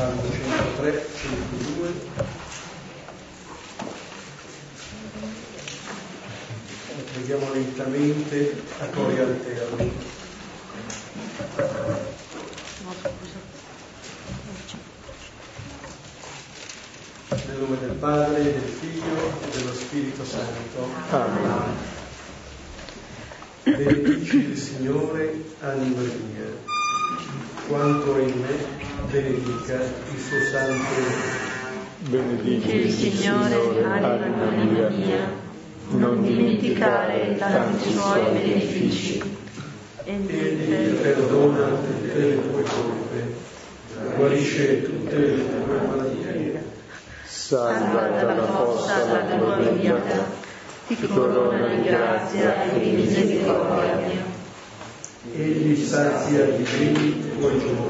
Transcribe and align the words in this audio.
Salmo 0.00 0.22
103, 0.22 1.06
102. 1.14 1.92
Preghiamo 7.12 7.52
lentamente 7.52 8.62
a 8.78 8.86
cori 8.86 9.18
alterni. 9.18 9.92
Nel 17.28 17.58
nome 17.58 17.78
del 17.80 17.90
Padre, 17.90 18.42
del 18.42 18.62
Figlio 18.62 19.32
e 19.42 19.50
dello 19.50 19.74
Spirito 19.74 20.24
Santo. 20.24 20.88
Amen. 21.10 21.76
Benedici 23.64 24.36
il 24.36 24.56
Signore, 24.56 25.44
anima 25.60 26.00
mia, 26.00 26.56
quanto 27.68 28.16
è 28.16 28.22
in 28.22 28.40
me 28.40 28.79
benedica 29.08 29.74
il 29.74 30.20
suo 30.20 30.40
santo 30.50 31.38
Benedici 32.02 32.76
il 32.76 32.90
Signore, 32.90 33.84
anima 33.84 34.88
mia, 34.88 35.30
non 35.90 36.22
dimenticare 36.22 37.36
tanti 37.36 37.92
suoi 37.92 38.22
benefici. 38.32 39.22
Egli 40.04 40.94
perdona 40.94 41.66
tutte 41.66 42.18
le 42.18 42.40
tue 42.40 42.62
colpe, 42.62 43.34
guarisce 44.16 44.82
tutte 44.82 45.14
le 45.14 45.34
tue 45.34 45.80
malattie, 45.86 46.64
salva 47.26 48.08
dalla 48.08 48.46
fossa 48.46 49.04
la 49.04 49.36
tua 49.36 49.56
vita, 49.56 50.24
ti 50.86 50.96
corona 51.06 51.68
di 51.68 51.82
grazia 51.82 52.64
e 52.64 52.80
di 52.80 52.90
misericordia. 52.92 54.24
Egli 55.34 55.76
sazia 55.76 56.44
di 56.46 56.62
beni 56.62 57.08
i 57.08 57.38
tuoi 57.38 57.58
giorni, 57.58 57.89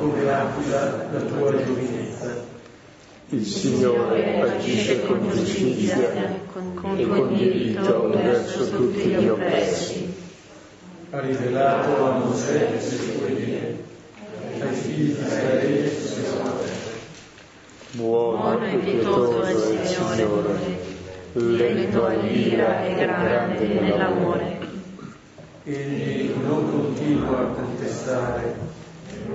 come 0.00 0.32
aquila 0.32 1.08
la 1.12 1.20
tua 1.20 1.62
giovinezza. 1.62 2.48
Il 3.28 3.44
Signore 3.44 4.40
agisce 4.40 5.06
con 5.06 5.30
giustizia 5.30 6.10
e 6.14 7.06
con 7.06 7.34
diritto 7.34 8.08
verso 8.08 8.70
tutti 8.70 9.00
gli 9.00 9.28
oppressi. 9.28 10.12
Ha 11.10 11.20
rivelato 11.20 12.04
a 12.04 12.18
Mosè 12.18 12.70
le 12.70 12.80
sue 12.80 13.26
vie, 13.34 13.84
ai 14.60 14.74
figli 14.74 15.12
di 15.12 15.22
Israele 15.22 15.80
le 15.82 15.90
sue 15.90 16.28
opere. 16.28 16.72
Buono 17.92 18.66
e 18.66 18.76
pietoso 18.78 19.42
è 19.42 19.52
il 19.52 19.86
Signore, 19.86 20.78
lento 21.32 22.06
all'ira 22.06 22.84
e 22.84 22.94
grande 22.94 23.66
nell'amore. 23.66 24.58
Egli 25.64 26.32
non 26.42 26.70
continua 26.70 27.40
a 27.40 27.44
contestare 27.44 28.69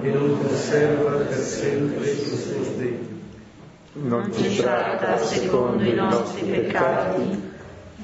e 0.02 0.10
non 0.10 0.38
conserva 0.38 1.12
per 1.12 1.38
sempre 1.38 2.10
il 2.10 2.18
suo 2.18 2.64
sdegno. 2.64 3.14
Non 3.94 4.34
ci 4.34 4.58
tratta 4.58 5.18
secondo 5.18 5.84
i 5.84 5.94
nostri 5.94 6.44
peccati, 6.44 7.42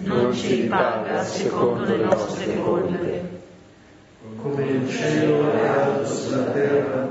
non 0.03 0.34
ci 0.34 0.62
ripaga 0.62 1.23
secondo 1.23 1.84
le 1.84 1.97
nostre 1.97 2.62
colpe. 2.62 3.39
Come 4.42 4.64
il 4.64 4.89
cielo 4.89 5.52
è 5.52 5.67
alto 5.67 6.08
sulla 6.08 6.45
terra, 6.45 7.09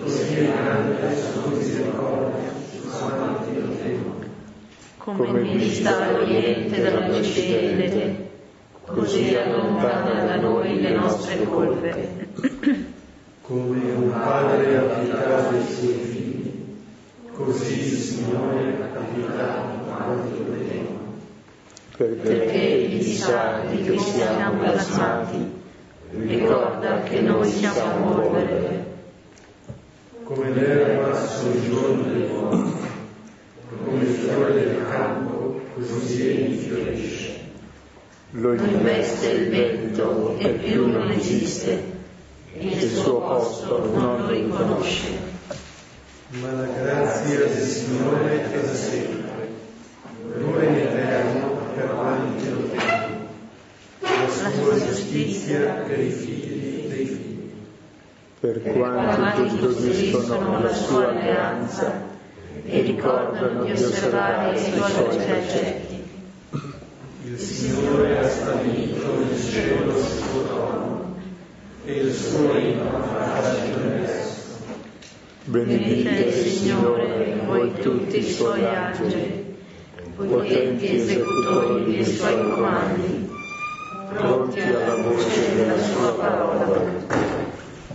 così 0.00 0.34
è 0.34 0.52
grande 0.52 1.02
la 1.02 1.14
sua 1.14 1.50
misericordia 1.50 2.52
su 2.70 2.88
quanti 2.88 3.60
lo 3.60 3.68
temono. 3.82 4.14
Come 4.98 5.42
dista 5.42 6.12
l'Oriente 6.12 6.82
dall'Occidente, 6.82 8.30
così 8.84 9.34
allontana 9.34 10.24
da 10.24 10.36
noi 10.36 10.80
le 10.80 10.94
nostre 10.94 11.42
colpe. 11.42 12.92
Come 13.46 13.92
un 13.92 14.10
padre 14.10 14.74
ha 14.78 14.82
pietà 14.84 15.50
dei 15.50 15.66
suoi 15.66 15.98
figli, 16.02 16.50
così 17.30 17.78
il 17.78 17.98
Signore 17.98 18.74
ha 18.80 19.00
pietà 19.12 19.66
di 19.70 19.84
quanti 19.84 20.38
lo 20.38 20.66
temono. 20.66 21.12
Perché 21.94 22.88
gli 22.88 23.02
sa 23.02 23.60
di 23.68 23.82
che 23.82 23.98
siamo 23.98 24.60
plasmati, 24.60 25.52
ricorda 26.12 27.02
che 27.02 27.20
noi 27.20 27.50
siamo 27.50 28.12
polvere. 28.14 28.86
Come 30.22 30.50
l'erba 30.54 31.14
sul 31.26 31.60
giorno 31.68 32.02
dell'uomo, 32.02 32.72
come 33.84 34.02
il 34.04 34.08
fiore 34.08 34.52
del 34.54 34.88
campo, 34.88 35.60
così 35.74 36.30
egli 36.30 36.56
fiorisce. 36.56 37.40
Lo 38.30 38.54
investe 38.54 39.28
il 39.28 39.50
vento 39.50 40.34
e 40.38 40.48
più 40.48 40.90
non 40.90 41.10
esiste, 41.10 41.92
il 42.58 42.90
suo 42.90 43.20
posto 43.20 43.90
non 43.92 44.22
lo 44.22 44.28
riconosce. 44.28 45.32
Ma 46.40 46.52
la 46.52 46.66
grazia 46.66 47.38
del 47.38 47.58
Signore 47.58 48.52
è 48.52 48.60
da 48.60 48.74
sempre, 48.74 49.48
dura 50.36 50.64
in 50.64 50.74
eterno 50.76 51.58
per 51.74 51.94
quanti 51.94 52.50
lo 52.50 52.68
temono. 52.68 53.22
La 54.00 54.50
sua 54.50 54.86
giustizia 54.86 55.84
per 55.86 55.98
i 55.98 56.10
figli 56.10 56.88
dei 56.88 57.06
figli. 57.06 57.50
Per 58.40 58.62
quanti 58.62 59.56
custodiscono 59.56 60.60
la 60.60 60.72
sua 60.72 61.08
alleanza 61.08 62.12
e 62.64 62.80
ricordano 62.80 63.64
di 63.64 63.72
osservare 63.72 64.58
i 64.58 64.58
suoi 64.58 65.16
precetti. 65.16 66.02
Il 67.24 67.38
Signore 67.38 68.18
ha 68.18 68.28
stabilito 68.28 69.20
il 69.30 69.42
cielo 69.42 69.96
sul 69.96 70.22
suo 70.22 70.42
trono 70.44 70.83
e 71.86 71.92
il 71.92 72.14
suo 72.14 72.48
farà 72.48 73.52
l'universo. 73.58 74.56
Benedite 75.44 76.08
il 76.08 76.32
Signore, 76.32 77.40
voi 77.44 77.72
tutti 77.74 78.18
i 78.18 78.32
suoi 78.32 78.64
angeli, 78.64 79.56
potenti 80.16 80.96
esecutori 80.96 81.84
dei 81.84 82.04
suoi 82.04 82.50
comandi, 82.50 83.28
pronti 84.14 84.60
alla 84.60 84.94
voce 85.02 85.54
della 85.56 85.78
sua 85.78 86.12
parola. 86.14 86.82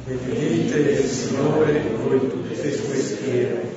Benedite 0.05 0.77
il 0.77 0.99
Signore 0.99 1.81
voi 2.03 2.19
tutte 2.29 2.61
le 2.61 2.71
sue 2.71 2.95
schiere, 2.95 3.71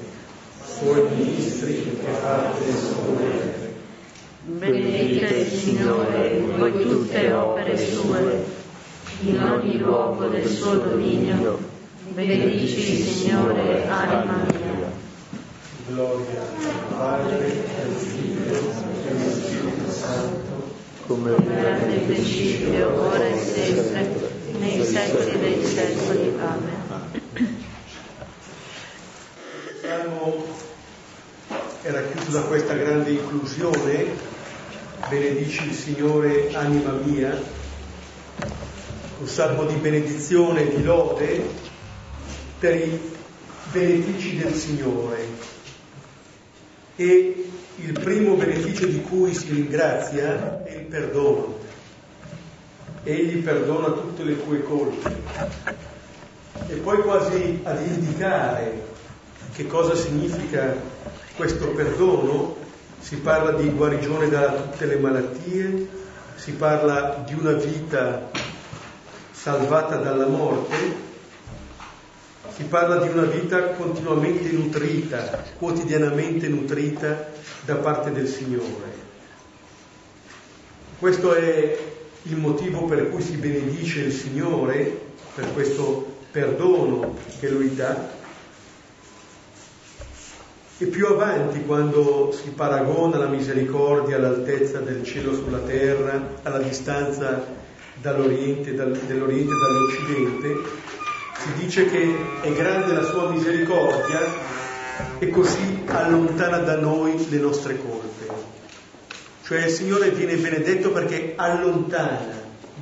suoi 0.62 1.08
ministri 1.16 1.84
che 1.84 2.06
fate 2.20 2.64
il 2.68 2.76
suo 2.76 3.14
volere. 3.14 3.70
Benedite 4.44 5.26
il 5.26 5.46
Signore, 5.46 6.44
voi 6.58 6.72
tutte 6.82 7.32
opere 7.32 7.78
sue, 7.78 8.60
in 9.25 9.41
ogni 9.41 9.78
luogo 9.78 10.27
del 10.27 10.49
suo 10.49 10.75
dominio. 10.75 11.71
Benedici 12.09 12.93
il 12.93 13.06
Signore, 13.06 13.88
anima 13.88 14.44
mia. 14.47 14.91
Gloria 15.87 16.41
al 16.41 16.97
Padre, 16.97 17.65
al 17.83 17.93
Figlio 17.93 18.50
e 18.50 19.10
allo 19.10 19.31
Spirito 19.31 19.91
Santo, 19.91 20.75
come 21.06 21.34
era 21.49 21.77
nel 21.87 22.00
principio, 22.00 23.00
ora 23.00 23.28
e 23.28 23.38
sempre, 23.38 24.31
nei 24.59 24.84
secoli 24.84 25.39
dei 25.39 25.65
secoli. 25.65 26.33
Amen. 26.41 27.60
Salmo 29.81 30.44
era 31.83 32.03
chiuso 32.03 32.31
da 32.31 32.43
questa 32.43 32.75
grande 32.75 33.10
inclusione, 33.10 34.06
benedici 35.09 35.69
il 35.69 35.75
Signore 35.75 36.54
anima 36.54 36.93
mia, 37.04 37.60
un 39.22 39.28
salmo 39.28 39.62
di 39.66 39.77
benedizione 39.77 40.69
di 40.69 40.83
lode 40.83 41.49
per 42.59 42.75
i 42.75 43.00
benefici 43.71 44.37
del 44.37 44.53
Signore. 44.53 45.25
E 46.97 47.44
il 47.77 47.93
primo 47.93 48.34
beneficio 48.34 48.84
di 48.87 49.00
cui 49.03 49.33
si 49.33 49.53
ringrazia 49.53 50.65
è 50.65 50.75
il 50.75 50.87
perdono. 50.87 51.56
Egli 53.05 53.37
perdona 53.44 53.93
tutte 53.93 54.25
le 54.25 54.43
tue 54.43 54.60
colpe. 54.65 55.15
E 56.66 56.75
poi 56.75 57.01
quasi 57.03 57.60
ad 57.63 57.80
indicare 57.80 58.86
che 59.54 59.68
cosa 59.68 59.95
significa 59.95 60.75
questo 61.36 61.68
perdono, 61.68 62.57
si 62.98 63.16
parla 63.18 63.53
di 63.53 63.68
guarigione 63.68 64.28
da 64.28 64.53
tutte 64.53 64.84
le 64.86 64.97
malattie, 64.97 65.89
si 66.34 66.53
parla 66.54 67.22
di 67.25 67.34
una 67.34 67.53
vita 67.53 68.51
salvata 69.42 69.97
dalla 69.97 70.28
morte, 70.28 70.77
si 72.54 72.62
parla 72.62 72.98
di 72.98 73.09
una 73.09 73.24
vita 73.24 73.71
continuamente 73.71 74.53
nutrita, 74.53 75.42
quotidianamente 75.59 76.47
nutrita 76.47 77.30
da 77.65 77.74
parte 77.74 78.12
del 78.12 78.28
Signore. 78.28 79.00
Questo 80.97 81.34
è 81.34 81.77
il 82.22 82.36
motivo 82.36 82.84
per 82.84 83.10
cui 83.10 83.21
si 83.21 83.34
benedice 83.34 84.03
il 84.03 84.12
Signore, 84.12 84.97
per 85.34 85.53
questo 85.53 86.18
perdono 86.30 87.16
che 87.41 87.48
Lui 87.48 87.74
dà. 87.74 88.10
E 90.78 90.86
più 90.86 91.06
avanti, 91.09 91.65
quando 91.65 92.30
si 92.30 92.50
paragona 92.50 93.18
la 93.18 93.27
misericordia 93.27 94.18
all'altezza 94.18 94.78
del 94.78 95.03
cielo 95.03 95.34
sulla 95.34 95.59
terra, 95.59 96.39
alla 96.44 96.59
distanza 96.59 97.61
dall'Oriente, 98.03 98.75
dal, 98.75 98.93
dell'Oriente 99.07 99.54
e 99.54 99.59
dall'Occidente, 99.59 100.91
Si 101.43 101.53
dice 101.54 101.87
che 101.87 102.15
è 102.41 102.53
grande 102.53 102.93
la 102.93 103.03
sua 103.03 103.28
misericordia 103.28 104.21
e 105.19 105.28
così 105.31 105.83
allontana 105.87 106.59
da 106.59 106.77
noi 106.77 107.28
le 107.28 107.39
nostre 107.39 107.77
colpe. 107.78 108.28
Cioè 109.43 109.65
il 109.65 109.72
Signore 109.72 110.10
viene 110.10 110.37
benedetto 110.37 110.93
perché 110.93 111.33
allontana 111.34 112.21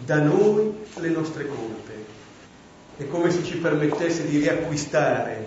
da 0.05 0.21
noi 0.21 0.75
le 0.97 1.09
nostre 1.09 1.47
colpe. 1.47 1.93
È 2.99 3.07
come 3.07 3.31
se 3.31 3.45
ci 3.45 3.57
permettesse 3.57 4.27
di 4.27 4.41
riacquistare 4.41 5.47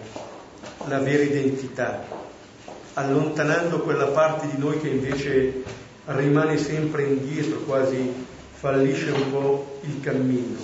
la 0.88 0.98
vera 0.98 1.22
identità, 1.22 2.04
allontanando 2.94 3.82
quella 3.82 4.08
parte 4.08 4.48
di 4.48 4.58
noi 4.58 4.80
che 4.82 4.88
invece 4.88 5.62
rimane 6.06 6.58
sempre 6.58 7.04
indietro, 7.04 7.60
quasi 7.60 8.12
fallisce 8.64 9.12
un 9.12 9.30
po' 9.30 9.80
il 9.82 10.00
cammino. 10.00 10.58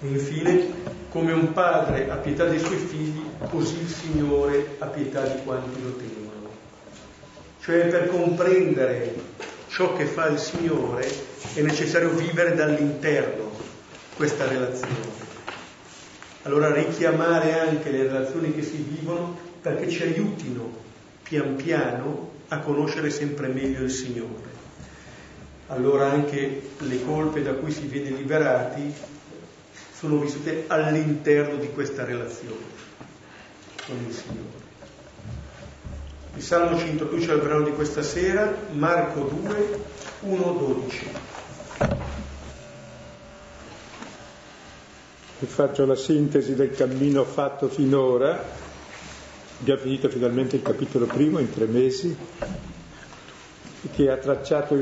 E 0.00 0.06
infine, 0.06 0.68
come 1.08 1.32
un 1.32 1.52
padre 1.52 2.08
ha 2.08 2.14
pietà 2.14 2.44
dei 2.44 2.60
suoi 2.60 2.76
figli, 2.76 3.20
così 3.50 3.80
il 3.80 3.88
Signore 3.88 4.76
ha 4.78 4.86
pietà 4.86 5.22
di 5.22 5.42
quanti 5.42 5.82
lo 5.82 5.96
temono. 5.96 6.50
Cioè 7.62 7.88
per 7.88 8.06
comprendere 8.06 9.12
ciò 9.66 9.96
che 9.96 10.04
fa 10.04 10.28
il 10.28 10.38
Signore 10.38 11.10
è 11.54 11.62
necessario 11.62 12.10
vivere 12.10 12.54
dall'interno 12.54 13.50
questa 14.14 14.46
relazione. 14.46 15.10
Allora 16.44 16.72
richiamare 16.72 17.58
anche 17.58 17.90
le 17.90 18.04
relazioni 18.04 18.54
che 18.54 18.62
si 18.62 18.76
vivono 18.76 19.36
perché 19.60 19.88
ci 19.88 20.02
aiutino 20.04 20.70
pian 21.24 21.56
piano 21.56 22.30
a 22.46 22.60
conoscere 22.60 23.10
sempre 23.10 23.48
meglio 23.48 23.82
il 23.82 23.90
Signore. 23.90 24.51
Allora 25.68 26.10
anche 26.10 26.70
le 26.78 27.04
colpe 27.04 27.42
da 27.42 27.54
cui 27.54 27.70
si 27.70 27.86
viene 27.86 28.10
liberati 28.10 28.92
sono 29.94 30.18
vissute 30.18 30.64
all'interno 30.66 31.56
di 31.56 31.70
questa 31.70 32.04
relazione 32.04 32.80
con 33.86 33.96
il 34.06 34.12
Signore. 34.12 34.60
Il 36.34 36.42
Salmo 36.42 36.78
ci 36.78 36.88
introduce 36.88 37.30
al 37.30 37.40
brano 37.40 37.64
di 37.64 37.72
questa 37.72 38.02
sera, 38.02 38.54
Marco 38.72 39.20
2, 39.20 39.84
1, 40.20 40.52
12. 40.52 41.10
Vi 45.38 45.46
faccio 45.46 45.84
la 45.84 45.96
sintesi 45.96 46.54
del 46.54 46.70
cammino 46.70 47.24
fatto 47.24 47.68
finora. 47.68 48.42
Abbiamo 49.60 49.80
finito 49.80 50.08
finalmente 50.08 50.56
il 50.56 50.62
capitolo 50.62 51.06
primo 51.06 51.38
in 51.38 51.52
tre 51.52 51.66
mesi, 51.66 52.16
che 53.92 54.10
ha 54.10 54.16
tracciato 54.16 54.74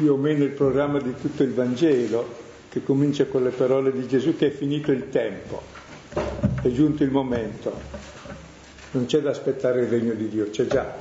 più 0.00 0.14
o 0.14 0.16
meno 0.16 0.44
il 0.44 0.52
programma 0.52 0.98
di 0.98 1.14
tutto 1.20 1.42
il 1.42 1.52
Vangelo, 1.52 2.26
che 2.70 2.82
comincia 2.82 3.26
con 3.26 3.42
le 3.42 3.50
parole 3.50 3.92
di 3.92 4.08
Gesù 4.08 4.34
che 4.34 4.46
è 4.46 4.50
finito 4.50 4.92
il 4.92 5.10
tempo, 5.10 5.60
è 6.62 6.70
giunto 6.70 7.02
il 7.02 7.10
momento, 7.10 7.70
non 8.92 9.04
c'è 9.04 9.20
da 9.20 9.28
aspettare 9.28 9.82
il 9.82 9.88
regno 9.88 10.14
di 10.14 10.30
Dio, 10.30 10.48
c'è 10.48 10.66
già. 10.66 10.96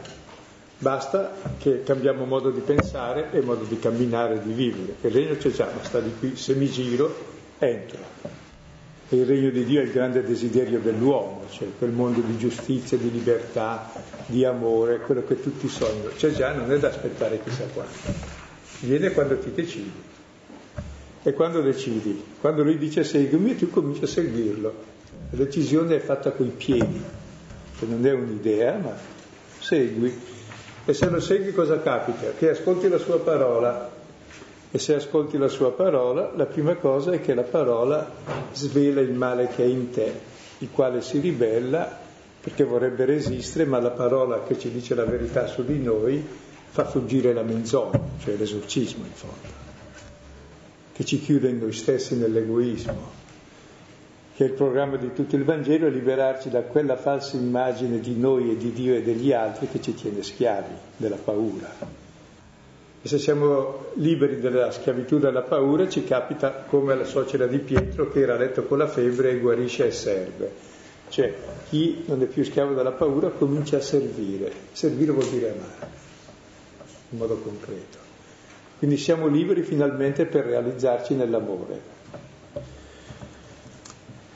Basta 0.80 1.34
che 1.60 1.82
cambiamo 1.84 2.26
modo 2.26 2.52
di 2.52 2.60
pensare 2.60 3.32
e 3.32 3.40
modo 3.40 3.64
di 3.64 3.80
camminare 3.80 4.42
di 4.44 4.52
vivere. 4.52 4.96
Il 5.00 5.12
regno 5.12 5.38
c'è 5.38 5.50
già, 5.50 5.72
ma 5.74 5.82
sta 5.82 6.02
di 6.02 6.12
qui, 6.20 6.36
se 6.36 6.56
mi 6.56 6.70
giro, 6.70 7.16
entro. 7.58 8.00
E 9.08 9.16
il 9.16 9.26
regno 9.26 9.50
di 9.50 9.64
Dio 9.64 9.80
è 9.80 9.86
il 9.86 9.92
grande 9.92 10.24
desiderio 10.24 10.82
dell'uomo, 10.82 11.46
cioè 11.50 11.70
quel 11.78 11.92
mondo 11.92 12.20
di 12.20 12.38
giustizia, 12.38 12.98
di 12.98 13.10
libertà, 13.10 13.90
di 14.26 14.44
amore, 14.44 15.00
quello 15.00 15.24
che 15.24 15.42
tutti 15.42 15.70
sognano. 15.70 16.10
C'è 16.18 16.32
già, 16.32 16.52
non 16.52 16.70
è 16.70 16.78
da 16.78 16.90
aspettare 16.90 17.42
chissà 17.42 17.64
quando. 17.74 18.39
Viene 18.80 19.12
quando 19.12 19.38
ti 19.38 19.52
decidi. 19.52 19.92
E 21.22 21.34
quando 21.34 21.62
decidi? 21.62 22.24
Quando 22.40 22.64
lui 22.64 22.78
dice 22.78 23.04
seguimi, 23.04 23.56
tu 23.58 23.70
cominci 23.70 24.04
a 24.04 24.08
seguirlo. 24.08 24.74
La 25.32 25.38
decisione 25.38 25.98
è 25.98 26.00
fatta 26.00 26.32
coi 26.32 26.48
piedi, 26.48 27.02
che 27.78 27.86
non 27.86 28.06
è 28.06 28.14
un'idea, 28.14 28.78
ma 28.78 28.96
segui. 29.60 30.18
E 30.86 30.94
se 30.94 31.10
lo 31.10 31.20
segui 31.20 31.52
cosa 31.52 31.82
capita? 31.82 32.32
Che 32.38 32.50
ascolti 32.50 32.88
la 32.88 32.98
sua 32.98 33.20
parola. 33.20 33.98
E 34.72 34.78
se 34.78 34.96
ascolti 34.96 35.38
la 35.38 35.50
sua 35.50 35.72
parola, 35.72 36.32
la 36.36 36.46
prima 36.46 36.76
cosa 36.76 37.12
è 37.12 37.22
che 37.22 37.34
la 37.34 37.44
parola 37.44 38.10
svela 38.54 39.02
il 39.02 39.14
male 39.14 39.48
che 39.48 39.64
è 39.64 39.68
in 39.68 39.90
te, 39.90 40.14
il 40.60 40.70
quale 40.72 41.02
si 41.02 41.20
ribella 41.20 42.08
perché 42.42 42.64
vorrebbe 42.64 43.04
resistere, 43.06 43.66
ma 43.66 43.80
la 43.80 43.90
parola 43.90 44.44
che 44.44 44.58
ci 44.58 44.72
dice 44.72 44.96
la 44.96 45.06
verità 45.06 45.48
su 45.48 45.66
di 45.66 45.80
noi 45.80 46.24
fa 46.70 46.86
fuggire 46.86 47.34
la 47.34 47.44
menzogna, 47.44 48.00
cioè 48.20 48.36
l'esorcismo 48.36 49.06
in 49.06 49.14
fondo 49.14 49.68
che 51.00 51.06
ci 51.06 51.22
chiude 51.22 51.48
in 51.48 51.60
noi 51.60 51.72
stessi 51.72 52.18
nell'egoismo, 52.18 53.10
che 54.36 54.44
il 54.44 54.52
programma 54.52 54.98
di 54.98 55.14
tutto 55.14 55.38
il 55.38 55.46
Vangelo 55.46 55.88
è 55.88 55.90
liberarci 55.90 56.50
da 56.50 56.64
quella 56.64 56.98
falsa 56.98 57.38
immagine 57.38 58.02
di 58.02 58.18
noi 58.18 58.52
e 58.52 58.58
di 58.58 58.74
Dio 58.74 58.96
e 58.96 59.02
degli 59.02 59.32
altri 59.32 59.70
che 59.70 59.82
ci 59.82 59.94
tiene 59.94 60.22
schiavi 60.22 60.74
della 60.98 61.16
paura. 61.16 61.74
E 63.02 63.08
se 63.08 63.18
siamo 63.18 63.92
liberi 63.94 64.42
dalla 64.42 64.72
schiavitù 64.72 65.20
della 65.20 65.44
paura 65.44 65.88
ci 65.88 66.04
capita 66.04 66.52
come 66.68 66.92
alla 66.92 67.06
suocera 67.06 67.48
di 67.48 67.60
Pietro 67.60 68.12
che 68.12 68.20
era 68.20 68.36
letto 68.36 68.66
con 68.66 68.80
la 68.80 68.88
febbre 68.88 69.32
e 69.32 69.40
guarisce 69.40 69.88
e 69.88 69.92
serve. 69.92 70.52
Cioè 71.08 71.34
chi 71.70 72.04
non 72.08 72.22
è 72.22 72.26
più 72.26 72.44
schiavo 72.44 72.74
della 72.74 72.92
paura 72.92 73.30
comincia 73.30 73.78
a 73.78 73.82
servire. 73.82 74.52
Servire 74.74 75.14
vuol 75.14 75.30
dire 75.30 75.52
amare, 75.52 75.92
in 77.10 77.18
modo 77.18 77.38
concreto. 77.38 77.98
Quindi 78.80 78.96
siamo 78.98 79.28
liberi 79.28 79.62
finalmente 79.64 80.26
per 80.26 80.46
realizzarci 80.46 81.14
nell'amore. 81.14 81.98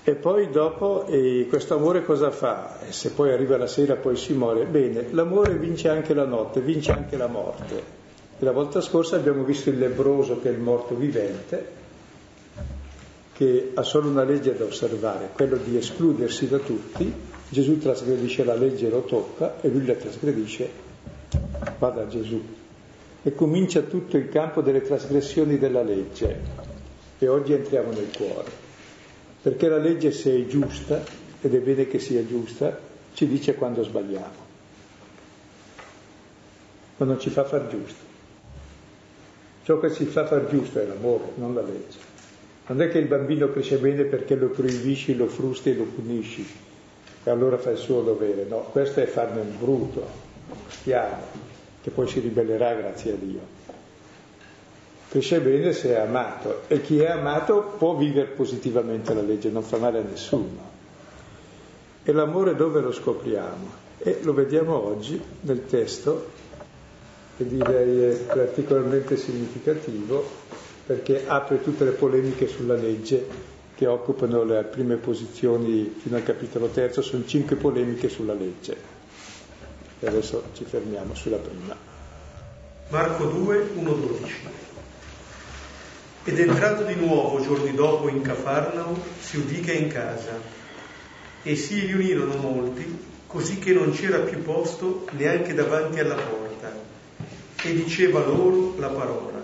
E 0.06 0.16
poi 0.16 0.50
dopo 0.50 1.06
eh, 1.08 1.46
questo 1.48 1.75
amore 1.75 2.04
cosa 2.04 2.30
fa? 2.30 2.81
E 2.86 2.92
se 2.92 3.12
poi 3.12 3.31
arriva 3.31 3.56
la 3.56 3.68
sera 3.68 3.96
poi 3.96 4.18
si 4.18 4.34
muore. 4.34 4.66
Bene, 4.66 5.08
l'amore 5.12 5.56
vince 5.56 5.88
anche 5.88 6.14
la 6.14 6.25
notte, 6.25 6.60
vince 6.60 6.92
anche 6.92 7.16
la 7.16 7.28
morte. 7.28 8.02
E 8.38 8.44
la 8.44 8.52
volta 8.52 8.81
scorsa 8.81 9.16
abbiamo 9.16 9.44
visto 9.44 9.70
il 9.70 9.78
lebroso 9.78 10.42
che 10.42 10.50
è 10.50 10.52
il 10.52 10.60
morto 10.60 10.94
vivente, 10.94 11.68
che 13.31 13.72
ha 13.75 13.84
solo 13.84 14.10
una 14.10 14.25
legge 14.25 14.58
da 14.58 14.66
osservare, 14.66 15.30
quello 15.31 15.56
di 15.56 15.78
escludersi 15.78 16.50
da 16.50 16.58
tutti. 16.58 17.14
Gesù 17.48 17.78
trasgredisce 17.78 18.44
la 18.44 18.56
legge 18.56 18.88
e 18.88 18.90
lo 18.90 19.04
tocca 19.04 19.62
e 19.62 19.70
lui 19.70 19.86
la 19.86 19.94
trasgredisce, 19.94 20.70
va 21.80 21.90
da 21.92 22.08
Gesù 22.08 22.42
e 23.24 23.34
comincia 23.34 23.81
tutto 23.81 24.18
il 24.18 24.30
campo 24.30 24.62
delle 24.62 24.81
trasgressioni 24.81 25.58
della 25.58 25.81
legge. 25.81 26.72
E 27.18 27.28
oggi 27.28 27.54
entriamo 27.54 27.92
nel 27.92 28.10
cuore, 28.16 28.52
perché 29.42 29.68
la 29.70 29.77
legge 29.77 30.12
se 30.12 30.36
è 30.36 30.46
giusta, 30.46 31.03
ed 31.42 31.53
è 31.53 31.60
bene 31.60 31.88
che 31.88 32.00
sia 32.00 32.25
giusta, 32.25 32.77
ci 33.13 33.27
dice 33.27 33.56
quando 33.56 33.84
sbagliamo, 33.84 34.51
ma 36.98 37.06
non 37.06 37.20
ci 37.20 37.30
fa 37.30 37.46
far 37.46 37.68
giusto. 37.68 38.12
Ciò 39.63 39.80
che 39.80 39.94
ci 39.94 40.06
fa 40.06 40.25
far 40.25 40.48
giusto 40.48 40.80
è 40.80 40.86
l'amore, 40.86 41.32
non 41.36 41.53
la 41.53 41.62
legge. 41.62 41.98
Non 42.68 42.82
è 42.82 42.89
che 42.89 42.98
il 42.98 43.08
bambino 43.08 43.50
cresce 43.51 43.77
bene 43.77 44.03
perché 44.03 44.36
lo 44.36 44.50
proibisci, 44.50 45.15
lo 45.15 45.27
frusti 45.27 45.70
e 45.70 45.75
lo 45.75 45.86
punisci 45.86 46.46
e 47.24 47.30
allora 47.30 47.58
fa 47.58 47.72
il 47.72 47.77
suo 47.77 48.01
dovere. 48.01 48.46
No, 48.46 48.60
questo 48.72 49.00
è 49.00 49.06
farne 49.06 49.42
un 49.42 49.58
bruto, 49.58 50.06
un 50.50 50.58
schiavo, 50.68 51.51
che 51.84 51.90
poi 51.90 52.08
si 52.08 52.22
ribellerà 52.22 52.74
grazie 52.75 53.12
a 53.12 53.16
Dio. 53.16 53.40
Cresce 55.10 55.42
bene 55.42 55.74
se 55.74 55.90
è 55.90 56.00
amato 56.00 56.62
e 56.68 56.82
chi 56.82 57.00
è 57.00 57.08
amato 57.10 57.75
può 57.78 57.94
vivere 57.96 58.28
positivamente 58.30 59.13
la 59.13 59.22
legge, 59.22 59.50
non 59.50 59.62
fa 59.62 59.78
male 59.78 60.00
a 60.00 60.02
nessuno. 60.02 60.72
E 62.04 62.12
l'amore 62.13 62.56
dove 62.56 62.80
lo 62.80 62.92
scopriamo? 62.92 63.82
E 64.00 64.20
lo 64.24 64.34
vediamo 64.34 64.82
oggi 64.82 65.22
nel 65.42 65.66
testo, 65.66 66.30
che 67.36 67.46
direi 67.46 68.02
è 68.02 68.16
particolarmente 68.34 69.18
significativo, 69.18 70.25
perché 70.86 71.25
apre 71.28 71.62
tutte 71.62 71.84
le 71.84 71.92
polemiche 71.92 72.48
sulla 72.48 72.75
legge 72.75 73.52
che 73.75 73.88
occupano 73.88 74.44
le 74.44 74.63
prime 74.63 74.96
posizioni 74.96 75.96
fino 75.98 76.16
al 76.16 76.24
capitolo 76.24 76.68
terzo, 76.68 77.02
sono 77.02 77.25
cinque 77.25 77.56
polemiche 77.58 78.08
sulla 78.08 78.34
legge. 78.34 78.92
E 80.03 80.07
adesso 80.07 80.43
ci 80.51 80.65
fermiamo 80.65 81.15
sulla 81.15 81.38
prima. 81.38 81.74
Marco 82.89 83.24
2, 83.24 83.69
1, 83.75 83.93
12. 83.93 84.33
Ed 86.25 86.39
entrato 86.39 86.83
di 86.83 86.95
nuovo 86.95 87.39
giorni 87.39 87.74
dopo 87.74 88.10
in 88.10 88.22
Cafarnao, 88.22 89.01
si 89.22 89.38
udì 89.38 89.62
che 89.62 89.72
in 89.72 89.88
casa, 89.88 90.38
e 91.41 91.55
si 91.55 91.86
riunirono 91.86 92.36
molti, 92.36 93.12
così 93.27 93.60
che 93.60 93.72
non 93.72 93.91
c'era 93.91 94.19
più 94.19 94.43
posto 94.43 95.07
neanche 95.12 95.53
davanti 95.53 96.01
alla 96.01 96.15
porta, 96.15 96.74
e 97.63 97.74
diceva 97.74 98.25
loro 98.25 98.75
la 98.77 98.89
parola. 98.89 99.41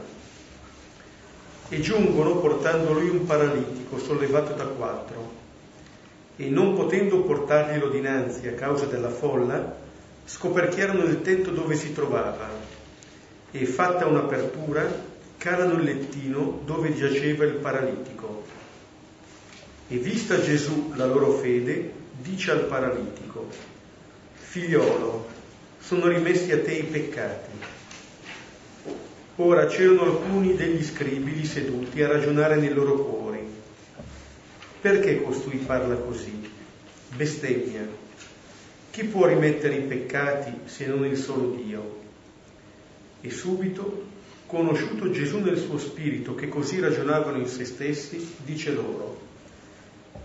E 1.69 1.79
giungono 1.79 2.35
portando 2.35 2.91
lui 2.91 3.07
un 3.07 3.25
paralitico 3.25 3.97
sollevato 3.97 4.51
da 4.55 4.65
quattro, 4.65 5.31
e 6.35 6.49
non 6.49 6.75
potendo 6.75 7.21
portarglielo 7.21 7.87
dinanzi 7.87 8.45
a 8.49 8.53
causa 8.55 8.83
della 8.87 9.09
folla, 9.09 9.87
scoperchiarono 10.29 11.05
il 11.05 11.21
tetto 11.21 11.49
dove 11.49 11.75
si 11.75 11.91
trovava 11.91 12.47
e, 13.49 13.65
fatta 13.65 14.05
un'apertura, 14.05 14.87
calano 15.37 15.73
il 15.73 15.83
lettino 15.83 16.61
dove 16.65 16.93
giaceva 16.93 17.45
il 17.45 17.55
paralitico. 17.55 18.45
E 19.87 19.97
vista 19.97 20.39
Gesù 20.39 20.93
la 20.95 21.07
loro 21.07 21.31
fede, 21.31 21.91
dice 22.21 22.51
al 22.51 22.65
paralitico, 22.65 23.47
figliolo, 24.35 25.27
sono 25.79 26.07
rimessi 26.07 26.51
a 26.51 26.61
te 26.61 26.73
i 26.73 26.83
peccati. 26.83 27.49
Ora 29.37 29.65
c'erano 29.65 30.03
alcuni 30.03 30.55
degli 30.55 30.83
scribi 30.83 31.43
seduti 31.43 32.03
a 32.03 32.07
ragionare 32.07 32.55
nei 32.55 32.71
loro 32.71 32.97
cuori. 32.97 33.43
Perché 34.79 35.23
costui 35.23 35.57
parla 35.57 35.95
così? 35.95 36.51
Bestemmia. 37.15 37.98
Chi 38.91 39.03
può 39.03 39.27
rimettere 39.27 39.75
i 39.75 39.81
peccati 39.81 40.51
se 40.65 40.87
non 40.87 41.05
il 41.05 41.17
solo 41.17 41.51
Dio? 41.51 41.97
E 43.21 43.29
subito, 43.29 44.05
conosciuto 44.45 45.11
Gesù 45.11 45.39
nel 45.39 45.57
suo 45.57 45.77
spirito, 45.77 46.33
che 46.33 46.47
così 46.47 46.79
ragionavano 46.79 47.37
in 47.37 47.47
se 47.47 47.65
stessi, 47.65 48.35
dice 48.43 48.73
loro, 48.73 49.19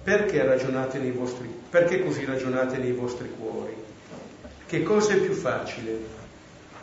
perché 0.02 0.42
ragionate 0.44 0.98
nei 0.98 1.10
vostri, 1.10 1.48
perché 1.68 2.02
così 2.02 2.24
ragionate 2.24 2.78
nei 2.78 2.92
vostri 2.92 3.28
cuori? 3.38 3.74
Che 4.66 4.82
cosa 4.82 5.12
è 5.12 5.18
più 5.18 5.34
facile? 5.34 6.22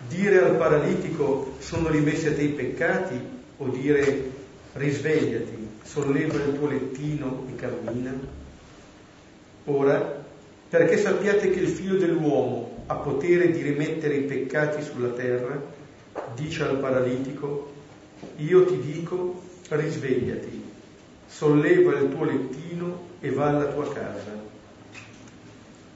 Dire 0.08 0.44
al 0.44 0.56
paralitico 0.56 1.56
sono 1.60 1.90
rimessi 1.90 2.28
a 2.28 2.34
te 2.34 2.44
i 2.44 2.50
peccati 2.50 3.20
o 3.58 3.68
dire 3.70 4.32
risvegliati, 4.74 5.68
solleva 5.84 6.36
il 6.36 6.54
tuo 6.58 6.68
lettino 6.68 7.48
e 7.50 7.56
cammina? 7.56 8.14
Ora, 9.66 10.21
perché 10.72 10.98
sappiate 10.98 11.50
che 11.50 11.60
il 11.60 11.68
figlio 11.68 11.98
dell'uomo 11.98 12.86
ha 12.86 12.96
potere 12.96 13.52
di 13.52 13.62
rimettere 13.62 14.16
i 14.16 14.22
peccati 14.22 14.82
sulla 14.82 15.10
terra, 15.10 15.62
dice 16.34 16.64
al 16.64 16.78
paralitico, 16.78 17.74
io 18.38 18.64
ti 18.64 18.80
dico 18.80 19.42
risvegliati, 19.68 20.64
solleva 21.28 22.00
il 22.00 22.08
tuo 22.08 22.24
lettino 22.24 23.02
e 23.20 23.32
va 23.32 23.50
alla 23.50 23.66
tua 23.66 23.92
casa. 23.92 24.32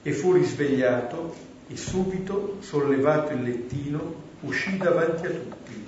E 0.02 0.12
fu 0.12 0.34
risvegliato 0.34 1.34
e 1.70 1.78
subito, 1.78 2.58
sollevato 2.60 3.32
il 3.32 3.44
lettino, 3.44 4.24
uscì 4.42 4.76
davanti 4.76 5.26
a 5.26 5.30
tutti, 5.30 5.86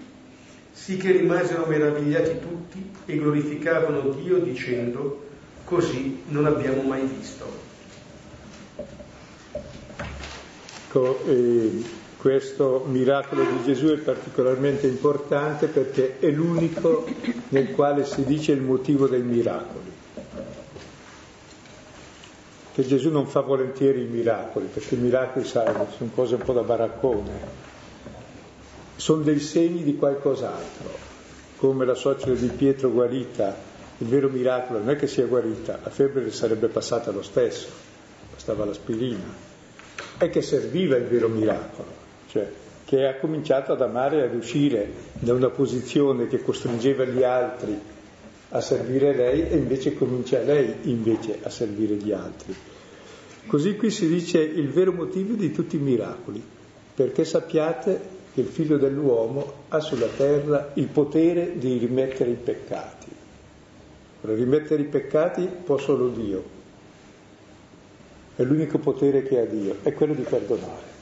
sì 0.72 0.96
che 0.96 1.12
rimasero 1.12 1.65
meravigliati 1.65 2.39
tutti 2.39 2.89
e 3.06 3.17
glorificavano 3.17 4.12
Dio 4.12 4.38
dicendo, 4.38 5.25
così 5.65 6.24
non 6.29 6.46
abbiamo 6.46 6.84
mai 6.84 7.06
visto. 7.06 7.75
Ecco, 10.88 11.25
eh, 11.25 11.84
questo 12.15 12.86
miracolo 12.88 13.44
di 13.44 13.63
Gesù 13.65 13.88
è 13.88 13.98
particolarmente 13.98 14.88
importante 14.88 15.67
perché 15.67 16.17
è 16.20 16.29
l'unico 16.29 17.06
nel 17.50 17.72
quale 17.72 18.06
si 18.06 18.24
dice 18.24 18.53
il 18.53 18.62
motivo 18.62 19.08
dei 19.08 19.22
miracoli 19.22 19.91
che 22.74 22.86
Gesù 22.86 23.10
non 23.10 23.25
fa 23.25 23.41
volentieri 23.41 24.03
i 24.03 24.08
miracoli, 24.08 24.67
perché 24.72 24.94
i 24.94 25.00
miracoli, 25.00 25.44
sai, 25.46 25.74
sono 25.98 26.12
cose 26.13 26.36
un 26.36 26.41
po' 26.41 26.53
da 26.53 26.62
baraccone, 26.62 27.32
sono 28.96 29.24
dei 29.24 29.39
segni 29.39 29.82
di 29.82 29.96
qualcos'altro, 29.96 30.89
come 31.58 31.86
la 31.86 31.96
suocera 31.96 32.36
di 32.36 32.50
Pietro 32.50 32.91
guarita, 32.91 33.58
il 33.98 34.08
vero 34.08 34.29
miracolo 34.29 34.77
non 34.77 34.91
è 34.91 34.96
che 34.96 35.08
sia 35.08 35.25
guarita, 35.25 35.79
la 35.84 35.89
febbre 35.89 36.32
sarebbe 36.32 36.67
passata 36.67 37.10
lo 37.10 37.24
stesso, 37.24 37.67
bastava 38.32 38.63
l'aspirina, 38.63 39.47
è 40.17 40.29
che 40.29 40.41
serviva 40.41 40.95
il 40.97 41.05
vero 41.05 41.27
miracolo, 41.27 41.89
cioè 42.29 42.50
che 42.86 43.05
ha 43.05 43.15
cominciato 43.15 43.74
ad 43.74 43.81
amare 43.81 44.19
e 44.19 44.24
ad 44.24 44.36
uscire 44.36 44.89
da 45.19 45.33
una 45.33 45.50
posizione 45.50 46.27
che 46.27 46.41
costringeva 46.41 47.03
gli 47.03 47.21
altri 47.21 47.77
a 48.50 48.62
servire 48.62 49.13
lei 49.13 49.50
e 49.50 49.57
invece 49.57 49.93
comincia 49.93 50.39
lei 50.39 50.74
invece 50.83 51.39
a 51.43 51.50
servire 51.50 51.95
gli 51.95 52.13
altri. 52.13 52.55
Così 53.45 53.75
qui 53.75 53.91
si 53.91 54.07
dice 54.07 54.39
il 54.39 54.69
vero 54.69 54.93
motivo 54.93 55.33
di 55.33 55.51
tutti 55.51 55.75
i 55.75 55.79
miracoli, 55.79 56.41
perché 56.95 57.25
sappiate 57.25 58.15
che 58.33 58.41
il 58.41 58.47
figlio 58.47 58.77
dell'uomo 58.77 59.65
ha 59.67 59.79
sulla 59.79 60.07
terra 60.07 60.71
il 60.75 60.88
potere 60.88 61.57
di 61.57 61.77
rimettere 61.77 62.31
i 62.31 62.36
peccati. 62.36 63.07
Per 64.21 64.29
rimettere 64.36 64.81
i 64.81 64.86
peccati 64.86 65.47
può 65.63 65.77
solo 65.77 66.07
Dio. 66.09 66.56
È 68.38 68.44
l'unico 68.44 68.77
potere 68.77 69.24
che 69.24 69.39
ha 69.39 69.46
Dio, 69.46 69.77
è 69.82 69.91
quello 69.94 70.13
di 70.13 70.22
perdonare. 70.22 70.96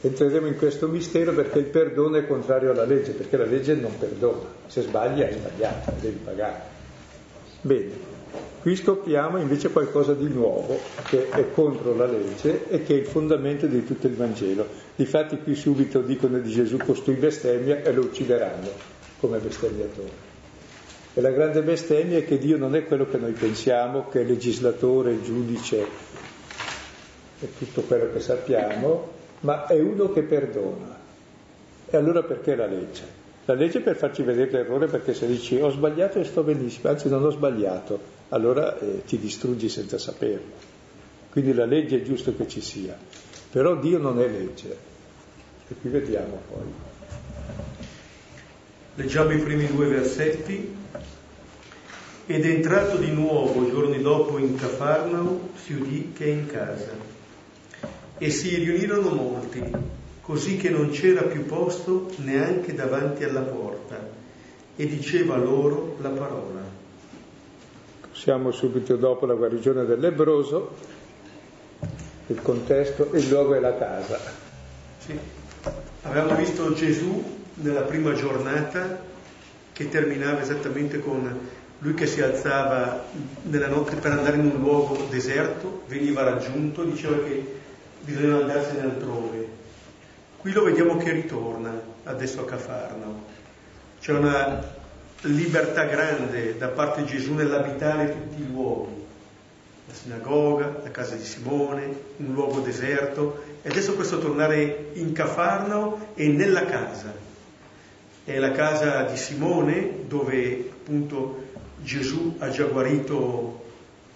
Entreremo 0.00 0.48
in 0.48 0.58
questo 0.58 0.88
mistero 0.88 1.32
perché 1.32 1.60
il 1.60 1.66
perdono 1.66 2.16
è 2.16 2.26
contrario 2.26 2.72
alla 2.72 2.84
legge, 2.84 3.12
perché 3.12 3.36
la 3.36 3.44
legge 3.44 3.74
non 3.74 3.96
perdona, 3.96 4.48
se 4.66 4.82
sbagli 4.82 5.22
hai 5.22 5.32
sbagliato, 5.34 5.92
devi 6.00 6.18
pagare. 6.24 6.60
Bene, 7.60 7.92
qui 8.62 8.74
scopriamo 8.74 9.38
invece 9.38 9.70
qualcosa 9.70 10.12
di 10.12 10.28
nuovo 10.28 10.76
che 11.04 11.30
è 11.30 11.52
contro 11.52 11.94
la 11.94 12.06
legge 12.06 12.68
e 12.68 12.82
che 12.82 12.94
è 12.96 12.98
il 12.98 13.06
fondamento 13.06 13.66
di 13.66 13.84
tutto 13.84 14.08
il 14.08 14.16
Vangelo. 14.16 14.66
Difatti 14.96 15.38
qui 15.38 15.54
subito 15.54 16.00
dicono 16.00 16.40
di 16.40 16.50
Gesù 16.50 16.78
costui 16.78 17.14
bestemmia 17.14 17.80
e 17.80 17.92
lo 17.92 18.00
uccideranno 18.00 18.70
come 19.20 19.38
bestemmiatore. 19.38 20.23
E 21.16 21.20
la 21.20 21.30
grande 21.30 21.62
bestemmia 21.62 22.18
è 22.18 22.24
che 22.24 22.38
Dio 22.38 22.56
non 22.56 22.74
è 22.74 22.84
quello 22.84 23.06
che 23.08 23.18
noi 23.18 23.32
pensiamo, 23.32 24.08
che 24.08 24.22
è 24.22 24.24
legislatore, 24.24 25.22
giudice 25.22 25.86
e 27.40 27.48
tutto 27.56 27.82
quello 27.82 28.12
che 28.12 28.18
sappiamo, 28.18 29.10
ma 29.40 29.66
è 29.66 29.78
uno 29.78 30.10
che 30.10 30.22
perdona. 30.22 30.98
E 31.88 31.96
allora 31.96 32.24
perché 32.24 32.56
la 32.56 32.66
legge? 32.66 33.22
La 33.44 33.54
legge 33.54 33.78
è 33.78 33.82
per 33.82 33.96
farci 33.96 34.22
vedere 34.22 34.50
l'errore 34.50 34.88
perché 34.88 35.14
se 35.14 35.28
dici 35.28 35.60
ho 35.60 35.70
sbagliato 35.70 36.18
e 36.18 36.24
sto 36.24 36.42
benissimo, 36.42 36.88
anzi 36.88 37.08
non 37.08 37.22
ho 37.22 37.30
sbagliato, 37.30 38.00
allora 38.30 38.76
eh, 38.80 39.04
ti 39.04 39.16
distruggi 39.18 39.68
senza 39.68 39.98
saperlo. 39.98 40.72
Quindi 41.30 41.54
la 41.54 41.66
legge 41.66 41.98
è 41.98 42.02
giusto 42.02 42.34
che 42.34 42.48
ci 42.48 42.60
sia, 42.60 42.96
però 43.50 43.76
Dio 43.76 43.98
non 43.98 44.20
è 44.20 44.26
legge. 44.26 44.76
E 45.68 45.74
qui 45.80 45.90
vediamo 45.90 46.40
poi. 46.50 46.72
Leggiamo 48.96 49.30
i 49.30 49.38
primi 49.38 49.66
due 49.66 49.86
versetti. 49.86 50.82
Ed 52.26 52.44
entrato 52.46 52.96
di 52.96 53.10
nuovo 53.10 53.68
giorni 53.70 54.00
dopo 54.00 54.38
in 54.38 54.56
Cafarnao, 54.56 55.50
si 55.62 55.74
udì 55.74 56.12
che 56.16 56.24
è 56.24 56.28
in 56.28 56.46
casa 56.46 57.12
e 58.16 58.30
si 58.30 58.54
riunirono 58.56 59.10
molti, 59.10 59.62
così 60.22 60.56
che 60.56 60.70
non 60.70 60.90
c'era 60.90 61.22
più 61.22 61.44
posto 61.44 62.10
neanche 62.18 62.72
davanti 62.74 63.24
alla 63.24 63.42
porta, 63.42 63.98
e 64.76 64.86
diceva 64.86 65.36
loro 65.36 65.96
la 66.00 66.08
parola. 66.08 66.62
Siamo 68.12 68.52
subito 68.52 68.96
dopo 68.96 69.26
la 69.26 69.34
guarigione 69.34 69.84
del 69.84 70.00
lebroso, 70.00 70.76
il 72.28 72.40
contesto, 72.40 73.10
il 73.12 73.28
luogo 73.28 73.54
è 73.54 73.60
la 73.60 73.76
casa. 73.76 74.18
Sì. 74.98 75.18
Avevamo 76.02 76.36
visto 76.36 76.72
Gesù 76.72 77.22
nella 77.56 77.82
prima 77.82 78.14
giornata 78.14 79.12
che 79.72 79.88
terminava 79.88 80.40
esattamente 80.40 81.00
con 81.00 81.62
lui 81.78 81.94
che 81.94 82.06
si 82.06 82.20
alzava 82.22 83.04
nella 83.42 83.68
notte 83.68 83.96
per 83.96 84.12
andare 84.12 84.36
in 84.36 84.46
un 84.46 84.60
luogo 84.60 85.06
deserto, 85.10 85.82
veniva 85.86 86.22
raggiunto, 86.22 86.84
diceva 86.84 87.22
che 87.22 87.60
bisognava 88.00 88.40
andarsene 88.40 88.82
altrove. 88.82 89.48
Qui 90.38 90.52
lo 90.52 90.64
vediamo 90.64 90.96
che 90.96 91.10
ritorna 91.10 91.72
adesso 92.04 92.40
a 92.40 92.44
Cafarno. 92.44 93.24
C'è 94.00 94.12
una 94.12 94.62
libertà 95.22 95.84
grande 95.84 96.56
da 96.58 96.68
parte 96.68 97.02
di 97.02 97.08
Gesù 97.08 97.32
nell'abitare 97.32 98.12
tutti 98.12 98.42
i 98.42 98.46
luoghi. 98.46 99.02
La 99.86 99.94
sinagoga, 99.94 100.80
la 100.82 100.90
casa 100.90 101.14
di 101.14 101.24
Simone, 101.24 101.94
un 102.16 102.32
luogo 102.34 102.60
deserto. 102.60 103.42
E 103.62 103.70
adesso 103.70 103.94
questo 103.94 104.18
tornare 104.18 104.90
in 104.94 105.12
Cafarno 105.12 106.08
e 106.14 106.28
nella 106.28 106.66
casa. 106.66 107.12
È 108.24 108.38
la 108.38 108.52
casa 108.52 109.02
di 109.02 109.16
Simone 109.16 110.06
dove 110.06 110.72
appunto 110.72 111.43
Gesù 111.84 112.36
ha 112.38 112.48
già 112.48 112.64
guarito 112.64 113.62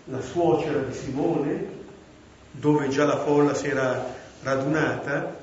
la 0.07 0.23
suocera 0.23 0.79
di 0.81 0.95
Simone, 0.95 1.67
dove 2.51 2.89
già 2.89 3.05
la 3.05 3.19
folla 3.19 3.55
si 3.55 3.69
era 3.69 4.15
radunata 4.43 5.37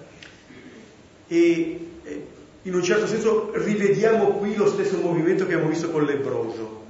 e 1.28 1.80
in 2.64 2.74
un 2.74 2.84
certo 2.84 3.06
senso 3.06 3.52
rivediamo 3.54 4.32
qui 4.34 4.56
lo 4.56 4.68
stesso 4.68 4.98
movimento 4.98 5.46
che 5.46 5.54
abbiamo 5.54 5.70
visto 5.70 5.92
con 5.92 6.04
l'ebroso. 6.04 6.84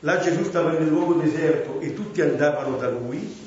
Là 0.00 0.20
Gesù 0.20 0.42
stava 0.44 0.70
nel 0.70 0.88
luogo 0.88 1.14
deserto 1.14 1.80
e 1.80 1.92
tutti 1.92 2.22
andavano 2.22 2.76
da 2.76 2.88
lui, 2.88 3.46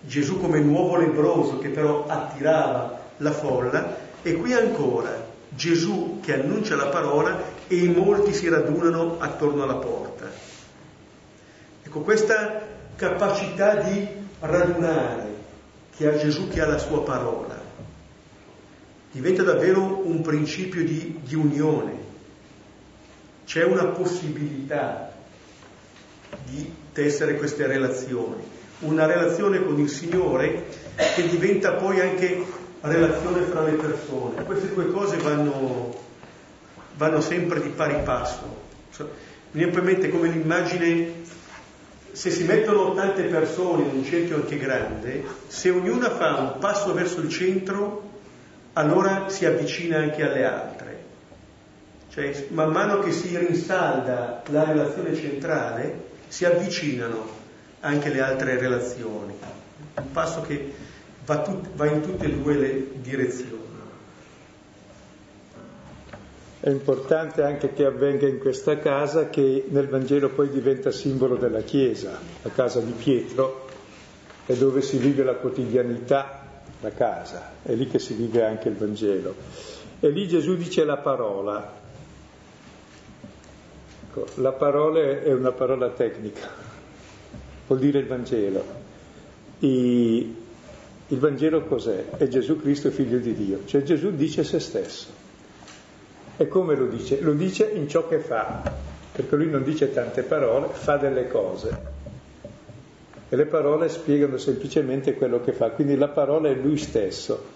Gesù 0.00 0.40
come 0.40 0.60
nuovo 0.60 0.96
lebroso 0.96 1.58
che 1.58 1.68
però 1.68 2.06
attirava 2.06 2.98
la 3.18 3.32
folla 3.32 3.96
e 4.22 4.34
qui 4.34 4.54
ancora 4.54 5.26
Gesù 5.50 6.20
che 6.22 6.34
annuncia 6.34 6.76
la 6.76 6.86
parola 6.86 7.42
e 7.66 7.76
in 7.76 7.92
molti 7.92 8.32
si 8.32 8.48
radunano 8.48 9.16
attorno 9.18 9.64
alla 9.64 9.74
porta. 9.74 10.45
Ecco, 11.96 12.04
questa 12.04 12.60
capacità 12.94 13.76
di 13.76 14.06
radunare, 14.40 15.34
che 15.96 16.06
ha 16.06 16.18
Gesù, 16.18 16.46
che 16.48 16.60
ha 16.60 16.66
la 16.66 16.76
sua 16.76 17.02
parola. 17.02 17.58
Diventa 19.10 19.42
davvero 19.42 20.06
un 20.06 20.20
principio 20.20 20.84
di, 20.84 21.20
di 21.22 21.34
unione. 21.34 22.04
c'è 23.46 23.64
una 23.64 23.86
possibilità 23.86 25.12
di 26.44 26.70
tessere 26.92 27.36
queste 27.36 27.66
relazioni, 27.66 28.42
una 28.80 29.06
relazione 29.06 29.64
con 29.64 29.78
il 29.78 29.88
Signore 29.88 30.66
che 31.14 31.28
diventa 31.28 31.74
poi 31.74 32.00
anche 32.00 32.44
relazione 32.82 33.42
fra 33.42 33.62
le 33.62 33.72
persone. 33.72 34.44
Queste 34.44 34.74
due 34.74 34.90
cose 34.90 35.16
vanno, 35.16 35.96
vanno 36.96 37.20
sempre 37.22 37.62
di 37.62 37.70
pari 37.70 38.02
passo. 38.02 38.64
Mi 39.52 39.62
viene 39.62 39.78
in 39.78 39.84
mente 39.84 40.10
come 40.10 40.28
l'immagine, 40.28 41.24
se 42.16 42.30
si 42.30 42.44
mettono 42.44 42.94
tante 42.94 43.24
persone 43.24 43.82
in 43.82 43.96
un 43.98 44.02
cerchio 44.02 44.36
anche 44.36 44.56
grande, 44.56 45.22
se 45.48 45.68
ognuna 45.68 46.08
fa 46.08 46.36
un 46.36 46.58
passo 46.58 46.94
verso 46.94 47.20
il 47.20 47.28
centro, 47.28 48.08
allora 48.72 49.28
si 49.28 49.44
avvicina 49.44 49.98
anche 49.98 50.22
alle 50.26 50.44
altre. 50.46 51.04
Cioè, 52.08 52.46
man 52.52 52.70
mano 52.70 53.00
che 53.00 53.12
si 53.12 53.36
rinsalda 53.36 54.42
la 54.46 54.64
relazione 54.64 55.14
centrale, 55.14 56.04
si 56.28 56.46
avvicinano 56.46 57.28
anche 57.80 58.08
le 58.08 58.22
altre 58.22 58.58
relazioni. 58.58 59.34
Un 59.96 60.12
passo 60.12 60.40
che 60.40 60.72
va, 61.26 61.42
tut- 61.42 61.68
va 61.74 61.84
in 61.84 62.00
tutte 62.00 62.24
e 62.24 62.30
due 62.30 62.54
le 62.54 62.86
direzioni. 62.94 63.65
È 66.66 66.70
importante 66.70 67.44
anche 67.44 67.72
che 67.72 67.84
avvenga 67.84 68.26
in 68.26 68.40
questa 68.40 68.76
casa 68.78 69.30
che 69.30 69.66
nel 69.68 69.86
Vangelo 69.86 70.30
poi 70.30 70.48
diventa 70.48 70.90
simbolo 70.90 71.36
della 71.36 71.60
Chiesa, 71.60 72.18
la 72.42 72.50
casa 72.50 72.80
di 72.80 72.90
Pietro, 72.90 73.68
è 74.44 74.52
dove 74.54 74.82
si 74.82 74.96
vive 74.96 75.22
la 75.22 75.34
quotidianità, 75.34 76.62
la 76.80 76.90
casa, 76.90 77.52
è 77.62 77.72
lì 77.72 77.86
che 77.86 78.00
si 78.00 78.14
vive 78.14 78.44
anche 78.44 78.68
il 78.68 78.74
Vangelo. 78.74 79.36
E 80.00 80.08
lì 80.08 80.26
Gesù 80.26 80.56
dice 80.56 80.84
la 80.84 80.96
parola. 80.96 81.72
Ecco, 84.08 84.26
la 84.34 84.50
parola 84.50 85.22
è 85.22 85.32
una 85.32 85.52
parola 85.52 85.90
tecnica, 85.90 86.48
vuol 87.68 87.78
dire 87.78 88.00
il 88.00 88.08
Vangelo. 88.08 88.64
I, 89.60 90.36
il 91.06 91.18
Vangelo 91.20 91.62
cos'è? 91.62 92.06
È 92.16 92.26
Gesù 92.26 92.60
Cristo, 92.60 92.90
figlio 92.90 93.18
di 93.18 93.34
Dio, 93.34 93.60
cioè 93.66 93.84
Gesù 93.84 94.10
dice 94.10 94.42
se 94.42 94.58
stesso. 94.58 95.25
E 96.38 96.48
come 96.48 96.74
lo 96.76 96.86
dice? 96.86 97.20
Lo 97.20 97.32
dice 97.32 97.64
in 97.64 97.88
ciò 97.88 98.06
che 98.06 98.18
fa, 98.18 98.62
perché 99.12 99.36
lui 99.36 99.48
non 99.48 99.62
dice 99.62 99.92
tante 99.92 100.22
parole, 100.22 100.68
fa 100.70 100.96
delle 100.96 101.28
cose. 101.28 101.94
E 103.28 103.34
le 103.34 103.46
parole 103.46 103.88
spiegano 103.88 104.36
semplicemente 104.36 105.14
quello 105.14 105.40
che 105.42 105.52
fa, 105.52 105.70
quindi 105.70 105.96
la 105.96 106.08
parola 106.08 106.48
è 106.48 106.54
lui 106.54 106.76
stesso. 106.76 107.54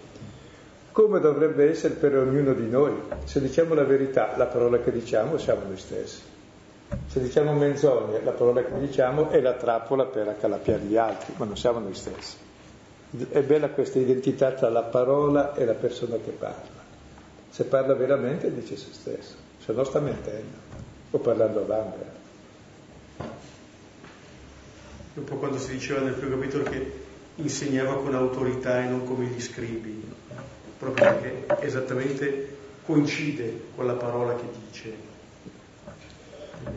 Come 0.91 1.19
dovrebbe 1.19 1.69
essere 1.69 1.93
per 1.93 2.17
ognuno 2.17 2.53
di 2.53 2.67
noi? 2.67 2.91
Se 3.23 3.39
diciamo 3.39 3.75
la 3.75 3.83
verità, 3.83 4.33
la 4.35 4.47
parola 4.47 4.79
che 4.79 4.91
diciamo 4.91 5.37
siamo 5.37 5.61
noi 5.65 5.77
stessi. 5.77 6.21
Se 7.07 7.21
diciamo 7.21 7.53
menzogne, 7.53 8.21
la 8.23 8.31
parola 8.31 8.63
che 8.63 8.77
diciamo 8.79 9.29
è 9.29 9.39
la 9.39 9.53
trappola 9.53 10.05
per 10.05 10.27
accalappiare 10.27 10.81
gli 10.81 10.97
altri, 10.97 11.33
ma 11.37 11.45
non 11.45 11.55
siamo 11.55 11.79
noi 11.79 11.93
stessi. 11.93 12.35
È 13.29 13.41
bella 13.41 13.69
questa 13.69 13.99
identità 13.99 14.51
tra 14.51 14.69
la 14.69 14.83
parola 14.83 15.53
e 15.55 15.65
la 15.65 15.75
persona 15.75 16.17
che 16.17 16.31
parla. 16.31 16.80
Se 17.51 17.65
parla 17.65 17.93
veramente 17.93 18.53
dice 18.53 18.77
se 18.77 18.93
stesso, 18.93 19.35
se 19.63 19.73
no 19.73 19.83
sta 19.83 19.99
mentendo 19.99 20.57
o 21.11 21.17
parlando 21.19 21.59
a 21.59 21.65
vanvera. 21.65 22.19
Un 25.13 25.23
po' 25.25 25.35
quando 25.35 25.57
si 25.57 25.73
diceva 25.73 25.99
nel 25.99 26.13
primo 26.13 26.37
capitolo 26.37 26.63
che 26.63 26.91
insegnava 27.35 27.95
con 27.97 28.15
autorità 28.15 28.81
e 28.81 28.87
non 28.87 29.03
come 29.03 29.25
gli 29.25 29.41
scribi, 29.41 30.01
proprio 30.79 31.05
perché 31.05 31.65
esattamente 31.65 32.55
coincide 32.85 33.61
con 33.75 33.85
la 33.85 33.93
parola 33.93 34.33
che 34.35 34.45
dice. 34.67 34.93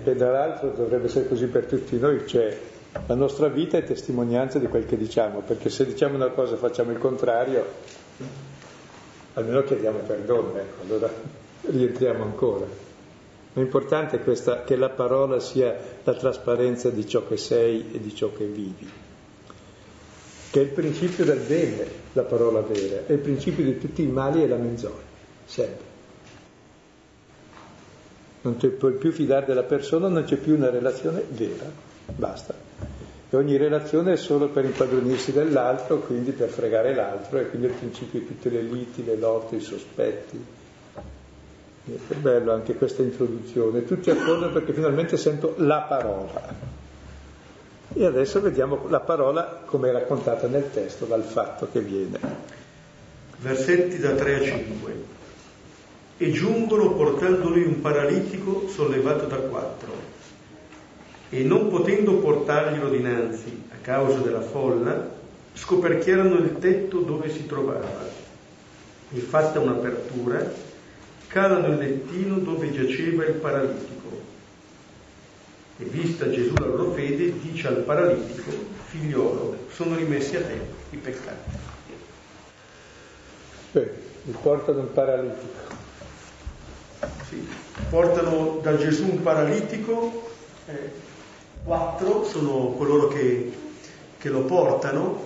E 0.02 0.16
dall'altro 0.16 0.70
dovrebbe 0.70 1.06
essere 1.06 1.28
così 1.28 1.46
per 1.46 1.66
tutti 1.66 1.96
noi, 1.98 2.26
cioè 2.26 2.58
la 3.06 3.14
nostra 3.14 3.46
vita 3.46 3.76
è 3.76 3.84
testimonianza 3.84 4.58
di 4.58 4.66
quel 4.66 4.86
che 4.86 4.96
diciamo, 4.96 5.40
perché 5.40 5.70
se 5.70 5.86
diciamo 5.86 6.16
una 6.16 6.30
cosa 6.30 6.54
e 6.54 6.58
facciamo 6.58 6.90
il 6.90 6.98
contrario, 6.98 7.64
almeno 9.34 9.62
chiediamo 9.62 9.98
perdono, 9.98 10.56
ecco, 10.56 10.82
allora 10.82 11.12
rientriamo 11.62 12.22
ancora. 12.22 12.66
L'importante 13.54 14.16
è 14.16 14.22
questa, 14.22 14.64
che 14.64 14.74
la 14.74 14.88
parola 14.88 15.38
sia 15.38 15.76
la 16.02 16.14
trasparenza 16.14 16.90
di 16.90 17.06
ciò 17.06 17.26
che 17.26 17.36
sei 17.36 17.92
e 17.92 18.00
di 18.00 18.14
ciò 18.14 18.32
che 18.32 18.46
vivi, 18.46 18.88
che 20.50 20.60
è 20.60 20.62
il 20.62 20.70
principio 20.70 21.24
del 21.24 21.38
bene, 21.38 21.86
la 22.14 22.22
parola 22.22 22.60
vera, 22.60 23.06
è 23.06 23.12
il 23.12 23.18
principio 23.18 23.62
di 23.62 23.78
tutti 23.78 24.02
i 24.02 24.06
mali 24.06 24.42
e 24.42 24.48
la 24.48 24.56
menzogna, 24.56 25.02
sempre. 25.44 25.92
Non 28.42 28.56
ti 28.56 28.68
puoi 28.68 28.94
più 28.94 29.12
fidare 29.12 29.46
della 29.46 29.62
persona, 29.62 30.08
non 30.08 30.24
c'è 30.24 30.36
più 30.36 30.54
una 30.54 30.70
relazione 30.70 31.24
vera, 31.28 31.70
basta. 32.06 32.63
E 33.30 33.36
ogni 33.36 33.56
relazione 33.56 34.12
è 34.12 34.16
solo 34.16 34.48
per 34.48 34.64
impadronirsi 34.64 35.32
dell'altro, 35.32 35.98
quindi 35.98 36.32
per 36.32 36.48
fregare 36.48 36.94
l'altro, 36.94 37.38
e 37.38 37.48
quindi 37.48 37.66
il 37.68 37.72
principio 37.72 38.20
tutte 38.20 38.48
le 38.50 38.62
liti, 38.62 39.04
le 39.04 39.16
lotte, 39.16 39.56
i 39.56 39.60
sospetti. 39.60 40.44
È 41.86 42.14
bello 42.14 42.52
anche 42.52 42.74
questa 42.74 43.02
introduzione, 43.02 43.84
tutti 43.84 44.10
accordono 44.10 44.52
perché 44.52 44.72
finalmente 44.72 45.16
sento 45.16 45.54
la 45.58 45.80
parola. 45.80 46.82
E 47.92 48.04
adesso 48.04 48.40
vediamo 48.40 48.88
la 48.88 49.00
parola 49.00 49.62
come 49.64 49.88
è 49.88 49.92
raccontata 49.92 50.46
nel 50.46 50.70
testo, 50.72 51.04
dal 51.04 51.22
fatto 51.22 51.68
che 51.70 51.80
viene. 51.80 52.18
Versetti 53.38 53.98
da 53.98 54.14
3 54.14 54.34
a 54.34 54.42
5. 54.42 54.94
E 56.16 56.30
giungono 56.30 56.94
portando 56.94 57.48
lui 57.48 57.64
un 57.64 57.80
paralitico 57.80 58.68
sollevato 58.68 59.26
da 59.26 59.36
quattro 59.36 60.13
e 61.30 61.42
non 61.42 61.68
potendo 61.68 62.14
portarglielo 62.14 62.88
dinanzi 62.90 63.62
a 63.70 63.76
causa 63.80 64.18
della 64.18 64.40
folla, 64.40 65.12
scoperchiarono 65.54 66.36
il 66.36 66.58
tetto 66.58 67.00
dove 67.00 67.30
si 67.30 67.46
trovava 67.46 68.22
e 69.12 69.20
fatta 69.20 69.60
un'apertura, 69.60 70.52
calano 71.28 71.68
il 71.68 71.78
lettino 71.78 72.38
dove 72.38 72.72
giaceva 72.72 73.24
il 73.24 73.34
paralitico. 73.34 73.92
E 75.78 75.84
vista 75.84 76.30
Gesù 76.30 76.54
la 76.54 76.66
loro 76.66 76.92
fede, 76.92 77.32
dice 77.40 77.68
al 77.68 77.78
paralitico, 77.78 78.50
figliolo, 78.86 79.66
sono 79.72 79.96
rimessi 79.96 80.36
a 80.36 80.42
te 80.42 80.60
i 80.90 80.96
peccati. 80.96 81.50
Beh, 83.72 83.90
mi 84.22 84.34
portano 84.40 84.80
un 84.80 84.92
paralitico. 84.92 85.82
Sì, 87.28 87.48
portano 87.90 88.60
da 88.62 88.76
Gesù 88.76 89.04
un 89.10 89.22
paralitico, 89.22 90.30
eh, 90.66 90.90
quattro 91.64 92.24
sono 92.24 92.74
coloro 92.76 93.08
che, 93.08 93.52
che 94.18 94.28
lo 94.28 94.42
portano, 94.42 95.22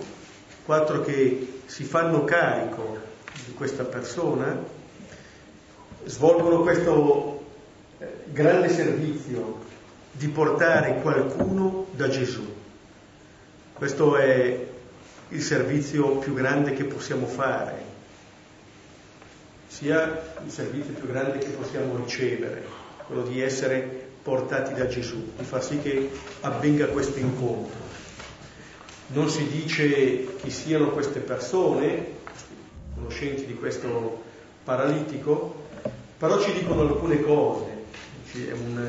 quattro 0.65 1.01
che 1.01 1.61
si 1.65 1.83
fanno 1.83 2.23
carico 2.23 2.97
di 3.45 3.53
questa 3.53 3.83
persona, 3.83 4.57
svolgono 6.05 6.61
questo 6.61 7.43
eh, 7.99 8.07
grande 8.31 8.69
servizio 8.69 9.67
di 10.11 10.29
portare 10.29 11.01
qualcuno 11.01 11.87
da 11.91 12.07
Gesù. 12.07 12.55
Questo 13.73 14.15
è 14.15 14.67
il 15.29 15.41
servizio 15.41 16.17
più 16.17 16.33
grande 16.33 16.73
che 16.73 16.85
possiamo 16.85 17.27
fare, 17.27 17.83
sia 19.67 20.33
il 20.43 20.51
servizio 20.51 20.93
più 20.93 21.07
grande 21.07 21.37
che 21.39 21.49
possiamo 21.49 21.97
ricevere, 21.97 22.63
quello 23.05 23.23
di 23.23 23.41
essere 23.41 23.98
portati 24.29 24.75
da 24.75 24.85
Gesù, 24.85 25.31
di 25.35 25.43
far 25.43 25.63
sì 25.63 25.79
che 25.79 26.07
avvenga 26.41 26.85
questo 26.85 27.17
incontro. 27.17 27.87
Non 29.07 29.27
si 29.27 29.47
dice 29.47 30.35
chi 30.35 30.51
siano 30.51 30.91
queste 30.91 31.19
persone, 31.19 32.17
conoscenti 32.93 33.47
di 33.47 33.55
questo 33.55 34.21
paralitico, 34.63 35.65
però 36.19 36.39
ci 36.39 36.53
dicono 36.53 36.81
alcune 36.81 37.21
cose, 37.21 37.65
un, 38.51 38.79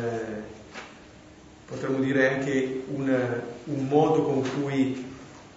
potremmo 1.67 2.01
dire 2.01 2.35
anche 2.35 2.83
un, 2.89 3.41
un 3.65 3.87
modo 3.87 4.23
con 4.23 4.43
cui 4.61 5.09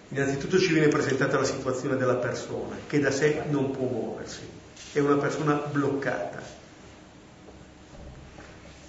innanzitutto 0.07 0.59
ci 0.59 0.71
viene 0.71 0.87
presentata 0.87 1.37
la 1.37 1.43
situazione 1.43 1.97
della 1.97 2.15
persona, 2.15 2.77
che 2.87 3.01
da 3.01 3.11
sé 3.11 3.41
non 3.49 3.71
può 3.71 3.85
muoversi, 3.85 4.47
è 4.93 4.99
una 4.99 5.17
persona 5.17 5.55
bloccata 5.55 6.32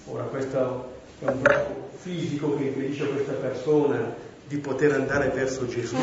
Ora 0.07 0.25
questo 0.25 0.93
è 1.21 1.25
un 1.27 1.40
blocco 1.40 1.90
fisico 1.97 2.57
che 2.57 2.64
impedisce 2.64 3.05
a 3.05 3.07
questa 3.07 3.33
persona 3.33 4.14
di 4.47 4.59
poter 4.59 4.93
andare 4.93 5.29
verso 5.29 5.67
Gesù, 5.67 5.97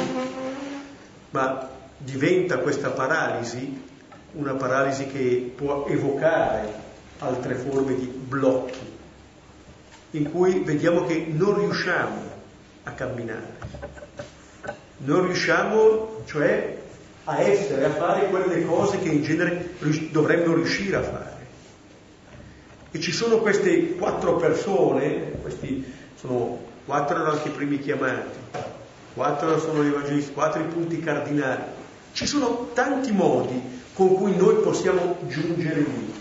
ma 1.30 1.70
diventa 1.98 2.58
questa 2.58 2.90
paralisi 2.90 3.90
una 4.34 4.54
paralisi 4.54 5.08
che 5.08 5.52
può 5.56 5.86
evocare 5.88 6.74
altre 7.20 7.56
forme 7.56 7.96
di 7.96 8.06
blocchi, 8.06 8.80
in 10.12 10.32
cui 10.32 10.64
vediamo 10.64 11.06
che 11.06 11.28
non 11.30 11.60
riusciamo 11.60 12.22
a 12.84 12.92
camminare, 12.92 13.58
non 14.98 15.26
riusciamo 15.26 16.22
cioè 16.26 16.80
a 17.26 17.42
essere, 17.42 17.86
a 17.86 17.92
fare 17.92 18.30
quelle 18.30 18.66
cose 18.66 19.00
che 19.00 19.10
in 19.10 19.22
genere 19.22 19.76
dovremmo 20.12 20.56
riuscire 20.56 20.96
a 20.96 21.04
fare 21.04 21.41
E 22.92 23.00
ci 23.00 23.12
sono 23.12 23.38
queste 23.38 23.96
quattro 23.96 24.36
persone, 24.36 25.32
questi 25.42 25.84
sono 26.16 26.60
quattro 26.86 27.16
erano 27.16 27.32
anche 27.32 27.48
i 27.48 27.52
primi 27.52 27.80
chiamati, 27.80 28.38
quattro 29.14 29.60
sono 29.60 29.84
gli 29.84 29.88
evangelisti, 29.88 30.34
quattro 30.34 30.62
i 30.62 30.66
punti 30.66 31.00
cardinali. 31.00 31.64
Ci 32.12 32.26
sono 32.26 32.70
tanti 32.74 33.14
modi 33.14 33.62
con 33.94 34.16
cui 34.16 34.36
noi 34.36 34.56
possiamo 34.56 35.18
giungere 35.28 35.80
lì. 35.80 36.14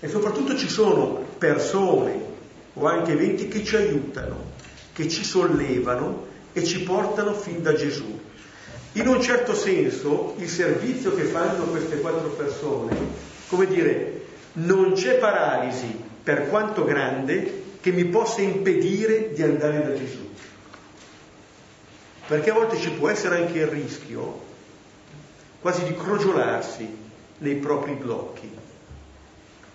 E 0.00 0.08
soprattutto 0.08 0.56
ci 0.56 0.68
sono 0.68 1.24
persone 1.36 2.24
o 2.72 2.86
anche 2.86 3.12
eventi 3.12 3.48
che 3.48 3.62
ci 3.62 3.76
aiutano, 3.76 4.52
che 4.92 5.08
ci 5.08 5.24
sollevano 5.24 6.26
e 6.52 6.64
ci 6.64 6.82
portano 6.84 7.34
fin 7.34 7.62
da 7.62 7.74
Gesù. 7.74 8.18
In 8.92 9.08
un 9.08 9.20
certo 9.20 9.54
senso 9.54 10.34
il 10.38 10.48
servizio 10.48 11.14
che 11.14 11.24
fanno 11.24 11.64
queste 11.64 12.00
quattro 12.00 12.28
persone, 12.30 12.96
come 13.48 13.66
dire, 13.66 14.25
non 14.56 14.92
c'è 14.92 15.18
paralisi 15.18 16.04
per 16.22 16.48
quanto 16.48 16.84
grande 16.84 17.64
che 17.80 17.92
mi 17.92 18.04
possa 18.04 18.40
impedire 18.40 19.32
di 19.32 19.42
andare 19.42 19.82
da 19.82 19.94
Gesù. 19.94 20.28
Perché 22.26 22.50
a 22.50 22.54
volte 22.54 22.76
ci 22.76 22.90
può 22.90 23.08
essere 23.08 23.36
anche 23.36 23.58
il 23.58 23.66
rischio 23.66 24.42
quasi 25.60 25.84
di 25.84 25.94
crogiolarsi 25.94 27.04
nei 27.38 27.56
propri 27.56 27.92
blocchi, 27.92 28.50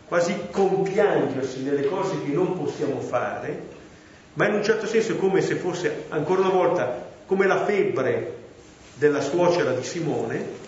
quasi 0.08 0.36
compiangersi 0.52 1.62
nelle 1.64 1.86
cose 1.86 2.22
che 2.24 2.32
non 2.32 2.58
possiamo 2.58 3.00
fare, 3.00 3.70
ma 4.34 4.48
in 4.48 4.56
un 4.56 4.64
certo 4.64 4.88
senso 4.88 5.14
è 5.14 5.18
come 5.18 5.42
se 5.42 5.56
fosse 5.56 6.06
ancora 6.10 6.42
una 6.42 6.50
volta 6.50 7.10
come 7.26 7.48
la 7.48 7.64
febbre 7.66 8.40
della 8.96 9.22
suocera 9.22 9.74
di 9.74 9.84
Simone 9.84 10.60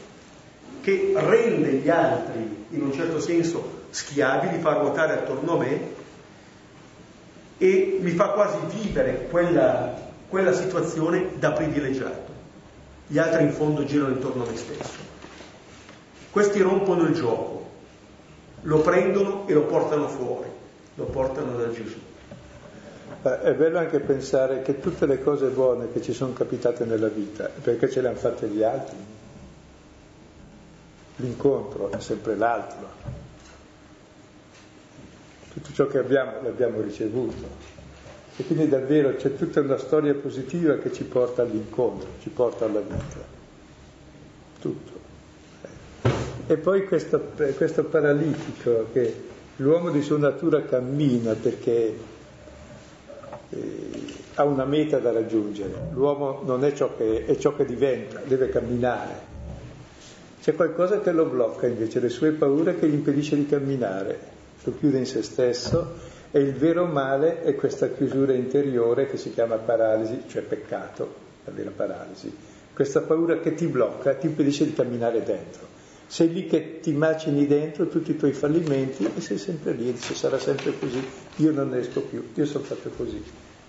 che 0.81 1.13
rende 1.15 1.71
gli 1.71 1.89
altri 1.89 2.65
in 2.69 2.81
un 2.81 2.93
certo 2.93 3.19
senso 3.19 3.82
schiavi, 3.93 4.49
li 4.49 4.59
fa 4.59 4.73
ruotare 4.73 5.13
attorno 5.13 5.53
a 5.53 5.57
me 5.57 5.79
e 7.59 7.99
mi 8.01 8.09
fa 8.11 8.29
quasi 8.29 8.57
vivere 8.81 9.27
quella, 9.29 9.93
quella 10.27 10.51
situazione 10.51 11.37
da 11.37 11.51
privilegiato. 11.51 12.31
Gli 13.05 13.19
altri 13.19 13.43
in 13.43 13.51
fondo 13.51 13.85
girano 13.85 14.13
intorno 14.13 14.43
a 14.43 14.49
me 14.49 14.57
stesso. 14.57 15.11
Questi 16.31 16.59
rompono 16.61 17.03
il 17.03 17.13
gioco, 17.13 17.69
lo 18.61 18.79
prendono 18.79 19.47
e 19.47 19.53
lo 19.53 19.65
portano 19.65 20.07
fuori, 20.07 20.49
lo 20.95 21.05
portano 21.05 21.55
da 21.55 21.71
Gesù. 21.71 21.99
È 23.21 23.53
bello 23.53 23.77
anche 23.77 23.99
pensare 23.99 24.63
che 24.63 24.79
tutte 24.79 25.05
le 25.05 25.21
cose 25.21 25.49
buone 25.49 25.91
che 25.93 26.01
ci 26.01 26.13
sono 26.13 26.33
capitate 26.33 26.83
nella 26.85 27.09
vita, 27.09 27.47
perché 27.61 27.89
ce 27.91 28.01
le 28.01 28.07
hanno 28.07 28.17
fatte 28.17 28.47
gli 28.47 28.63
altri. 28.63 28.97
L'incontro 31.17 31.91
è 31.91 31.99
sempre 31.99 32.35
l'altro. 32.35 33.22
Tutto 35.53 35.73
ciò 35.73 35.87
che 35.87 35.99
abbiamo 35.99 36.41
l'abbiamo 36.41 36.81
ricevuto. 36.81 37.71
E 38.35 38.43
quindi 38.45 38.67
davvero 38.67 39.15
c'è 39.15 39.35
tutta 39.35 39.59
una 39.59 39.77
storia 39.77 40.13
positiva 40.15 40.77
che 40.77 40.91
ci 40.91 41.03
porta 41.03 41.43
all'incontro, 41.43 42.07
ci 42.21 42.29
porta 42.29 42.65
alla 42.65 42.79
vita. 42.79 43.23
Tutto. 44.59 44.91
E 46.47 46.57
poi 46.57 46.85
questo, 46.87 47.31
questo 47.55 47.83
paralitico 47.85 48.87
che 48.91 49.15
l'uomo 49.57 49.91
di 49.91 50.01
sua 50.01 50.17
natura 50.17 50.63
cammina 50.63 51.33
perché 51.35 51.95
eh, 53.49 53.89
ha 54.35 54.43
una 54.43 54.65
meta 54.65 54.97
da 54.97 55.11
raggiungere. 55.11 55.89
L'uomo 55.93 56.41
non 56.43 56.65
è 56.65 56.73
ciò 56.73 56.95
che, 56.97 57.25
è 57.25 57.37
ciò 57.37 57.55
che 57.55 57.65
diventa, 57.65 58.19
deve 58.25 58.49
camminare. 58.49 59.31
C'è 60.41 60.55
qualcosa 60.55 60.99
che 60.99 61.11
lo 61.11 61.25
blocca 61.25 61.67
invece, 61.67 61.99
le 61.99 62.09
sue 62.09 62.31
paure 62.31 62.77
che 62.77 62.89
gli 62.89 62.93
impedisce 62.93 63.35
di 63.35 63.45
camminare, 63.45 64.19
lo 64.63 64.73
chiude 64.77 64.97
in 64.99 65.05
se 65.05 65.21
stesso 65.21 66.11
e 66.31 66.39
il 66.39 66.53
vero 66.53 66.85
male 66.85 67.43
è 67.43 67.55
questa 67.55 67.89
chiusura 67.89 68.33
interiore 68.33 69.07
che 69.07 69.17
si 69.17 69.31
chiama 69.31 69.57
paralisi, 69.57 70.23
cioè 70.27 70.41
peccato, 70.41 71.13
la 71.45 71.51
vera 71.51 71.71
paralisi. 71.75 72.35
Questa 72.73 73.01
paura 73.01 73.39
che 73.39 73.53
ti 73.53 73.67
blocca, 73.67 74.15
ti 74.15 74.25
impedisce 74.25 74.65
di 74.65 74.73
camminare 74.73 75.21
dentro. 75.21 75.67
Sei 76.07 76.31
lì 76.33 76.47
che 76.47 76.79
ti 76.79 76.91
macini 76.91 77.45
dentro 77.45 77.87
tutti 77.87 78.11
i 78.11 78.17
tuoi 78.17 78.33
fallimenti 78.33 79.07
e 79.15 79.21
sei 79.21 79.37
sempre 79.37 79.73
lì 79.73 79.89
e 79.89 79.93
dici 79.93 80.15
sarà 80.15 80.39
sempre 80.39 80.73
così, 80.77 81.03
io 81.37 81.51
non 81.51 81.69
ne 81.69 81.79
esco 81.79 82.01
più, 82.01 82.29
io 82.33 82.45
sono 82.45 82.63
fatto 82.63 82.89
così, 82.95 83.23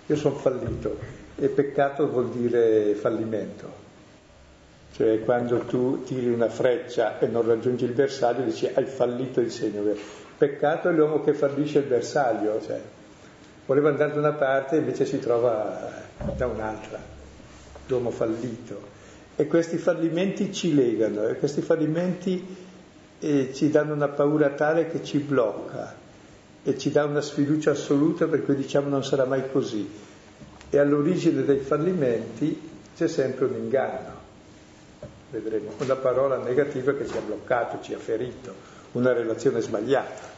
io 0.06 0.16
sono 0.16 0.34
fallito 0.36 0.98
e 1.36 1.48
peccato 1.48 2.08
vuol 2.08 2.30
dire 2.30 2.94
fallimento, 2.94 3.83
cioè 4.94 5.20
quando 5.24 5.58
tu 5.60 6.04
tiri 6.04 6.32
una 6.32 6.48
freccia 6.48 7.18
e 7.18 7.26
non 7.26 7.44
raggiungi 7.44 7.84
il 7.84 7.92
bersaglio 7.92 8.44
dici 8.44 8.70
hai 8.72 8.86
fallito 8.86 9.40
il 9.40 9.50
segno, 9.50 9.82
peccato 10.38 10.88
è 10.88 10.92
l'uomo 10.92 11.22
che 11.22 11.34
fallisce 11.34 11.80
il 11.80 11.86
bersaglio, 11.86 12.60
cioè 12.64 12.80
voleva 13.66 13.88
andare 13.88 14.12
da 14.12 14.18
una 14.18 14.32
parte 14.32 14.76
e 14.76 14.78
invece 14.78 15.04
si 15.04 15.18
trova 15.18 15.90
da 16.36 16.46
un'altra, 16.46 17.00
l'uomo 17.86 18.10
fallito. 18.10 18.92
E 19.36 19.46
questi 19.48 19.78
fallimenti 19.78 20.52
ci 20.52 20.74
legano, 20.74 21.26
e 21.26 21.38
questi 21.38 21.60
fallimenti 21.60 22.56
eh, 23.18 23.50
ci 23.52 23.70
danno 23.70 23.94
una 23.94 24.08
paura 24.08 24.50
tale 24.50 24.88
che 24.88 25.02
ci 25.02 25.18
blocca 25.18 25.92
e 26.62 26.78
ci 26.78 26.90
dà 26.90 27.04
una 27.04 27.20
sfiducia 27.20 27.72
assoluta 27.72 28.26
per 28.26 28.44
cui 28.44 28.54
diciamo 28.54 28.88
non 28.88 29.04
sarà 29.04 29.24
mai 29.24 29.50
così. 29.50 29.90
E 30.70 30.78
all'origine 30.78 31.44
dei 31.44 31.58
fallimenti 31.58 32.70
c'è 32.96 33.08
sempre 33.08 33.46
un 33.46 33.54
inganno, 33.54 34.13
vedremo, 35.40 35.72
una 35.78 35.96
parola 35.96 36.36
negativa 36.36 36.94
che 36.94 37.06
ci 37.06 37.16
ha 37.16 37.20
bloccato, 37.20 37.80
ci 37.82 37.94
ha 37.94 37.98
ferito, 37.98 38.54
una 38.92 39.12
relazione 39.12 39.60
sbagliata, 39.60 40.32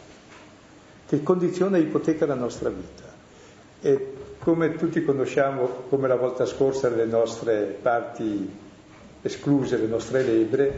che 1.07 1.23
condiziona 1.23 1.77
e 1.77 1.81
ipoteca 1.81 2.27
la 2.27 2.35
nostra 2.35 2.69
vita. 2.69 3.15
E 3.81 4.13
come 4.39 4.77
tutti 4.77 5.05
conosciamo, 5.05 5.85
come 5.89 6.09
la 6.09 6.17
volta 6.17 6.47
scorsa, 6.47 6.89
le 6.89 7.05
nostre 7.05 7.79
parti 7.81 8.65
escluse 9.27 9.77
le 9.77 9.87
nostre 9.87 10.23
lebre, 10.23 10.73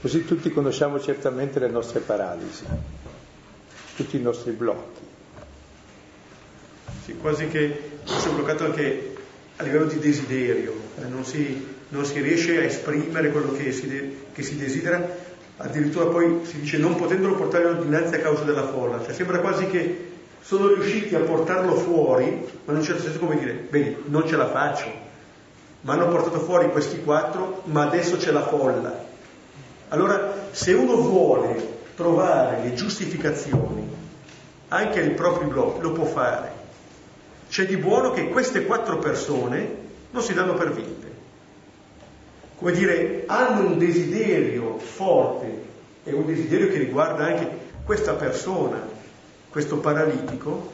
così 0.00 0.24
tutti 0.24 0.50
conosciamo 0.50 1.00
certamente 1.00 1.58
le 1.58 1.68
nostre 1.68 2.00
paralisi, 2.00 2.64
tutti 3.96 4.16
i 4.16 4.20
nostri 4.20 4.52
blocchi. 4.52 5.00
Sì, 7.04 7.16
quasi 7.16 7.48
che 7.48 8.00
è 8.04 8.28
bloccato 8.34 8.64
anche 8.64 9.16
a 9.56 9.62
livello 9.62 9.86
di 9.86 9.98
desiderio, 9.98 10.74
non, 11.08 11.24
si, 11.24 11.66
non, 11.92 12.04
si, 12.04 12.20
riesce 12.20 12.58
a 12.58 12.64
esprimere 12.64 13.30
quello 13.30 13.52
che 13.52 13.70
si, 13.72 13.86
de, 13.86 14.16
che 14.32 14.42
si, 14.42 14.56
desidera, 14.56 15.06
addirittura 15.58 16.06
poi 16.06 16.40
si 16.44 16.60
dice 16.60 16.78
non 16.78 16.96
potendolo 16.96 17.34
portare 17.34 17.78
dinanzi 17.78 18.14
a 18.14 18.20
causa 18.20 18.44
della 18.44 18.66
folla, 18.66 19.02
cioè 19.04 19.12
sembra 19.12 19.38
quasi 19.38 19.66
che 19.66 20.10
sono 20.40 20.68
riusciti 20.68 21.14
a 21.14 21.20
portarlo 21.20 21.74
fuori, 21.76 22.46
ma 22.64 22.72
in 22.72 22.78
un 22.78 22.84
certo 22.84 23.02
senso 23.02 23.18
come 23.18 23.38
dire, 23.38 23.52
bene, 23.52 23.96
non 24.06 24.26
ce 24.26 24.36
la 24.36 24.48
faccio, 24.48 24.90
ma 25.82 25.92
hanno 25.92 26.08
portato 26.08 26.40
fuori 26.40 26.70
questi 26.70 27.02
quattro, 27.02 27.62
ma 27.64 27.82
adesso 27.82 28.16
c'è 28.16 28.30
la 28.32 28.46
folla. 28.46 29.04
Allora, 29.88 30.48
se 30.50 30.72
uno 30.72 30.96
vuole 30.96 31.80
trovare 31.94 32.62
le 32.62 32.74
giustificazioni 32.74 33.90
anche 34.68 35.00
ai 35.00 35.10
propri 35.10 35.46
blocchi, 35.46 35.82
lo 35.82 35.92
può 35.92 36.06
fare. 36.06 36.60
C'è 37.48 37.66
di 37.66 37.76
buono 37.76 38.10
che 38.12 38.30
queste 38.30 38.64
quattro 38.64 38.98
persone 38.98 39.80
non 40.10 40.22
si 40.22 40.32
danno 40.32 40.54
per 40.54 40.72
vinte. 40.72 41.01
Come 42.62 42.74
dire, 42.76 43.24
hanno 43.26 43.70
un 43.70 43.78
desiderio 43.78 44.78
forte 44.78 45.46
e 46.04 46.12
un 46.12 46.24
desiderio 46.24 46.68
che 46.68 46.78
riguarda 46.78 47.24
anche 47.24 47.50
questa 47.84 48.12
persona, 48.12 48.80
questo 49.50 49.78
paralitico, 49.78 50.70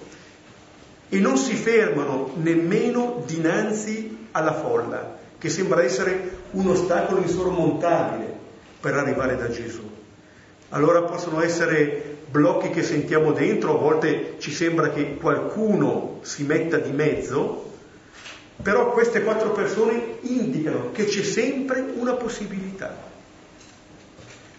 e 1.08 1.18
non 1.18 1.38
si 1.38 1.54
fermano 1.54 2.32
nemmeno 2.34 3.22
dinanzi 3.24 4.26
alla 4.32 4.52
folla, 4.52 5.16
che 5.38 5.48
sembra 5.48 5.82
essere 5.82 6.40
un 6.50 6.68
ostacolo 6.68 7.22
insormontabile 7.22 8.36
per 8.82 8.92
arrivare 8.92 9.38
da 9.38 9.48
Gesù. 9.48 9.88
Allora 10.68 11.04
possono 11.04 11.40
essere 11.40 12.18
blocchi 12.30 12.68
che 12.68 12.82
sentiamo 12.82 13.32
dentro, 13.32 13.74
a 13.74 13.78
volte 13.78 14.34
ci 14.40 14.52
sembra 14.52 14.90
che 14.90 15.14
qualcuno 15.14 16.18
si 16.20 16.42
metta 16.42 16.76
di 16.76 16.90
mezzo, 16.90 17.67
però 18.62 18.90
queste 18.92 19.22
quattro 19.22 19.52
persone 19.52 20.18
indicano 20.22 20.90
che 20.92 21.04
c'è 21.04 21.22
sempre 21.22 21.80
una 21.94 22.14
possibilità. 22.14 23.06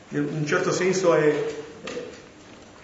In 0.09 0.27
un 0.31 0.45
certo 0.45 0.71
senso 0.71 1.13
è, 1.13 1.45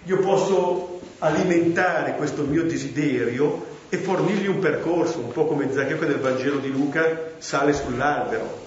io 0.04 0.18
posso 0.20 1.00
alimentare 1.20 2.16
questo 2.16 2.44
mio 2.44 2.64
desiderio 2.64 3.74
e 3.90 3.98
fornirgli 3.98 4.48
un 4.48 4.60
percorso, 4.60 5.20
un 5.20 5.32
po' 5.32 5.46
come 5.46 5.72
Zaccheo 5.72 5.98
che 5.98 6.06
nel 6.06 6.20
Vangelo 6.20 6.58
di 6.58 6.70
Luca 6.70 7.32
sale 7.38 7.74
sull'albero. 7.74 8.64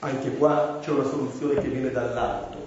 Anche 0.00 0.30
qua 0.36 0.78
c'è 0.82 0.90
una 0.90 1.08
soluzione 1.08 1.60
che 1.60 1.68
viene 1.68 1.90
dall'alto. 1.90 2.64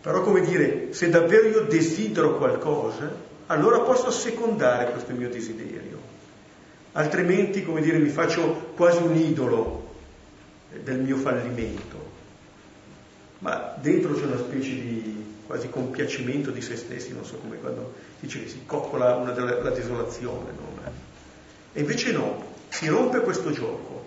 Però 0.00 0.20
come 0.22 0.40
dire, 0.40 0.92
se 0.92 1.08
davvero 1.08 1.48
io 1.48 1.60
desidero 1.62 2.36
qualcosa, 2.36 3.10
allora 3.46 3.80
posso 3.80 4.08
assecondare 4.08 4.90
questo 4.90 5.12
mio 5.12 5.28
desiderio. 5.28 6.15
Altrimenti, 6.96 7.62
come 7.62 7.82
dire, 7.82 7.98
mi 7.98 8.08
faccio 8.08 8.72
quasi 8.74 9.02
un 9.02 9.14
idolo 9.14 9.94
del 10.82 10.98
mio 11.00 11.18
fallimento. 11.18 12.14
Ma 13.40 13.74
dentro 13.78 14.14
c'è 14.14 14.24
una 14.24 14.38
specie 14.38 14.70
di 14.70 15.24
quasi 15.46 15.68
compiacimento 15.68 16.50
di 16.50 16.62
se 16.62 16.74
stessi, 16.74 17.12
non 17.12 17.26
so 17.26 17.36
come 17.36 17.58
quando 17.58 17.92
dice 18.18 18.42
che 18.42 18.48
si 18.48 18.62
coccola 18.64 19.14
una 19.16 19.34
la 19.34 19.70
desolazione. 19.70 20.50
No? 20.52 20.90
E 21.74 21.80
invece 21.80 22.12
no, 22.12 22.54
si 22.70 22.86
rompe 22.88 23.20
questo 23.20 23.50
gioco. 23.50 24.04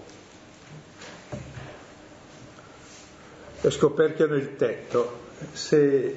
Scoperchiano 3.68 4.34
il 4.34 4.56
tetto. 4.56 5.28
Se 5.52 6.16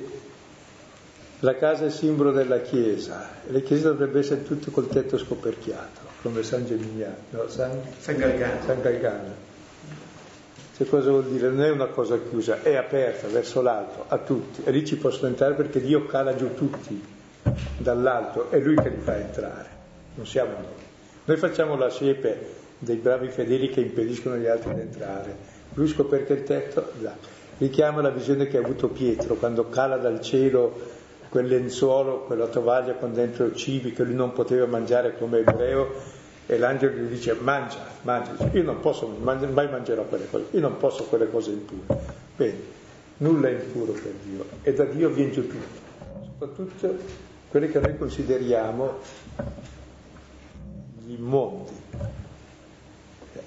la 1.40 1.56
casa 1.56 1.86
è 1.86 1.90
simbolo 1.90 2.30
della 2.30 2.60
Chiesa, 2.60 3.28
le 3.48 3.62
chiese 3.62 3.82
dovrebbero 3.82 4.20
essere 4.20 4.42
tutte 4.44 4.70
col 4.70 4.88
tetto 4.88 5.18
scoperchiato, 5.18 6.00
come 6.22 6.42
San 6.42 6.64
Gemignano, 6.64 7.16
no? 7.30 7.48
San, 7.48 7.80
San 7.98 8.16
Galgano. 8.16 8.62
San 8.64 8.80
Galgano. 8.80 9.50
Che 10.76 10.86
cosa 10.86 11.10
vuol 11.10 11.26
dire? 11.26 11.48
Non 11.48 11.62
è 11.62 11.70
una 11.70 11.86
cosa 11.86 12.18
chiusa, 12.18 12.62
è 12.62 12.76
aperta 12.76 13.26
verso 13.26 13.60
l'alto, 13.60 14.04
a 14.08 14.18
tutti. 14.18 14.62
E 14.64 14.70
lì 14.70 14.86
ci 14.86 14.96
possono 14.96 15.28
entrare 15.28 15.54
perché 15.54 15.80
Dio 15.80 16.06
cala 16.06 16.34
giù 16.34 16.54
tutti 16.54 17.04
dall'alto, 17.76 18.50
è 18.50 18.58
Lui 18.58 18.76
che 18.76 18.88
li 18.88 19.00
fa 19.02 19.18
entrare, 19.18 19.68
non 20.14 20.26
siamo 20.26 20.52
noi. 20.52 20.90
Noi 21.24 21.36
facciamo 21.36 21.76
la 21.76 21.90
siepe 21.90 22.60
dei 22.78 22.96
bravi 22.96 23.28
fedeli 23.28 23.68
che 23.68 23.80
impediscono 23.80 24.36
agli 24.36 24.46
altri 24.46 24.74
di 24.74 24.80
entrare. 24.80 25.36
Lui 25.74 25.88
scoperchia 25.88 26.34
il 26.34 26.44
tetto, 26.44 26.92
là. 27.00 27.14
richiama 27.58 28.00
la 28.00 28.10
visione 28.10 28.46
che 28.46 28.56
ha 28.56 28.60
avuto 28.60 28.88
Pietro 28.88 29.34
quando 29.34 29.68
cala 29.68 29.96
dal 29.96 30.20
cielo 30.20 31.00
quel 31.32 31.46
lenzuolo, 31.46 32.24
quella 32.24 32.46
tovaglia 32.46 32.92
con 32.92 33.14
dentro 33.14 33.54
cibi 33.54 33.92
che 33.92 34.04
lui 34.04 34.14
non 34.14 34.32
poteva 34.32 34.66
mangiare 34.66 35.16
come 35.16 35.38
ebreo 35.38 36.11
e 36.46 36.58
l'angelo 36.58 36.96
gli 36.96 37.08
dice 37.08 37.34
mangia, 37.34 37.86
mangia, 38.02 38.34
io 38.52 38.62
non 38.62 38.80
posso, 38.80 39.06
mai 39.06 39.68
mangerò 39.70 40.02
quelle 40.04 40.28
cose, 40.28 40.46
io 40.50 40.60
non 40.60 40.76
posso 40.76 41.04
quelle 41.04 41.30
cose 41.30 41.50
impure. 41.50 42.00
Bene, 42.36 42.58
nulla 43.18 43.48
è 43.48 43.52
impuro 43.52 43.92
per 43.92 44.12
Dio 44.24 44.44
e 44.62 44.72
da 44.74 44.84
Dio 44.84 45.10
viene 45.10 45.30
giù 45.30 45.46
tutto, 45.46 45.80
soprattutto 46.24 46.96
quelli 47.48 47.70
che 47.70 47.78
noi 47.78 47.96
consideriamo 47.96 48.98
gli 51.04 51.12
immondi. 51.12 51.70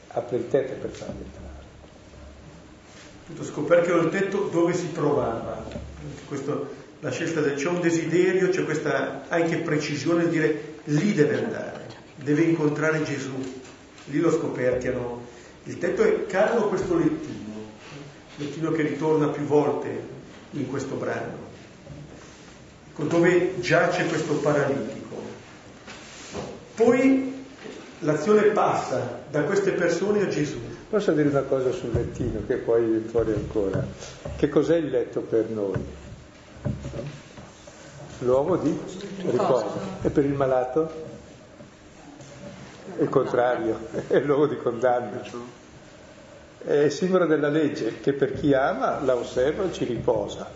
Apre 0.08 0.38
il 0.38 0.48
tetto 0.48 0.74
per 0.80 0.90
farli 0.92 1.24
entrare. 1.24 1.44
Scoperchio 3.44 4.00
del 4.00 4.12
tetto 4.12 4.48
dove 4.50 4.74
si 4.74 4.94
trovava. 4.94 5.62
Questo, 6.26 6.70
la 7.02 7.12
scelta 7.12 7.42
del 7.42 7.56
c'è 7.56 7.68
un 7.68 7.82
desiderio, 7.82 8.48
c'è 8.50 8.64
questa 8.64 9.26
anche 9.28 9.58
precisione 9.58 10.24
di 10.24 10.30
dire 10.30 10.74
lì 10.86 11.14
deve 11.14 11.44
andare 11.44 11.86
deve 12.16 12.42
incontrare 12.42 13.04
Gesù. 13.04 13.34
Lì 14.06 14.20
lo 14.20 14.32
scoperchiano. 14.32 15.22
Il 15.64 15.78
tetto 15.78 16.04
è 16.04 16.26
caro 16.28 16.68
questo 16.68 16.96
lettino, 16.96 17.54
lettino 18.36 18.72
che 18.72 18.84
ritorna 18.84 19.28
più 19.28 19.44
volte 19.44 20.14
in 20.52 20.68
questo 20.70 20.96
brano, 20.96 21.38
dove 22.96 23.60
giace 23.60 24.06
questo 24.06 24.36
paralitico. 24.36 25.16
Poi 26.76 27.46
l'azione 28.00 28.44
passa 28.44 29.24
da 29.30 29.44
queste 29.44 29.72
persone 29.72 30.22
a 30.22 30.28
Gesù. 30.28 30.60
Posso 30.88 31.12
dire 31.14 31.30
una 31.30 31.42
cosa 31.42 31.72
sul 31.72 31.92
lettino 31.92 32.42
che 32.46 32.58
poi 32.58 32.86
viene 32.86 33.08
fuori 33.08 33.34
ancora? 33.34 33.84
Che 34.36 34.50
cos'è 34.50 34.78
il 34.78 34.90
letto 34.90 35.22
per 35.22 35.50
noi? 35.50 35.84
L'uomo 38.20 38.56
di 38.58 38.78
riposo. 39.24 39.80
E 40.04 40.10
per 40.10 40.26
il 40.26 40.34
malato? 40.34 41.14
Il 43.00 43.10
contrario, 43.10 43.88
è 44.08 44.16
il 44.16 44.26
luogo 44.26 44.48
di 44.48 44.58
condanna. 44.58 45.22
È 46.64 46.90
simbolo 46.90 47.26
della 47.26 47.50
legge 47.50 48.00
che 48.00 48.14
per 48.14 48.34
chi 48.34 48.54
ama 48.54 49.00
la 49.02 49.16
osserva 49.16 49.66
e 49.66 49.72
ci 49.72 49.86
riposa, 49.86 50.50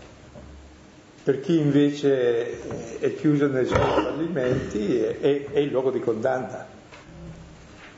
per 1.22 1.40
chi 1.40 1.58
invece 1.58 2.98
è 2.98 3.14
chiuso 3.14 3.46
nei 3.46 3.66
suoi 3.66 3.78
fallimenti 3.78 5.00
è, 5.00 5.50
è 5.50 5.58
il 5.58 5.70
luogo 5.70 5.90
di 5.90 6.00
condanna. 6.00 6.66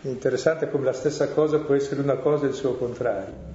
È 0.03 0.09
interessante 0.09 0.69
come 0.69 0.85
la 0.85 0.93
stessa 0.93 1.29
cosa 1.29 1.59
può 1.61 1.75
essere 1.75 2.01
una 2.01 2.17
cosa 2.17 2.47
e 2.47 2.49
il 2.49 2.55
suo 2.55 2.75
contrario. 2.75 3.51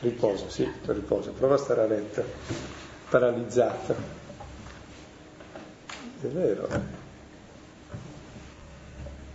Riposa, 0.00 0.48
sì, 0.48 0.68
riposa, 0.86 1.30
prova 1.30 1.54
a 1.54 1.58
stare 1.58 1.82
a 1.82 1.86
letto, 1.86 2.22
paralizzata. 3.08 3.94
È 6.20 6.26
vero. 6.26 7.03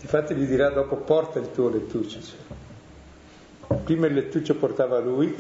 Infatti 0.02 0.34
gli 0.34 0.46
dirà 0.46 0.70
dopo 0.70 0.96
porta 0.96 1.40
il 1.40 1.52
tuo 1.52 1.70
lettuccio. 1.70 2.20
Prima 3.84 4.08
il 4.08 4.14
lettuccio 4.14 4.56
portava 4.56 5.00
lui, 5.00 5.36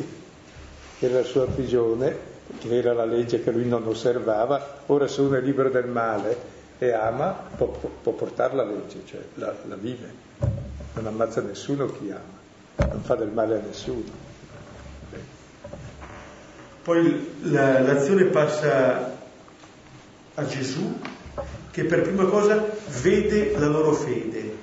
che 0.99 1.05
era 1.05 1.19
la 1.19 1.25
sua 1.25 1.47
prigione, 1.47 2.15
che 2.59 2.75
era 2.75 2.93
la 2.93 3.05
legge 3.05 3.41
che 3.41 3.51
lui 3.51 3.67
non 3.67 3.87
osservava, 3.87 4.81
ora 4.87 5.07
se 5.07 5.21
uno 5.21 5.35
è 5.35 5.41
libero 5.41 5.69
del 5.69 5.87
male 5.87 6.57
e 6.77 6.91
ama, 6.91 7.31
può, 7.55 7.67
può 7.67 8.11
portare 8.11 8.55
la 8.55 8.63
legge, 8.63 9.01
cioè 9.05 9.21
la, 9.35 9.53
la 9.67 9.75
vive. 9.75 10.27
Non 10.93 11.07
ammazza 11.07 11.41
nessuno 11.41 11.85
chi 11.87 12.11
ama, 12.11 12.87
non 12.91 13.01
fa 13.01 13.15
del 13.15 13.29
male 13.29 13.59
a 13.59 13.61
nessuno. 13.65 14.27
Poi 16.83 17.35
la, 17.43 17.79
l'azione 17.79 18.25
passa 18.25 19.17
a 20.35 20.45
Gesù 20.45 20.99
che 21.79 21.85
per 21.85 22.01
prima 22.01 22.25
cosa 22.25 22.69
vede 23.01 23.53
la 23.57 23.67
loro 23.67 23.93
fede, 23.93 24.53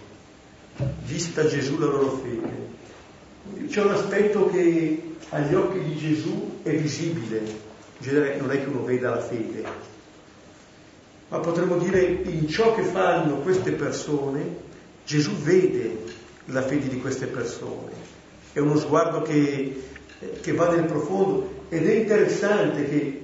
vista 1.04 1.46
Gesù 1.46 1.78
la 1.78 1.86
loro 1.86 2.20
fede. 2.22 3.68
C'è 3.68 3.82
un 3.82 3.92
aspetto 3.92 4.50
che 4.50 5.14
agli 5.30 5.54
occhi 5.54 5.82
di 5.82 5.96
Gesù 5.96 6.60
è 6.62 6.74
visibile, 6.74 7.38
in 7.38 7.46
genere 8.00 8.36
non 8.36 8.50
è 8.50 8.60
che 8.60 8.68
uno 8.68 8.84
veda 8.84 9.10
la 9.10 9.20
fede, 9.20 9.64
ma 11.28 11.38
potremmo 11.38 11.78
dire 11.78 12.02
in 12.02 12.46
ciò 12.48 12.74
che 12.74 12.82
fanno 12.82 13.36
queste 13.36 13.72
persone, 13.72 14.64
Gesù 15.06 15.30
vede 15.36 15.96
la 16.46 16.62
fede 16.62 16.88
di 16.88 17.00
queste 17.00 17.26
persone. 17.26 17.92
È 18.52 18.58
uno 18.58 18.76
sguardo 18.76 19.22
che, 19.22 19.84
che 20.42 20.52
va 20.52 20.68
nel 20.68 20.84
profondo 20.84 21.64
ed 21.70 21.88
è 21.88 21.94
interessante 21.94 22.86
che 22.86 23.20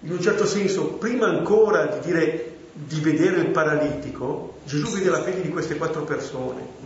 in 0.00 0.10
un 0.10 0.20
certo 0.20 0.44
senso, 0.44 0.84
prima 0.94 1.28
ancora 1.28 1.86
di 1.86 2.06
dire 2.06 2.51
di 2.72 3.00
vedere 3.00 3.40
il 3.40 3.48
paralitico, 3.48 4.60
Gesù 4.64 4.90
vede 4.92 5.10
la 5.10 5.22
fede 5.22 5.42
di 5.42 5.48
queste 5.50 5.76
quattro 5.76 6.02
persone 6.04 6.80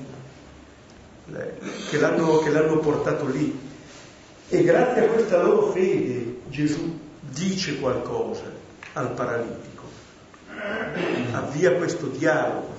che 1.90 1.99
l'hanno, 1.99 2.38
che 2.38 2.51
l'hanno 2.51 2.79
portato 2.79 3.27
lì. 3.27 3.64
E 4.49 4.62
grazie 4.62 5.07
a 5.07 5.09
questa 5.09 5.42
loro 5.42 5.72
fede 5.72 6.40
Gesù 6.49 6.99
dice 7.20 7.79
qualcosa 7.79 8.44
al 8.92 9.12
paralitico, 9.12 9.85
avvia 11.33 11.72
questo 11.72 12.07
dialogo. 12.07 12.75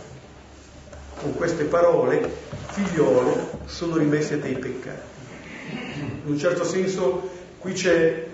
Con 1.20 1.34
queste 1.34 1.64
parole, 1.64 2.32
figliolo, 2.68 3.62
sono 3.66 3.98
rimessi 3.98 4.34
a 4.34 4.38
dei 4.38 4.58
peccati. 4.58 5.16
In 5.96 6.32
un 6.32 6.38
certo 6.38 6.64
senso 6.64 7.30
qui 7.58 7.74
c'è 7.74 8.27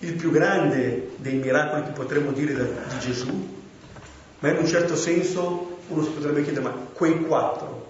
il 0.00 0.14
più 0.14 0.30
grande 0.30 1.12
dei 1.16 1.34
miracoli 1.34 1.84
che 1.84 1.90
potremmo 1.90 2.32
dire 2.32 2.54
di 2.54 2.98
Gesù, 2.98 3.58
ma 4.38 4.48
in 4.48 4.56
un 4.56 4.66
certo 4.66 4.96
senso 4.96 5.78
uno 5.88 6.02
si 6.02 6.10
potrebbe 6.10 6.42
chiedere, 6.42 6.64
ma 6.64 6.72
quei 6.92 7.20
quattro, 7.24 7.88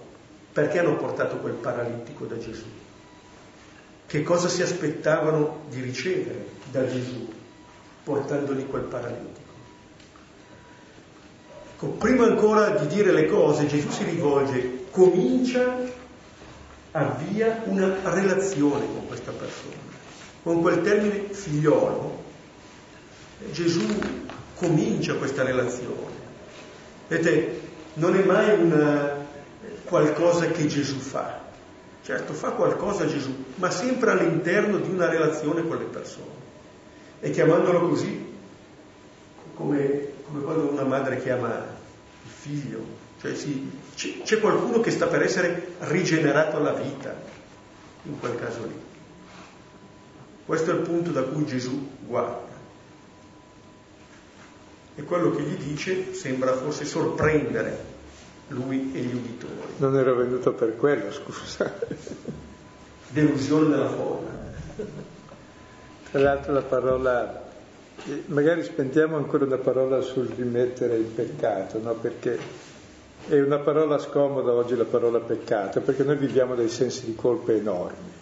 perché 0.51 0.79
hanno 0.79 0.97
portato 0.97 1.37
quel 1.37 1.53
paralitico 1.53 2.25
da 2.25 2.37
Gesù? 2.37 2.65
Che 4.05 4.23
cosa 4.23 4.49
si 4.49 4.61
aspettavano 4.61 5.63
di 5.69 5.79
ricevere 5.81 6.45
da 6.69 6.85
Gesù 6.85 7.31
portandogli 8.03 8.67
quel 8.67 8.83
paralitico? 8.83 9.49
Ecco, 11.73 11.87
prima 11.91 12.25
ancora 12.25 12.71
di 12.71 12.87
dire 12.87 13.13
le 13.13 13.27
cose, 13.27 13.67
Gesù 13.67 13.89
si 13.89 14.03
rivolge, 14.03 14.87
comincia, 14.91 15.77
avvia 16.91 17.61
una 17.65 17.99
relazione 18.03 18.85
con 18.85 19.07
questa 19.07 19.31
persona 19.31 19.70
con 20.43 20.61
quel 20.61 20.81
termine 20.81 21.33
figliolo, 21.33 22.23
Gesù 23.51 23.85
comincia 24.55 25.15
questa 25.15 25.43
relazione. 25.43 26.19
Vedete, 27.07 27.59
non 27.95 28.15
è 28.15 28.23
mai 28.23 28.59
una, 28.59 29.25
qualcosa 29.83 30.47
che 30.47 30.67
Gesù 30.67 30.97
fa. 30.97 31.39
Certo, 32.03 32.33
fa 32.33 32.51
qualcosa 32.51 33.05
Gesù, 33.05 33.43
ma 33.55 33.69
sempre 33.69 34.11
all'interno 34.11 34.77
di 34.77 34.89
una 34.89 35.07
relazione 35.07 35.67
con 35.67 35.77
le 35.77 35.85
persone. 35.85 36.39
E 37.19 37.29
chiamandolo 37.29 37.87
così, 37.87 38.33
come, 39.53 40.07
come 40.25 40.41
quando 40.41 40.71
una 40.71 40.83
madre 40.83 41.21
chiama 41.21 41.49
il 42.23 42.31
figlio, 42.31 42.83
cioè 43.19 43.35
si, 43.35 43.69
c'è 44.23 44.39
qualcuno 44.39 44.79
che 44.79 44.89
sta 44.89 45.05
per 45.05 45.21
essere 45.21 45.73
rigenerato 45.79 46.57
alla 46.57 46.73
vita, 46.73 47.13
in 48.03 48.19
quel 48.19 48.35
caso 48.39 48.63
lì. 48.63 48.90
Questo 50.51 50.71
è 50.71 50.73
il 50.73 50.81
punto 50.81 51.11
da 51.11 51.23
cui 51.23 51.45
Gesù 51.45 51.87
guarda. 52.05 52.49
E 54.95 55.03
quello 55.03 55.33
che 55.33 55.43
gli 55.43 55.55
dice 55.55 56.13
sembra 56.13 56.51
forse 56.57 56.83
sorprendere 56.83 57.77
lui 58.49 58.91
e 58.93 58.99
gli 58.99 59.15
uditori. 59.15 59.75
Non 59.77 59.95
ero 59.95 60.13
venuto 60.13 60.51
per 60.51 60.75
quello, 60.75 61.09
scusa. 61.09 61.73
Delusione 63.07 63.69
della 63.69 63.91
forma. 63.91 64.29
Tra 66.11 66.19
l'altro 66.19 66.51
la 66.51 66.63
parola 66.63 67.43
magari 68.25 68.63
spendiamo 68.63 69.15
ancora 69.15 69.45
una 69.45 69.57
parola 69.57 70.01
sul 70.01 70.27
rimettere 70.35 70.97
il 70.97 71.05
peccato, 71.05 71.79
no? 71.79 71.93
perché 71.93 72.37
è 73.25 73.39
una 73.39 73.59
parola 73.59 73.97
scomoda 73.99 74.51
oggi 74.51 74.75
la 74.75 74.83
parola 74.83 75.19
peccato, 75.19 75.79
perché 75.79 76.03
noi 76.03 76.17
viviamo 76.17 76.55
dei 76.55 76.67
sensi 76.67 77.05
di 77.05 77.15
colpa 77.15 77.53
enormi, 77.53 78.19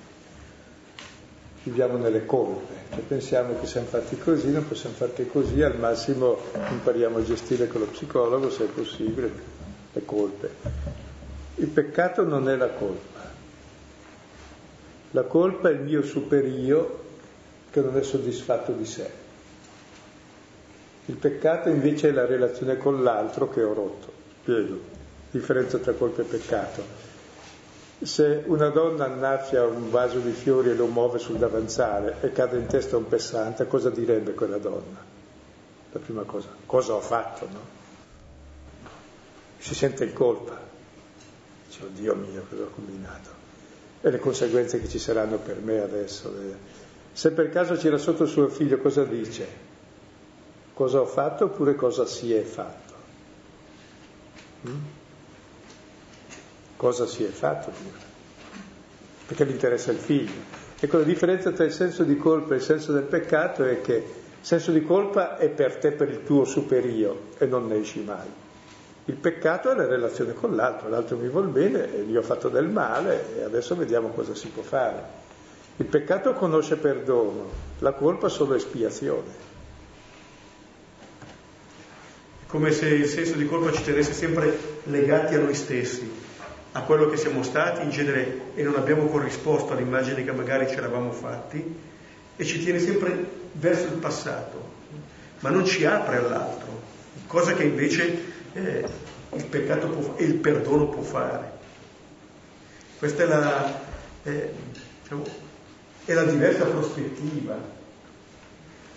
viviamo 1.64 1.98
nelle 1.98 2.26
colpe, 2.26 2.74
cioè 2.92 3.02
pensiamo 3.02 3.60
che 3.60 3.66
siamo 3.66 3.88
fatti 3.88 4.18
così, 4.18 4.52
non 4.52 4.68
possiamo 4.68 4.96
farti 4.96 5.28
così, 5.28 5.62
al 5.62 5.78
massimo 5.78 6.38
impariamo 6.54 7.18
a 7.18 7.24
gestire 7.24 7.68
con 7.68 7.82
lo 7.82 7.88
psicologo, 7.88 8.50
se 8.50 8.66
è 8.66 8.68
possibile, 8.68 9.32
le 9.92 10.06
colpe. 10.06 10.52
Il 11.56 11.68
peccato 11.68 12.24
non 12.24 12.50
è 12.50 12.56
la 12.56 12.70
colpa, 12.70 13.20
la 15.12 15.24
colpa 15.24 15.70
è 15.70 15.74
il 15.74 15.82
mio 15.82 16.02
superio 16.02 17.08
che 17.72 17.82
non 17.82 17.98
è 17.98 18.04
soddisfatto 18.04 18.72
di 18.72 18.86
sé. 18.86 19.10
Il 21.06 21.16
peccato 21.16 21.70
invece 21.70 22.10
è 22.10 22.12
la 22.12 22.26
relazione 22.26 22.78
con 22.78 23.04
l'altro 23.04 23.50
che 23.50 23.64
ho 23.64 23.74
rotto. 23.74 24.12
Spiego. 24.42 24.80
Differenza 25.32 25.78
tra 25.78 25.94
colpa 25.94 26.22
e 26.22 26.26
peccato. 26.26 26.84
Se 28.02 28.44
una 28.46 28.70
donna 28.70 29.06
annaffia 29.06 29.66
un 29.66 29.90
vaso 29.90 30.20
di 30.20 30.32
fiori 30.32 30.70
e 30.70 30.74
lo 30.74 30.86
muove 30.86 31.20
sul 31.20 31.38
davanzale 31.38 32.16
e 32.22 32.32
cade 32.32 32.58
in 32.58 32.66
testa 32.66 32.96
un 32.96 33.08
pessante, 33.08 33.68
cosa 33.68 33.90
direbbe 33.90 34.34
quella 34.34 34.58
donna? 34.58 35.04
La 35.92 36.00
prima 36.00 36.24
cosa, 36.24 36.48
cosa 36.66 36.94
ho 36.94 37.02
fatto, 37.02 37.48
no? 37.52 37.60
Si 39.58 39.76
sente 39.76 40.06
in 40.06 40.14
colpa. 40.14 40.58
Dice, 41.68 41.84
oddio 41.84 42.16
mio, 42.16 42.46
cosa 42.48 42.64
ho 42.64 42.70
combinato? 42.74 43.30
E 44.02 44.10
le 44.10 44.20
conseguenze 44.20 44.80
che 44.80 44.88
ci 44.88 44.98
saranno 44.98 45.38
per 45.38 45.60
me 45.60 45.82
adesso. 45.82 46.34
Se 47.12 47.32
per 47.32 47.50
caso 47.50 47.76
c'era 47.76 47.98
sotto 47.98 48.26
suo 48.26 48.48
figlio, 48.48 48.78
cosa 48.78 49.04
dice? 49.04 49.46
Cosa 50.74 51.02
ho 51.02 51.06
fatto 51.06 51.46
oppure 51.46 51.76
cosa 51.76 52.06
si 52.06 52.34
è 52.34 52.44
fatto? 52.44 52.94
Mm? 54.70 54.99
Cosa 56.80 57.06
si 57.06 57.26
è 57.26 57.28
fatto? 57.28 57.74
Perché 59.28 59.46
gli 59.46 59.52
interessa 59.52 59.92
il 59.92 59.98
figlio. 59.98 60.32
Ecco, 60.80 61.00
la 61.00 61.04
differenza 61.04 61.52
tra 61.52 61.66
il 61.66 61.74
senso 61.74 62.06
di 62.06 62.16
colpa 62.16 62.54
e 62.54 62.58
il 62.60 62.64
senso 62.64 62.94
del 62.94 63.04
peccato 63.04 63.66
è 63.66 63.82
che 63.82 63.96
il 63.96 64.04
senso 64.40 64.72
di 64.72 64.82
colpa 64.82 65.36
è 65.36 65.50
per 65.50 65.76
te, 65.76 65.92
per 65.92 66.08
il 66.08 66.24
tuo 66.24 66.46
superio, 66.46 67.32
e 67.38 67.48
non 67.48 67.68
ne 67.68 67.80
esci 67.80 68.00
mai. 68.00 68.28
Il 69.04 69.16
peccato 69.16 69.72
è 69.72 69.76
la 69.76 69.88
relazione 69.88 70.32
con 70.32 70.56
l'altro, 70.56 70.88
l'altro 70.88 71.18
mi 71.18 71.28
vuol 71.28 71.48
bene 71.48 71.86
gli 72.08 72.16
ho 72.16 72.22
fatto 72.22 72.48
del 72.48 72.70
male 72.70 73.38
e 73.38 73.44
adesso 73.44 73.76
vediamo 73.76 74.12
cosa 74.12 74.34
si 74.34 74.48
può 74.48 74.64
fare. 74.64 75.04
Il 75.76 75.86
peccato 75.86 76.32
conosce 76.32 76.78
perdono, 76.78 77.50
la 77.80 77.92
colpa 77.92 78.30
solo 78.30 78.56
espiazione. 78.56 79.48
Come 82.48 82.72
se 82.72 82.88
il 82.88 83.08
senso 83.08 83.36
di 83.36 83.46
colpa 83.46 83.74
ci 83.74 83.84
tenesse 83.84 84.14
sempre 84.14 84.58
legati 84.84 85.36
a 85.36 85.40
noi 85.40 85.54
stessi, 85.54 86.28
a 86.74 86.82
quello 86.82 87.10
che 87.10 87.18
siamo 87.18 87.42
stati 87.44 87.82
in 87.82 87.90
genere 87.90 88.52
e 88.56 88.64
non 88.64 88.76
abbiamo 88.76 89.08
corrisposto 89.08 89.74
all'immagine 89.74 90.24
che 90.24 90.32
magari 90.32 90.68
ci 90.68 90.76
eravamo 90.76 91.12
fatti 91.12 91.76
e 92.36 92.46
ci 92.46 92.60
tiene 92.64 92.80
sempre 92.80 93.26
verso 93.54 93.88
il 93.88 94.00
passato, 94.00 94.70
ma 95.40 95.50
non 95.50 95.66
ci 95.66 95.86
apre 95.86 96.18
all'altro, 96.18 96.68
cosa 97.28 97.54
che 97.54 97.64
invece 97.64 98.24
eh, 98.54 98.86
il 99.34 99.46
peccato 99.46 99.88
può, 99.88 100.16
e 100.16 100.24
il 100.24 100.36
perdono 100.36 100.88
può 100.88 101.02
fare. 101.02 101.58
Questa 102.98 103.24
è 103.24 103.26
la, 103.26 103.82
eh, 104.24 104.54
diciamo, 105.02 105.24
è 106.06 106.14
la 106.14 106.24
diversa 106.24 106.66
prospettiva. 106.66 107.78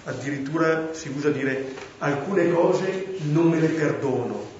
Addirittura 0.04 0.92
si 0.92 1.08
usa 1.08 1.30
dire 1.30 1.74
alcune 1.98 2.50
cose 2.50 3.06
non 3.30 3.48
me 3.48 3.60
le 3.60 3.68
perdono. 3.68 4.51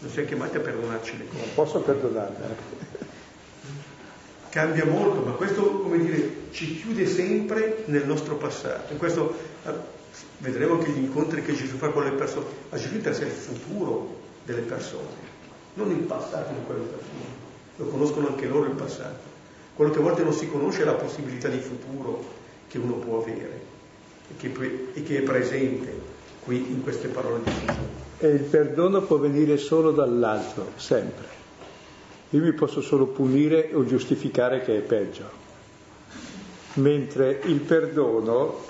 Non 0.00 0.10
siamo 0.10 0.28
chiamati 0.28 0.56
a 0.56 0.60
perdonarci 0.60 1.18
le 1.18 1.26
cose. 1.26 1.38
Non 1.38 1.54
posso 1.54 1.80
perdonarle. 1.80 2.56
Cambia 4.48 4.84
molto, 4.86 5.20
ma 5.20 5.32
questo, 5.32 5.62
come 5.62 5.98
dire, 5.98 6.48
ci 6.50 6.80
chiude 6.80 7.06
sempre 7.06 7.84
nel 7.86 8.06
nostro 8.06 8.36
passato. 8.36 8.92
In 8.92 8.98
questo 8.98 9.36
eh, 9.64 9.72
vedremo 10.38 10.78
che 10.78 10.90
gli 10.90 10.98
incontri 10.98 11.42
che 11.42 11.54
Gesù 11.54 11.76
fa 11.76 11.90
con 11.90 12.04
le 12.04 12.12
persone, 12.12 12.46
a 12.70 12.76
Gesù 12.78 12.94
interessa 12.94 13.24
il 13.24 13.30
futuro 13.30 14.18
delle 14.44 14.62
persone, 14.62 15.28
non 15.74 15.90
il 15.90 15.98
passato 15.98 16.52
di 16.52 16.64
quelle 16.64 16.82
persone. 16.82 17.48
Lo 17.76 17.86
conoscono 17.86 18.28
anche 18.28 18.46
loro 18.46 18.66
il 18.66 18.74
passato. 18.74 19.28
Quello 19.74 19.92
che 19.92 19.98
a 19.98 20.02
volte 20.02 20.22
non 20.22 20.32
si 20.32 20.48
conosce 20.48 20.82
è 20.82 20.84
la 20.84 20.94
possibilità 20.94 21.48
di 21.48 21.58
futuro 21.58 22.24
che 22.68 22.78
uno 22.78 22.94
può 22.94 23.20
avere 23.20 23.60
e 24.30 24.36
che, 24.36 24.90
e 24.94 25.02
che 25.02 25.18
è 25.18 25.22
presente 25.22 25.92
qui 26.40 26.56
in 26.70 26.82
queste 26.82 27.08
parole 27.08 27.42
di 27.44 27.50
Gesù. 27.66 27.99
E 28.22 28.28
il 28.28 28.42
perdono 28.42 29.00
può 29.00 29.16
venire 29.16 29.56
solo 29.56 29.92
dall'altro, 29.92 30.72
sempre. 30.76 31.26
Io 32.30 32.42
mi 32.42 32.52
posso 32.52 32.82
solo 32.82 33.06
punire 33.06 33.70
o 33.72 33.84
giustificare 33.84 34.60
che 34.60 34.76
è 34.76 34.80
peggio. 34.80 35.24
Mentre 36.74 37.40
il 37.44 37.60
perdono, 37.60 38.60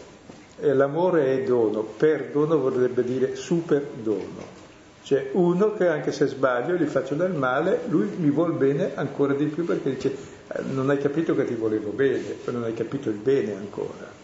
l'amore 0.60 1.36
è 1.36 1.42
dono, 1.42 1.82
perdono 1.82 2.58
vorrebbe 2.58 3.02
dire 3.02 3.34
superdono. 3.34 4.58
Cioè 5.02 5.30
uno 5.32 5.74
che 5.74 5.88
anche 5.88 6.12
se 6.12 6.26
sbaglio 6.26 6.76
gli 6.76 6.86
faccio 6.86 7.14
del 7.14 7.32
male, 7.32 7.80
lui 7.88 8.08
mi 8.18 8.30
vuol 8.30 8.52
bene 8.52 8.92
ancora 8.94 9.32
di 9.32 9.46
più 9.46 9.64
perché 9.64 9.94
dice 9.94 10.14
eh, 10.46 10.62
non 10.70 10.88
hai 10.90 10.98
capito 10.98 11.34
che 11.34 11.44
ti 11.44 11.54
volevo 11.54 11.90
bene, 11.90 12.36
non 12.46 12.62
hai 12.62 12.74
capito 12.74 13.08
il 13.08 13.16
bene 13.16 13.54
ancora. 13.56 14.19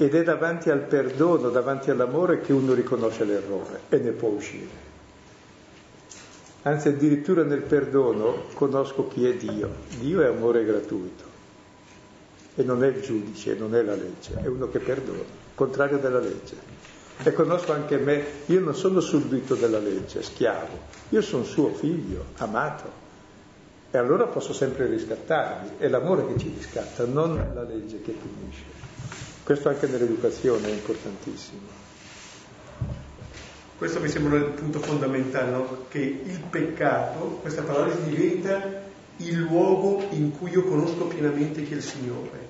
Ed 0.00 0.14
è 0.14 0.22
davanti 0.22 0.70
al 0.70 0.82
perdono, 0.82 1.50
davanti 1.50 1.90
all'amore 1.90 2.40
che 2.40 2.52
uno 2.52 2.72
riconosce 2.72 3.24
l'errore 3.24 3.80
e 3.88 3.98
ne 3.98 4.12
può 4.12 4.28
uscire. 4.28 4.86
Anzi, 6.62 6.88
addirittura 6.88 7.42
nel 7.42 7.62
perdono 7.62 8.44
conosco 8.54 9.08
chi 9.08 9.26
è 9.26 9.34
Dio. 9.34 9.68
Dio 9.98 10.20
è 10.20 10.26
amore 10.26 10.64
gratuito 10.64 11.24
e 12.54 12.62
non 12.62 12.82
è 12.84 12.88
il 12.88 13.00
giudice, 13.00 13.54
non 13.54 13.74
è 13.74 13.82
la 13.82 13.94
legge, 13.94 14.34
è 14.42 14.46
uno 14.46 14.68
che 14.68 14.78
perdona, 14.78 15.22
contrario 15.54 15.98
della 15.98 16.18
legge. 16.18 16.56
E 17.22 17.32
conosco 17.32 17.72
anche 17.72 17.96
me, 17.96 18.24
io 18.46 18.60
non 18.60 18.74
sono 18.74 19.00
suddito 19.00 19.54
della 19.54 19.78
legge, 19.78 20.22
schiavo, 20.22 20.78
io 21.08 21.22
sono 21.22 21.44
suo 21.44 21.72
figlio, 21.72 22.24
amato 22.36 23.06
e 23.90 23.98
allora 23.98 24.26
posso 24.26 24.52
sempre 24.52 24.86
riscattarli, 24.86 25.78
è 25.78 25.88
l'amore 25.88 26.26
che 26.26 26.38
ci 26.38 26.52
riscatta, 26.54 27.04
non 27.04 27.52
la 27.54 27.62
legge 27.62 28.00
che 28.02 28.12
punisce. 28.12 28.77
Questo 29.48 29.70
anche 29.70 29.86
nell'educazione 29.86 30.68
è 30.68 30.72
importantissimo. 30.72 31.60
Questo 33.78 33.98
mi 33.98 34.08
sembra 34.10 34.36
il 34.36 34.50
punto 34.50 34.78
fondamentale, 34.78 35.50
no? 35.50 35.86
che 35.88 36.00
il 36.00 36.40
peccato, 36.50 37.38
questa 37.40 37.62
parola 37.62 37.94
diventa 37.94 38.82
il 39.16 39.38
luogo 39.38 40.04
in 40.10 40.36
cui 40.36 40.50
io 40.50 40.64
conosco 40.64 41.06
pienamente 41.06 41.62
chi 41.62 41.72
è 41.72 41.76
il 41.76 41.82
Signore. 41.82 42.46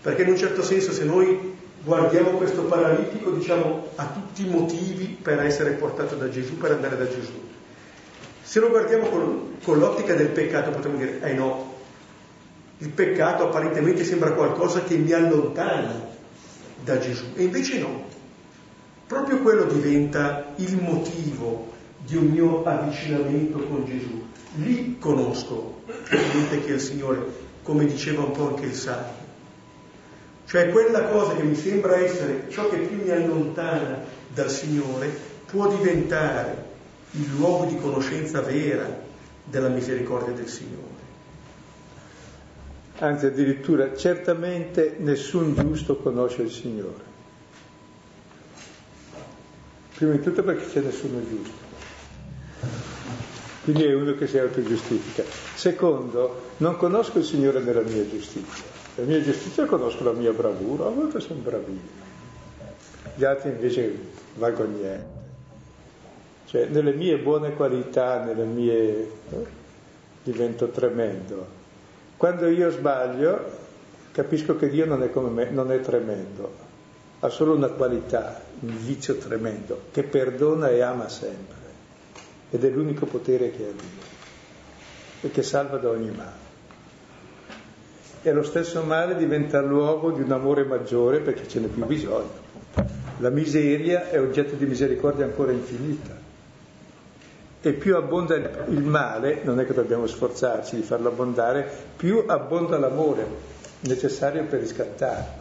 Perché 0.00 0.22
in 0.22 0.30
un 0.30 0.38
certo 0.38 0.62
senso 0.62 0.92
se 0.92 1.04
noi 1.04 1.54
guardiamo 1.84 2.30
questo 2.30 2.62
paralitico 2.62 3.30
diciamo 3.32 3.88
ha 3.96 4.06
tutti 4.06 4.46
i 4.46 4.48
motivi 4.48 5.18
per 5.20 5.38
essere 5.40 5.72
portato 5.72 6.14
da 6.14 6.30
Gesù, 6.30 6.56
per 6.56 6.70
andare 6.70 6.96
da 6.96 7.08
Gesù. 7.08 7.38
Se 8.42 8.58
lo 8.58 8.70
guardiamo 8.70 9.06
con, 9.10 9.56
con 9.62 9.78
l'ottica 9.78 10.14
del 10.14 10.28
peccato 10.28 10.70
potremmo 10.70 10.96
dire, 10.96 11.20
eh 11.20 11.34
no, 11.34 11.74
il 12.78 12.88
peccato 12.88 13.48
apparentemente 13.48 14.02
sembra 14.02 14.32
qualcosa 14.32 14.82
che 14.82 14.96
mi 14.96 15.12
allontana 15.12 16.11
da 16.84 16.98
Gesù, 16.98 17.24
e 17.34 17.44
invece 17.44 17.78
no. 17.78 18.10
Proprio 19.06 19.40
quello 19.40 19.64
diventa 19.64 20.52
il 20.56 20.80
motivo 20.80 21.70
di 22.04 22.16
un 22.16 22.26
mio 22.26 22.64
avvicinamento 22.64 23.58
con 23.58 23.84
Gesù. 23.84 24.22
Lì 24.56 24.96
conosco 24.98 25.82
veramente 26.08 26.64
che 26.64 26.70
è 26.70 26.74
il 26.74 26.80
Signore, 26.80 27.24
come 27.62 27.84
diceva 27.84 28.22
un 28.22 28.32
po' 28.32 28.48
anche 28.48 28.66
il 28.66 28.74
Salmo. 28.74 29.20
Cioè 30.46 30.70
quella 30.70 31.04
cosa 31.04 31.34
che 31.34 31.42
mi 31.42 31.54
sembra 31.54 31.96
essere 31.96 32.46
ciò 32.50 32.68
che 32.68 32.78
più 32.78 33.02
mi 33.02 33.10
allontana 33.10 34.02
dal 34.28 34.50
Signore 34.50 35.10
può 35.46 35.68
diventare 35.68 36.70
il 37.12 37.28
luogo 37.36 37.66
di 37.66 37.76
conoscenza 37.76 38.40
vera 38.40 38.86
della 39.44 39.68
misericordia 39.68 40.32
del 40.32 40.48
Signore. 40.48 40.91
Anzi, 43.02 43.26
addirittura, 43.26 43.96
certamente 43.96 44.94
nessun 44.98 45.54
giusto 45.54 45.96
conosce 45.96 46.42
il 46.42 46.52
Signore. 46.52 47.10
Prima 49.96 50.12
di 50.12 50.20
tutto 50.20 50.44
perché 50.44 50.68
c'è 50.68 50.80
nessuno 50.82 51.20
giusto. 51.28 51.70
Quindi 53.64 53.86
è 53.86 53.94
uno 53.94 54.14
che 54.14 54.28
si 54.28 54.38
autogiustifica. 54.38 55.24
Secondo, 55.54 56.50
non 56.58 56.76
conosco 56.76 57.18
il 57.18 57.24
Signore 57.24 57.58
nella 57.58 57.80
mia 57.80 58.08
giustizia. 58.08 58.64
La 58.94 59.02
mia 59.02 59.20
giustizia 59.20 59.64
conosco 59.66 60.04
la 60.04 60.12
mia 60.12 60.30
bravura, 60.30 60.86
a 60.86 60.90
volte 60.90 61.18
sono 61.18 61.40
bravino. 61.40 61.80
Gli 63.16 63.24
altri 63.24 63.50
invece 63.50 63.98
valgono 64.36 64.76
niente. 64.76 65.20
Cioè, 66.46 66.66
nelle 66.66 66.92
mie 66.92 67.18
buone 67.18 67.54
qualità, 67.54 68.22
nelle 68.22 68.44
mie... 68.44 69.10
Eh, 69.28 69.60
divento 70.22 70.68
tremendo. 70.68 71.61
Quando 72.22 72.46
io 72.46 72.70
sbaglio, 72.70 73.50
capisco 74.12 74.54
che 74.54 74.68
Dio 74.68 74.86
non 74.86 75.02
è 75.02 75.10
come 75.10 75.28
me, 75.28 75.50
non 75.50 75.72
è 75.72 75.80
tremendo, 75.80 76.54
ha 77.18 77.28
solo 77.28 77.52
una 77.52 77.66
qualità, 77.66 78.40
un 78.60 78.76
vizio 78.78 79.16
tremendo, 79.16 79.86
che 79.90 80.04
perdona 80.04 80.68
e 80.68 80.82
ama 80.82 81.08
sempre. 81.08 81.56
Ed 82.50 82.62
è 82.62 82.68
l'unico 82.68 83.06
potere 83.06 83.50
che 83.50 83.64
ha 83.64 83.72
Dio 83.72 84.04
e 85.22 85.32
che 85.32 85.42
salva 85.42 85.78
da 85.78 85.88
ogni 85.88 86.12
male. 86.12 86.38
E 88.22 88.30
lo 88.30 88.44
stesso 88.44 88.84
male 88.84 89.16
diventa 89.16 89.60
luogo 89.60 90.12
di 90.12 90.22
un 90.22 90.30
amore 90.30 90.62
maggiore 90.62 91.18
perché 91.18 91.48
ce 91.48 91.58
n'è 91.58 91.66
più 91.66 91.84
bisogno. 91.86 92.38
La 93.18 93.30
miseria 93.30 94.10
è 94.10 94.20
oggetto 94.20 94.54
di 94.54 94.66
misericordia 94.66 95.24
ancora 95.24 95.50
infinita. 95.50 96.21
E 97.64 97.72
più 97.74 97.96
abbonda 97.96 98.34
il 98.34 98.82
male, 98.82 99.40
non 99.44 99.60
è 99.60 99.66
che 99.66 99.72
dobbiamo 99.72 100.06
sforzarci 100.06 100.76
di 100.76 100.82
farlo 100.82 101.08
abbondare, 101.08 101.68
più 101.96 102.24
abbonda 102.26 102.76
l'amore 102.76 103.24
necessario 103.82 104.44
per 104.44 104.60
riscattarlo. 104.60 105.40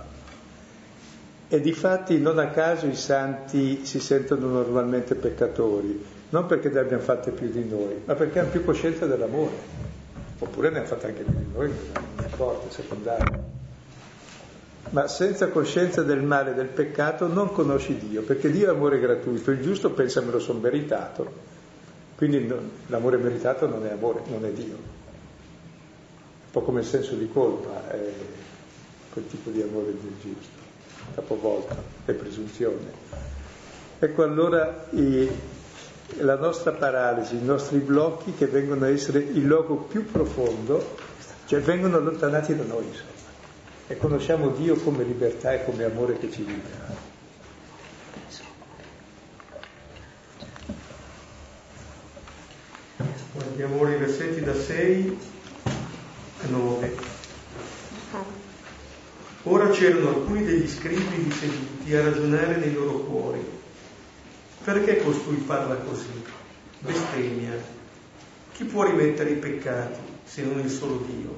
E 1.47 1.59
di 1.59 1.73
fatti 1.73 2.19
non 2.19 2.37
a 2.37 2.49
caso 2.49 2.85
i 2.85 2.95
santi 2.95 3.85
si 3.85 3.99
sentono 3.99 4.47
normalmente 4.47 5.15
peccatori, 5.15 6.05
non 6.29 6.45
perché 6.45 6.69
ne 6.69 6.79
abbiano 6.79 7.01
fatte 7.01 7.31
più 7.31 7.49
di 7.49 7.67
noi, 7.67 8.03
ma 8.05 8.13
perché 8.13 8.39
hanno 8.39 8.51
più 8.51 8.63
coscienza 8.63 9.05
dell'amore. 9.05 9.89
Oppure 10.39 10.69
ne 10.69 10.77
hanno 10.77 10.87
fatte 10.87 11.07
anche 11.07 11.23
più 11.23 11.33
di 11.33 11.45
noi, 11.53 11.69
non 12.15 12.25
importa, 12.25 12.69
secondario. 12.69 13.43
Ma 14.91 15.07
senza 15.07 15.49
coscienza 15.49 16.03
del 16.03 16.21
male 16.21 16.51
e 16.51 16.53
del 16.53 16.67
peccato 16.67 17.27
non 17.27 17.51
conosci 17.51 17.97
Dio, 17.97 18.21
perché 18.21 18.49
Dio 18.49 18.67
è 18.67 18.69
amore 18.69 18.99
gratuito, 18.99 19.51
il 19.51 19.61
giusto 19.61 19.91
pensa 19.91 20.21
me 20.21 20.31
lo 20.31 20.39
sono 20.39 20.59
meritato, 20.59 21.31
quindi 22.21 22.53
l'amore 22.85 23.17
meritato 23.17 23.67
non 23.67 23.83
è 23.83 23.89
amore, 23.89 24.21
non 24.27 24.45
è 24.45 24.51
Dio. 24.51 24.75
Un 24.75 26.51
po' 26.51 26.61
come 26.61 26.81
il 26.81 26.85
senso 26.85 27.15
di 27.15 27.27
colpa, 27.27 27.89
è 27.89 28.13
quel 29.11 29.25
tipo 29.27 29.49
di 29.49 29.59
amore 29.59 29.85
del 29.87 30.13
giusto 30.21 30.59
capovolta 31.15 31.75
e 32.05 32.13
presunzione. 32.13 32.91
Ecco 33.97 34.21
allora 34.21 34.85
i, 34.91 35.27
la 36.19 36.35
nostra 36.35 36.73
paralisi, 36.73 37.37
i 37.37 37.43
nostri 37.43 37.79
blocchi 37.79 38.35
che 38.35 38.45
vengono 38.45 38.85
a 38.85 38.89
essere 38.89 39.17
il 39.17 39.43
luogo 39.43 39.77
più 39.77 40.05
profondo, 40.05 40.95
cioè 41.47 41.59
vengono 41.61 41.97
allontanati 41.97 42.55
da 42.55 42.65
noi, 42.65 42.85
insomma, 42.85 43.09
e 43.87 43.97
conosciamo 43.97 44.49
Dio 44.49 44.75
come 44.75 45.03
libertà 45.03 45.53
e 45.53 45.65
come 45.65 45.85
amore 45.85 46.19
che 46.19 46.29
ci 46.29 46.45
libera. 46.45 47.10
Guardiamo 53.61 53.85
ora 53.85 53.95
i 53.95 53.99
versetti 53.99 54.41
da 54.41 54.55
6 54.55 55.17
a 55.65 56.47
9. 56.47 56.95
Ora 59.43 59.69
c'erano 59.69 60.09
alcuni 60.09 60.43
degli 60.43 60.67
scribi 60.67 61.31
seduti 61.31 61.93
a 61.93 62.05
ragionare 62.05 62.55
nei 62.55 62.73
loro 62.73 63.01
cuori. 63.01 63.45
Perché 64.63 65.03
costui 65.03 65.35
parla 65.35 65.75
così? 65.75 66.23
Bestemmia. 66.79 67.51
Chi 68.53 68.63
può 68.63 68.83
rimettere 68.83 69.29
i 69.29 69.35
peccati 69.35 69.99
se 70.23 70.41
non 70.41 70.59
il 70.59 70.71
solo 70.71 71.05
Dio? 71.05 71.29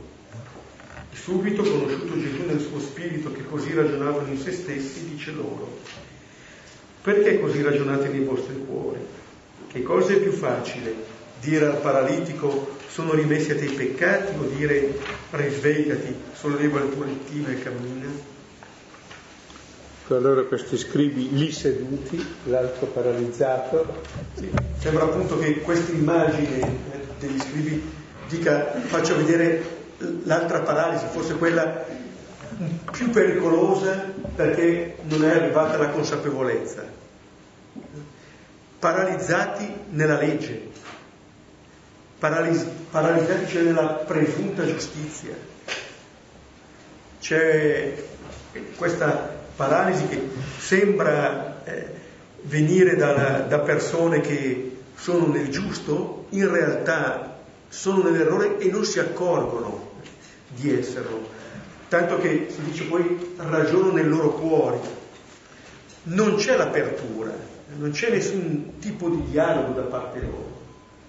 E 1.11 1.15
subito, 1.17 1.61
conosciuto 1.61 2.17
Gesù 2.17 2.45
nel 2.45 2.61
suo 2.61 2.79
spirito 2.79 3.33
che 3.33 3.45
così 3.45 3.73
ragionavano 3.73 4.29
in 4.29 4.39
se 4.39 4.53
stessi, 4.53 5.09
dice 5.09 5.31
loro, 5.31 5.77
perché 7.01 7.41
così 7.41 7.61
ragionate 7.61 8.07
nei 8.07 8.23
vostri 8.23 8.63
cuori? 8.65 8.99
Che 9.67 9.83
cosa 9.83 10.13
è 10.13 10.21
più 10.21 10.31
facile? 10.31 11.12
Dire 11.43 11.65
al 11.65 11.77
paralitico 11.77 12.77
sono 12.87 13.13
rimessi 13.13 13.51
a 13.51 13.55
te 13.55 13.65
i 13.65 13.73
peccati 13.73 14.33
o 14.37 14.43
dire 14.55 14.97
risvegliati, 15.31 16.15
solleva 16.33 16.79
il 16.79 16.91
tuo 16.91 17.03
lettino 17.03 17.49
e 17.49 17.59
cammina? 17.61 18.31
Allora 20.07 20.43
questi 20.43 20.77
scribi 20.77 21.33
lì 21.33 21.51
seduti, 21.51 22.23
l'altro 22.45 22.85
paralizzato. 22.87 24.03
Sì. 24.35 24.49
Sembra 24.77 25.05
appunto 25.05 25.39
che 25.39 25.61
questa 25.61 25.91
immagine 25.91 26.61
eh, 26.61 26.67
degli 27.19 27.39
scribi 27.39 27.81
dica, 28.27 28.73
faccia 28.85 29.15
vedere 29.15 29.81
l'altra 30.23 30.59
paralisi, 30.59 31.05
forse 31.11 31.35
quella 31.35 31.85
più 32.91 33.09
pericolosa 33.09 34.11
perché 34.35 34.97
non 35.07 35.23
è 35.23 35.29
arrivata 35.29 35.77
la 35.77 35.89
consapevolezza. 35.89 36.83
Paralizzati 38.79 39.73
nella 39.89 40.17
legge, 40.17 40.69
paralis- 42.23 42.65
paralizzati 42.89 43.45
c'è 43.51 43.61
nella 43.63 43.87
presunta 44.07 44.65
giustizia. 44.65 45.35
C'è 47.19 48.01
questa 48.77 49.41
paralisi 49.57 50.07
che 50.07 50.21
sembra 50.57 51.65
eh, 51.65 51.93
venire 52.43 52.95
da, 52.95 53.39
da 53.39 53.59
persone 53.59 54.21
che 54.21 54.77
sono 54.95 55.27
nel 55.27 55.49
giusto, 55.49 56.27
in 56.29 56.49
realtà 56.49 57.39
sono 57.67 58.03
nell'errore 58.03 58.57
e 58.57 58.71
non 58.71 58.85
si 58.85 58.99
accorgono 58.99 59.91
di 60.47 60.73
esserlo. 60.77 61.29
Tanto 61.89 62.19
che 62.19 62.47
si 62.49 62.61
dice 62.63 62.85
poi 62.85 63.33
ragionano 63.35 63.91
nel 63.91 64.07
loro 64.07 64.31
cuore. 64.31 64.79
Non 66.03 66.35
c'è 66.35 66.55
l'apertura, 66.55 67.35
non 67.75 67.91
c'è 67.91 68.11
nessun 68.11 68.79
tipo 68.79 69.09
di 69.09 69.29
dialogo 69.29 69.73
da 69.73 69.87
parte 69.87 70.19
loro, 70.21 70.61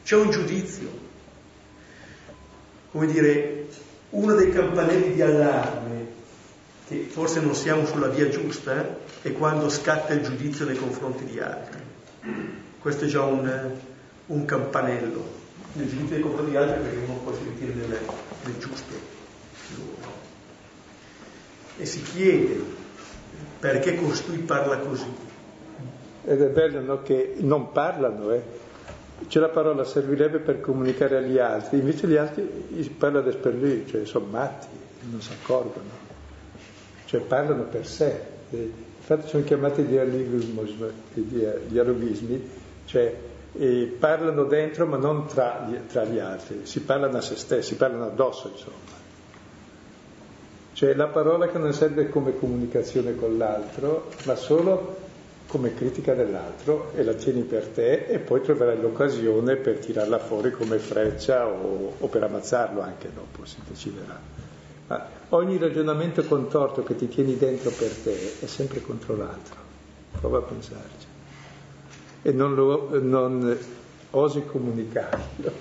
c'è 0.03 0.17
un 0.17 0.31
giudizio 0.31 1.04
come 2.95 3.07
dire, 3.09 3.67
uno 4.11 4.37
dei 4.37 4.53
campanelli 4.53 5.15
di 5.15 5.21
allarme, 5.21 6.07
che 6.87 7.09
forse 7.11 7.41
non 7.41 7.57
siamo 7.57 7.85
sulla 7.87 8.07
via 8.07 8.29
giusta, 8.29 8.81
eh, 8.81 9.29
è 9.29 9.33
quando 9.33 9.69
scatta 9.69 10.13
il 10.13 10.23
giudizio 10.23 10.65
nei 10.65 10.77
confronti 10.77 11.25
di 11.25 11.41
altri. 11.41 11.81
Questo 12.79 13.07
è 13.07 13.09
già 13.09 13.23
un, 13.23 13.73
un 14.27 14.45
campanello, 14.45 15.27
il 15.73 15.89
giudizio 15.89 16.15
nei 16.15 16.21
confronti 16.21 16.51
di 16.53 16.57
altri 16.57 16.83
perché 16.83 16.99
uno 17.05 17.19
può 17.19 17.33
sentire 17.35 17.75
nel, 17.75 17.99
nel 18.45 18.59
giusto. 18.59 18.95
E 21.77 21.85
si 21.85 22.01
chiede 22.01 22.63
perché 23.59 23.97
costui 23.97 24.39
parla 24.39 24.79
così. 24.79 25.13
Ed 26.27 26.41
è 26.41 26.47
bello 26.47 26.81
no, 26.81 27.03
che 27.03 27.35
non 27.39 27.73
parlano, 27.73 28.31
eh 28.31 28.63
c'è 29.29 29.41
la 29.41 29.49
parola 29.49 29.85
servirebbe 29.85 30.39
per 30.39 30.61
comunicare 30.61 31.17
agli 31.17 31.39
altri, 31.39 31.79
invece 31.79 32.07
gli 32.07 32.17
altri 32.17 32.43
parlano 32.97 33.25
per 33.25 33.33
desperlì, 33.33 33.87
cioè 33.87 34.05
sono 34.05 34.27
matti, 34.27 34.67
non 35.11 35.21
si 35.21 35.31
accorgono, 35.33 35.91
cioè 37.07 37.21
parlano 37.21 37.65
per 37.65 37.87
sé. 37.87 38.33
Infatti 38.51 39.29
sono 39.29 39.45
chiamati 39.45 39.87
dialoghismi, 39.87 40.63
cioè 42.87 43.15
eh, 43.57 43.97
parlano 43.99 44.45
dentro 44.45 44.87
ma 44.87 44.97
non 44.97 45.27
tra 45.27 45.69
tra 45.89 46.05
gli 46.05 46.19
altri, 46.19 46.61
si 46.65 46.81
parlano 46.81 47.19
a 47.19 47.21
se 47.21 47.37
stessi, 47.37 47.69
si 47.69 47.77
parlano 47.77 48.07
addosso 48.07 48.49
insomma. 48.49 49.03
Cioè 50.73 50.95
la 50.95 51.07
parola 51.07 51.49
che 51.49 51.59
non 51.59 51.73
serve 51.73 52.09
come 52.09 52.37
comunicazione 52.37 53.15
con 53.15 53.39
l'altro, 53.39 54.09
ma 54.25 54.35
solo 54.35 55.03
come 55.55 55.73
critica 55.73 56.15
dell'altro 56.15 56.91
e 56.97 57.05
la 57.05 57.13
tieni 57.13 57.43
per 57.43 57.69
te 57.69 58.07
e 58.07 58.19
poi 58.19 58.41
troverai 58.41 58.81
l'occasione 58.81 59.55
per 59.55 59.79
tirarla 59.79 60.19
fuori 60.19 60.51
come 60.51 60.81
freccia 60.81 61.47
o, 61.47 61.95
o 61.97 62.07
per 62.09 62.25
ammazzarlo 62.25 62.81
anche 62.81 63.09
dopo, 63.15 63.45
se 63.45 63.59
deciderà. 63.69 64.19
Ma 64.89 65.07
ogni 65.29 65.57
ragionamento 65.57 66.25
contorto 66.25 66.83
che 66.83 66.97
ti 66.97 67.07
tieni 67.07 67.37
dentro 67.37 67.71
per 67.71 67.89
te 67.89 68.41
è 68.41 68.47
sempre 68.47 68.83
contro 68.83 69.15
l'altro, 69.17 69.55
prova 70.19 70.39
a 70.39 70.43
pensarci. 70.43 71.07
E 72.23 72.33
non, 72.33 72.57
lo, 72.57 72.89
non 73.01 73.57
osi 74.11 74.45
comunicarlo, 74.45 75.53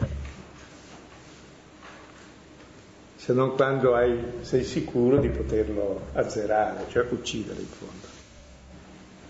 se 3.16 3.32
non 3.32 3.54
quando 3.54 3.94
hai, 3.94 4.18
sei 4.41 4.64
sicuro 4.64 5.18
di 5.18 5.30
poterlo 5.30 6.08
azzerare, 6.14 6.86
cioè 6.89 7.06
uccidere 7.12 7.60
in 7.60 7.68
fondo 7.68 8.03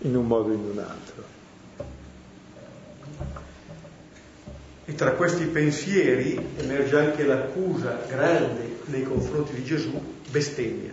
in 0.04 0.16
un 0.16 0.26
modo 0.26 0.50
o 0.50 0.52
in 0.52 0.64
un 0.64 0.78
altro. 0.78 1.24
E 4.86 4.94
tra 4.94 5.12
questi 5.12 5.46
pensieri 5.46 6.38
emerge 6.56 6.98
anche 6.98 7.24
l'accusa 7.24 8.00
grande 8.06 8.80
nei 8.86 9.02
confronti 9.02 9.54
di 9.54 9.64
Gesù, 9.64 9.98
bestemmia. 10.30 10.92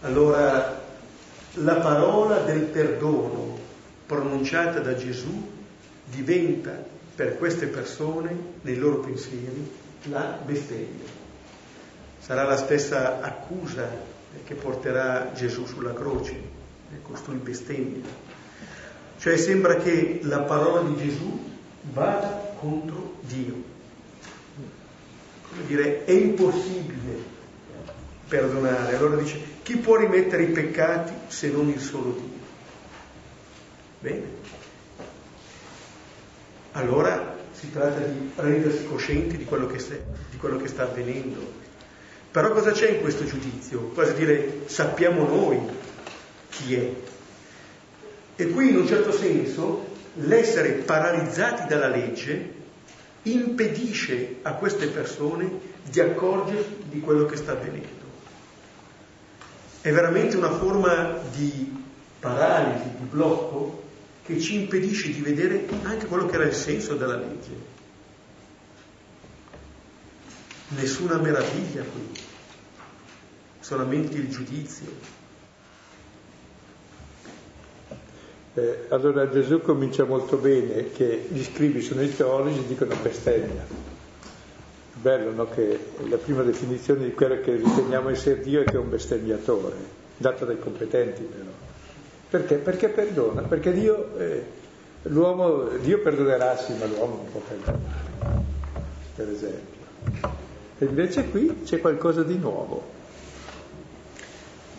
Allora, 0.00 0.80
la 1.54 1.74
parola 1.76 2.40
del 2.40 2.62
perdono 2.62 3.58
pronunciata 4.06 4.80
da 4.80 4.96
Gesù 4.96 5.50
diventa 6.06 6.84
per 7.14 7.38
queste 7.38 7.68
persone, 7.68 8.36
nei 8.62 8.76
loro 8.76 8.98
pensieri, 8.98 9.70
la 10.04 10.36
bestemmia. 10.44 11.20
Sarà 12.18 12.42
la 12.42 12.56
stessa 12.56 13.20
accusa 13.20 13.88
che 14.44 14.54
porterà 14.54 15.30
Gesù 15.32 15.64
sulla 15.66 15.92
croce 15.92 16.60
costui 17.00 17.36
bestemmia. 17.36 18.02
Cioè 19.18 19.36
sembra 19.36 19.76
che 19.76 20.20
la 20.22 20.40
parola 20.40 20.88
di 20.88 20.96
Gesù 20.96 21.40
vada 21.92 22.54
contro 22.58 23.16
Dio. 23.20 23.54
Come 25.48 25.66
dire, 25.66 26.04
è 26.04 26.10
impossibile 26.10 27.30
perdonare. 28.26 28.96
Allora 28.96 29.16
dice, 29.16 29.40
chi 29.62 29.76
può 29.76 29.96
rimettere 29.96 30.42
i 30.44 30.48
peccati 30.48 31.12
se 31.28 31.50
non 31.50 31.68
il 31.68 31.80
solo 31.80 32.12
Dio? 32.12 32.40
Bene. 34.00 34.26
Allora 36.72 37.36
si 37.52 37.70
tratta 37.70 38.00
di 38.00 38.30
rendersi 38.34 38.86
coscienti 38.86 39.36
di 39.36 39.44
quello 39.44 39.66
che, 39.66 39.78
di 40.30 40.36
quello 40.36 40.56
che 40.56 40.68
sta 40.68 40.84
avvenendo. 40.84 41.60
Però 42.30 42.50
cosa 42.50 42.72
c'è 42.72 42.88
in 42.88 43.00
questo 43.02 43.24
giudizio? 43.24 43.90
Cosa 43.94 44.12
dire 44.12 44.62
sappiamo 44.64 45.26
noi 45.26 45.60
chi 46.52 46.74
è? 46.74 46.92
E 48.36 48.48
qui 48.50 48.68
in 48.68 48.76
un 48.76 48.86
certo 48.86 49.10
senso 49.10 49.88
l'essere 50.14 50.72
paralizzati 50.72 51.66
dalla 51.66 51.88
legge 51.88 52.60
impedisce 53.22 54.36
a 54.42 54.52
queste 54.54 54.88
persone 54.88 55.50
di 55.88 56.00
accorgersi 56.00 56.76
di 56.84 57.00
quello 57.00 57.24
che 57.26 57.36
sta 57.36 57.52
avvenendo. 57.52 58.00
È 59.80 59.90
veramente 59.90 60.36
una 60.36 60.50
forma 60.50 61.18
di 61.34 61.84
paralisi, 62.20 62.90
di 62.98 63.04
blocco 63.04 63.82
che 64.24 64.38
ci 64.38 64.54
impedisce 64.54 65.12
di 65.12 65.20
vedere 65.20 65.66
anche 65.82 66.06
quello 66.06 66.26
che 66.26 66.34
era 66.34 66.44
il 66.44 66.54
senso 66.54 66.94
della 66.94 67.16
legge. 67.16 67.70
Nessuna 70.68 71.16
meraviglia 71.18 71.82
qui, 71.82 72.08
solamente 73.60 74.16
il 74.16 74.28
giudizio. 74.28 75.21
Eh, 78.54 78.84
allora 78.88 79.30
Gesù 79.30 79.62
comincia 79.62 80.04
molto 80.04 80.36
bene 80.36 80.90
che 80.90 81.26
gli 81.28 81.42
scrivi 81.42 81.80
sono 81.80 82.02
i 82.02 82.14
teologi 82.14 82.66
dicono 82.66 82.94
bestemmia. 83.00 83.64
Bello 84.92 85.32
no? 85.32 85.48
che 85.48 85.78
la 86.08 86.18
prima 86.18 86.42
definizione 86.42 87.04
di 87.04 87.14
quello 87.14 87.40
che 87.40 87.56
riteniamo 87.56 88.10
essere 88.10 88.40
Dio 88.40 88.60
è 88.60 88.64
che 88.64 88.72
è 88.72 88.78
un 88.78 88.90
bestemmiatore, 88.90 89.74
data 90.18 90.44
dai 90.44 90.58
competenti 90.58 91.22
però. 91.22 91.50
Perché? 92.28 92.56
Perché 92.56 92.88
perdona, 92.88 93.40
perché 93.42 93.72
Dio, 93.72 94.18
eh, 94.18 94.44
Dio 95.02 95.98
perdonerà 96.00 96.56
sì, 96.56 96.74
ma 96.78 96.84
l'uomo 96.84 97.16
non 97.16 97.30
può 97.30 97.40
perdonare, 97.40 98.44
per 99.16 99.28
esempio. 99.30 99.80
E 100.78 100.84
invece 100.84 101.30
qui 101.30 101.62
c'è 101.64 101.80
qualcosa 101.80 102.22
di 102.22 102.36
nuovo. 102.36 103.00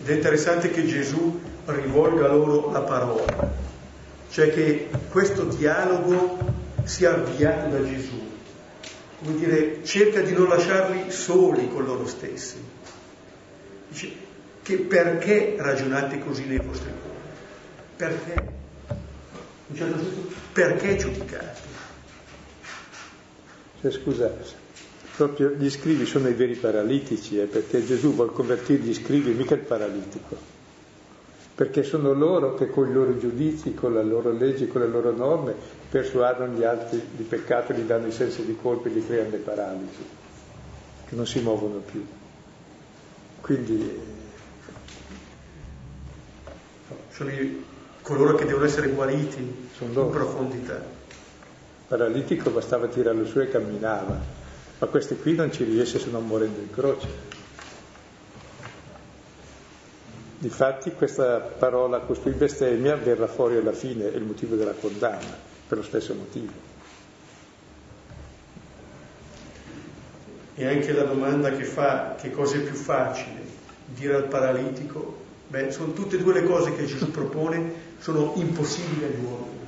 Ed 0.03 0.09
è 0.09 0.13
interessante 0.15 0.69
che 0.69 0.85
Gesù 0.85 1.39
rivolga 1.63 2.27
loro 2.27 2.69
la 2.71 2.81
parola, 2.81 3.53
cioè 4.29 4.49
che 4.51 4.89
questo 5.09 5.45
dialogo 5.45 6.39
sia 6.83 7.13
avviato 7.13 7.69
da 7.69 7.85
Gesù, 7.85 8.21
come 9.23 9.37
dire, 9.37 9.79
cerca 9.85 10.19
di 10.19 10.33
non 10.33 10.49
lasciarli 10.49 11.09
soli 11.09 11.69
con 11.69 11.85
loro 11.85 12.05
stessi. 12.05 12.61
Dice 13.87 14.11
che 14.61 14.75
perché 14.75 15.55
ragionate 15.57 16.19
così 16.19 16.47
nei 16.47 16.59
vostri 16.59 16.91
cuori? 17.01 17.17
Perché? 17.95 18.47
In 19.67 19.75
certo 19.77 19.97
senso, 19.99 20.27
perché 20.51 20.97
giudicate? 20.97 21.61
Cioè, 23.79 23.89
scusate, 23.91 24.43
proprio 25.15 25.49
gli 25.49 25.69
scrivi 25.69 26.05
sono 26.05 26.27
i 26.27 26.33
veri 26.33 26.55
paralitici, 26.55 27.39
eh, 27.39 27.45
perché 27.45 27.85
Gesù 27.85 28.13
vuole 28.13 28.31
convertire 28.31 28.81
gli 28.81 28.93
scrivi, 28.93 29.31
mica 29.31 29.53
il 29.53 29.61
paralitico 29.61 30.61
perché 31.55 31.83
sono 31.83 32.13
loro 32.13 32.55
che 32.55 32.69
con 32.69 32.89
i 32.89 32.93
loro 32.93 33.17
giudizi, 33.17 33.75
con 33.75 33.93
le 33.93 34.03
loro 34.03 34.31
leggi, 34.31 34.67
con 34.67 34.81
le 34.81 34.87
loro 34.87 35.11
norme 35.11 35.53
persuadono 35.89 36.53
gli 36.53 36.63
altri 36.63 37.01
di 37.11 37.23
peccato, 37.23 37.73
gli 37.73 37.81
danno 37.81 38.07
i 38.07 38.11
sensi 38.11 38.43
di 38.43 38.57
colpa 38.59 38.89
e 38.89 38.91
gli 38.91 39.05
creano 39.05 39.29
le 39.29 39.37
paralisi, 39.37 40.03
che 41.07 41.15
non 41.15 41.27
si 41.27 41.39
muovono 41.41 41.77
più. 41.77 42.03
Quindi 43.41 43.99
sono 47.11 47.29
i, 47.29 47.63
coloro 48.01 48.35
che 48.35 48.45
devono 48.45 48.65
essere 48.65 48.87
guariti 48.87 49.69
sono 49.75 50.05
in 50.05 50.09
profondità. 50.09 50.83
Paralitico 51.87 52.49
bastava 52.49 52.87
tirarlo 52.87 53.27
su 53.27 53.39
e 53.39 53.49
camminava, 53.49 54.19
ma 54.83 54.89
questi 54.89 55.15
qui 55.15 55.33
non 55.33 55.49
ci 55.49 55.63
riesce 55.63 55.97
se 55.97 56.09
non 56.09 56.27
morendo 56.27 56.59
in 56.59 56.69
croce. 56.69 57.07
Difatti 60.39 60.91
questa 60.91 61.39
parola 61.39 61.99
costui 61.99 62.33
bestemmia 62.33 62.97
verrà 62.97 63.27
fuori 63.27 63.55
alla 63.55 63.71
fine, 63.71 64.11
è 64.11 64.17
il 64.17 64.23
motivo 64.23 64.57
della 64.57 64.73
condanna, 64.73 65.37
per 65.69 65.77
lo 65.77 65.83
stesso 65.85 66.13
motivo. 66.13 66.51
E 70.55 70.67
anche 70.67 70.91
la 70.91 71.03
domanda 71.03 71.51
che 71.51 71.63
fa, 71.63 72.15
che 72.19 72.31
cosa 72.31 72.57
è 72.57 72.59
più 72.59 72.75
facile, 72.75 73.41
dire 73.85 74.15
al 74.15 74.27
paralitico, 74.27 75.17
beh, 75.47 75.71
sono 75.71 75.93
tutte 75.93 76.17
e 76.17 76.19
due 76.19 76.33
le 76.33 76.43
cose 76.43 76.75
che 76.75 76.83
Gesù 76.83 77.09
propone, 77.09 77.91
sono 77.99 78.33
impossibili 78.35 79.05
agli 79.05 79.23
uomini, 79.23 79.67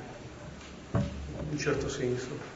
in 0.92 1.48
un 1.52 1.58
certo 1.58 1.88
senso. 1.88 2.55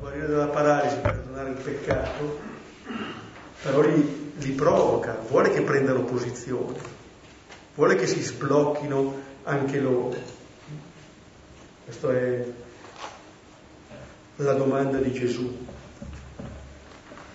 Guarire 0.00 0.26
dalla 0.26 0.46
paralisi, 0.46 0.96
perdonare 0.96 1.50
il 1.50 1.56
peccato, 1.56 2.38
però 3.62 3.80
li, 3.80 4.32
li 4.36 4.50
provoca, 4.52 5.18
vuole 5.28 5.50
che 5.50 5.62
prendano 5.62 6.04
posizione 6.04 7.04
vuole 7.76 7.94
che 7.94 8.06
si 8.06 8.20
sblocchino 8.20 9.22
anche 9.44 9.78
loro. 9.78 10.16
Questa 11.84 12.12
è 12.12 12.44
la 14.36 14.52
domanda 14.54 14.98
di 14.98 15.12
Gesù. 15.12 15.64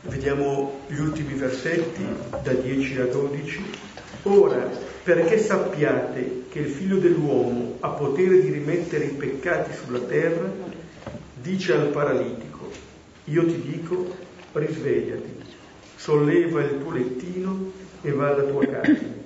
Vediamo 0.01 0.81
gli 0.87 0.99
ultimi 0.99 1.35
versetti, 1.35 2.03
da 2.41 2.53
10 2.53 2.99
a 3.01 3.05
12. 3.05 3.63
Ora, 4.23 4.67
perché 5.03 5.37
sappiate 5.37 6.45
che 6.49 6.59
il 6.59 6.69
figlio 6.69 6.97
dell'uomo 6.97 7.77
ha 7.79 7.89
potere 7.89 8.41
di 8.41 8.49
rimettere 8.49 9.05
i 9.05 9.13
peccati 9.13 9.73
sulla 9.73 9.99
terra, 9.99 10.51
dice 11.41 11.73
al 11.73 11.87
paralitico, 11.87 12.71
io 13.25 13.45
ti 13.45 13.61
dico, 13.61 14.15
risvegliati, 14.53 15.35
solleva 15.95 16.61
il 16.61 16.79
tuo 16.79 16.91
lettino 16.91 17.71
e 18.01 18.11
va 18.11 18.29
alla 18.29 18.43
tua 18.43 18.65
casa. 18.65 19.19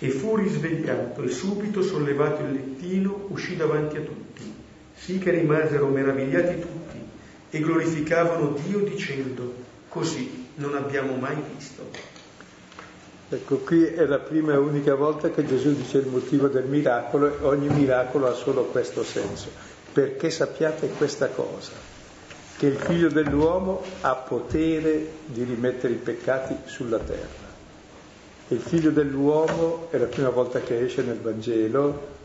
E 0.00 0.10
fu 0.10 0.36
risvegliato 0.36 1.22
e 1.22 1.28
subito 1.28 1.82
sollevato 1.82 2.42
il 2.42 2.52
lettino 2.52 3.26
uscì 3.28 3.56
davanti 3.56 3.96
a 3.96 4.00
tutti, 4.00 4.54
sì 4.94 5.18
che 5.18 5.30
rimasero 5.32 5.88
meravigliati 5.88 6.60
tutti 6.60 6.98
e 7.50 7.60
glorificavano 7.60 8.56
Dio 8.64 8.80
dicendo, 8.80 9.54
così 9.88 10.46
non 10.56 10.74
abbiamo 10.74 11.16
mai 11.16 11.36
visto. 11.56 11.82
Ecco, 13.30 13.56
qui 13.58 13.84
è 13.84 14.06
la 14.06 14.20
prima 14.20 14.54
e 14.54 14.56
unica 14.56 14.94
volta 14.94 15.30
che 15.30 15.44
Gesù 15.44 15.74
dice 15.74 15.98
il 15.98 16.06
motivo 16.06 16.48
del 16.48 16.64
miracolo 16.64 17.38
e 17.38 17.44
ogni 17.44 17.68
miracolo 17.68 18.26
ha 18.26 18.32
solo 18.32 18.64
questo 18.64 19.04
senso, 19.04 19.50
perché 19.92 20.30
sappiate 20.30 20.88
questa 20.90 21.28
cosa, 21.28 21.72
che 22.56 22.66
il 22.66 22.76
figlio 22.76 23.08
dell'uomo 23.08 23.82
ha 24.00 24.14
potere 24.14 25.10
di 25.26 25.44
rimettere 25.44 25.94
i 25.94 25.96
peccati 25.96 26.56
sulla 26.64 26.98
terra. 26.98 27.46
Il 28.48 28.60
figlio 28.60 28.90
dell'uomo 28.90 29.88
è 29.90 29.98
la 29.98 30.06
prima 30.06 30.30
volta 30.30 30.60
che 30.60 30.80
esce 30.80 31.02
nel 31.02 31.20
Vangelo 31.20 32.16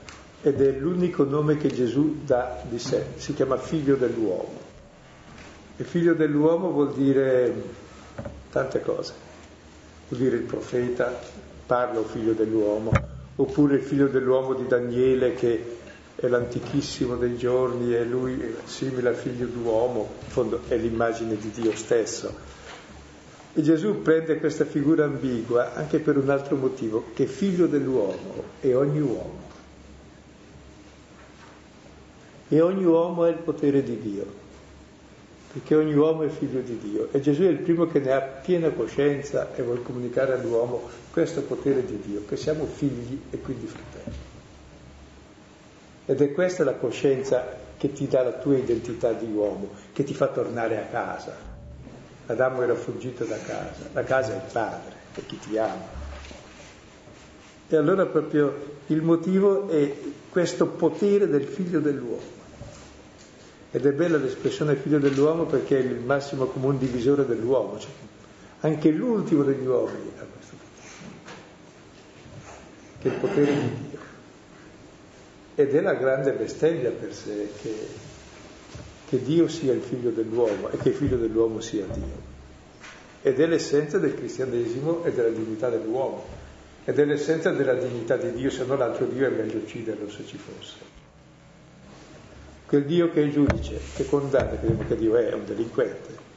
ed 0.42 0.62
è 0.62 0.72
l'unico 0.72 1.24
nome 1.24 1.58
che 1.58 1.68
Gesù 1.70 2.20
dà 2.26 2.62
di 2.68 2.80
sé, 2.80 3.06
si 3.16 3.34
chiama 3.34 3.58
figlio 3.58 3.96
dell'uomo. 3.96 4.60
Il 5.78 5.86
figlio 5.86 6.14
dell'uomo 6.14 6.72
vuol 6.72 6.94
dire 6.94 7.54
tante 8.52 8.82
cose, 8.82 9.14
vuol 10.08 10.22
dire 10.22 10.36
il 10.36 10.44
profeta, 10.44 11.20
parlo 11.66 12.04
figlio 12.04 12.34
dell'uomo, 12.34 12.92
oppure 13.36 13.76
il 13.76 13.82
figlio 13.82 14.08
dell'uomo 14.08 14.54
di 14.54 14.68
Daniele 14.68 15.34
che 15.34 15.78
è 16.26 16.30
l'antichissimo 16.30 17.16
dei 17.16 17.38
giorni 17.38 17.94
e 17.94 18.04
lui 18.04 18.40
è 18.40 18.54
simile 18.66 19.10
al 19.10 19.16
figlio 19.16 19.46
d'uomo, 19.46 20.10
in 20.24 20.30
fondo 20.30 20.62
è 20.68 20.76
l'immagine 20.78 21.38
di 21.38 21.52
Dio 21.52 21.76
stesso 21.76 22.54
e 23.56 23.62
Gesù 23.62 24.02
prende 24.02 24.40
questa 24.40 24.66
figura 24.66 25.06
ambigua 25.06 25.76
anche 25.76 26.00
per 26.00 26.18
un 26.18 26.28
altro 26.32 26.56
motivo, 26.56 27.06
che 27.14 27.26
è 27.26 27.28
figlio 27.28 27.68
dell'uomo 27.68 28.44
e 28.60 28.74
ogni 28.74 29.00
uomo. 29.00 29.42
E 32.48 32.62
ogni 32.62 32.84
uomo 32.84 33.24
ha 33.24 33.30
il 33.30 33.38
potere 33.38 33.84
di 33.84 34.00
Dio, 34.00 34.26
perché 35.52 35.76
ogni 35.76 35.94
uomo 35.94 36.24
è 36.24 36.30
figlio 36.30 36.62
di 36.62 36.80
Dio. 36.80 37.10
E 37.12 37.22
Gesù 37.22 37.44
è 37.44 37.50
il 37.50 37.60
primo 37.60 37.86
che 37.86 38.00
ne 38.00 38.12
ha 38.12 38.22
piena 38.22 38.72
coscienza 38.72 39.54
e 39.56 39.62
vuole 39.62 39.84
comunicare 39.84 40.34
all'uomo 40.34 40.90
questo 41.12 41.44
potere 41.44 41.86
di 41.86 42.00
Dio, 42.04 42.26
che 42.28 42.38
siamo 42.38 42.66
figli 42.66 43.20
e 43.30 43.38
quindi 43.40 43.68
fratelli. 43.68 44.33
Ed 46.06 46.22
è 46.22 46.32
questa 46.32 46.64
la 46.64 46.74
coscienza 46.74 47.62
che 47.78 47.92
ti 47.94 48.08
dà 48.08 48.24
la 48.24 48.34
tua 48.34 48.58
identità 48.58 49.12
di 49.14 49.26
uomo, 49.26 49.70
che 49.94 50.04
ti 50.04 50.14
fa 50.14 50.28
tornare 50.28 50.78
a 50.78 50.86
casa, 50.86 51.52
Adamo 52.26 52.62
era 52.62 52.76
fuggito 52.76 53.26
da 53.26 53.38
casa, 53.38 53.90
la 53.92 54.04
casa 54.04 54.34
è 54.34 54.36
il 54.36 54.52
padre, 54.52 54.94
è 55.14 55.26
chi 55.26 55.38
ti 55.40 55.58
ama. 55.58 56.02
E 57.68 57.76
allora 57.76 58.06
proprio 58.06 58.78
il 58.88 59.02
motivo 59.02 59.68
è 59.68 59.94
questo 60.30 60.68
potere 60.68 61.28
del 61.28 61.44
figlio 61.44 61.80
dell'uomo. 61.80 62.32
Ed 63.72 63.86
è 63.86 63.92
bella 63.92 64.18
l'espressione 64.18 64.76
figlio 64.76 65.00
dell'uomo 65.00 65.46
perché 65.46 65.80
è 65.80 65.82
il 65.82 66.00
massimo 66.00 66.46
comune 66.46 66.78
divisore 66.78 67.26
dell'uomo, 67.26 67.80
cioè 67.80 67.92
anche 68.62 68.90
l'ultimo 68.92 69.44
degli 69.44 69.66
uomini 69.66 70.12
ha 70.20 70.26
che 73.00 73.10
è 73.10 73.12
il 73.12 73.20
potere 73.20 73.54
di. 73.54 73.83
Ed 75.64 75.74
è 75.74 75.80
la 75.80 75.94
grande 75.94 76.34
bestemmia 76.34 76.92
per 76.92 77.14
sé 77.14 77.48
che, 77.62 77.74
che 79.08 79.24
Dio 79.24 79.48
sia 79.48 79.72
il 79.72 79.82
figlio 79.82 80.10
dell'uomo 80.10 80.70
e 80.70 80.76
che 80.76 80.90
il 80.90 80.96
figlio 80.96 81.16
dell'uomo 81.16 81.62
sia 81.62 81.86
Dio. 81.86 82.32
Ed 83.22 83.40
è 83.40 83.46
l'essenza 83.46 83.98
del 83.98 84.14
cristianesimo 84.14 85.06
e 85.06 85.14
della 85.14 85.30
dignità 85.30 85.70
dell'uomo. 85.70 86.26
Ed 86.84 87.00
è 87.00 87.06
l'essenza 87.06 87.52
della 87.52 87.76
dignità 87.76 88.18
di 88.18 88.34
Dio, 88.34 88.50
se 88.50 88.66
no 88.66 88.76
l'altro 88.76 89.06
Dio 89.06 89.26
è 89.26 89.30
meglio 89.30 89.60
ucciderlo 89.60 90.10
se 90.10 90.26
ci 90.26 90.38
fosse. 90.38 90.76
Quel 92.68 92.84
Dio 92.84 93.10
che 93.10 93.24
è 93.24 93.30
giudice, 93.30 93.80
che 93.96 94.06
condanna, 94.06 94.58
crediamo 94.58 94.84
che 94.86 94.98
Dio 94.98 95.16
è 95.16 95.32
un 95.32 95.46
delinquente. 95.46 96.32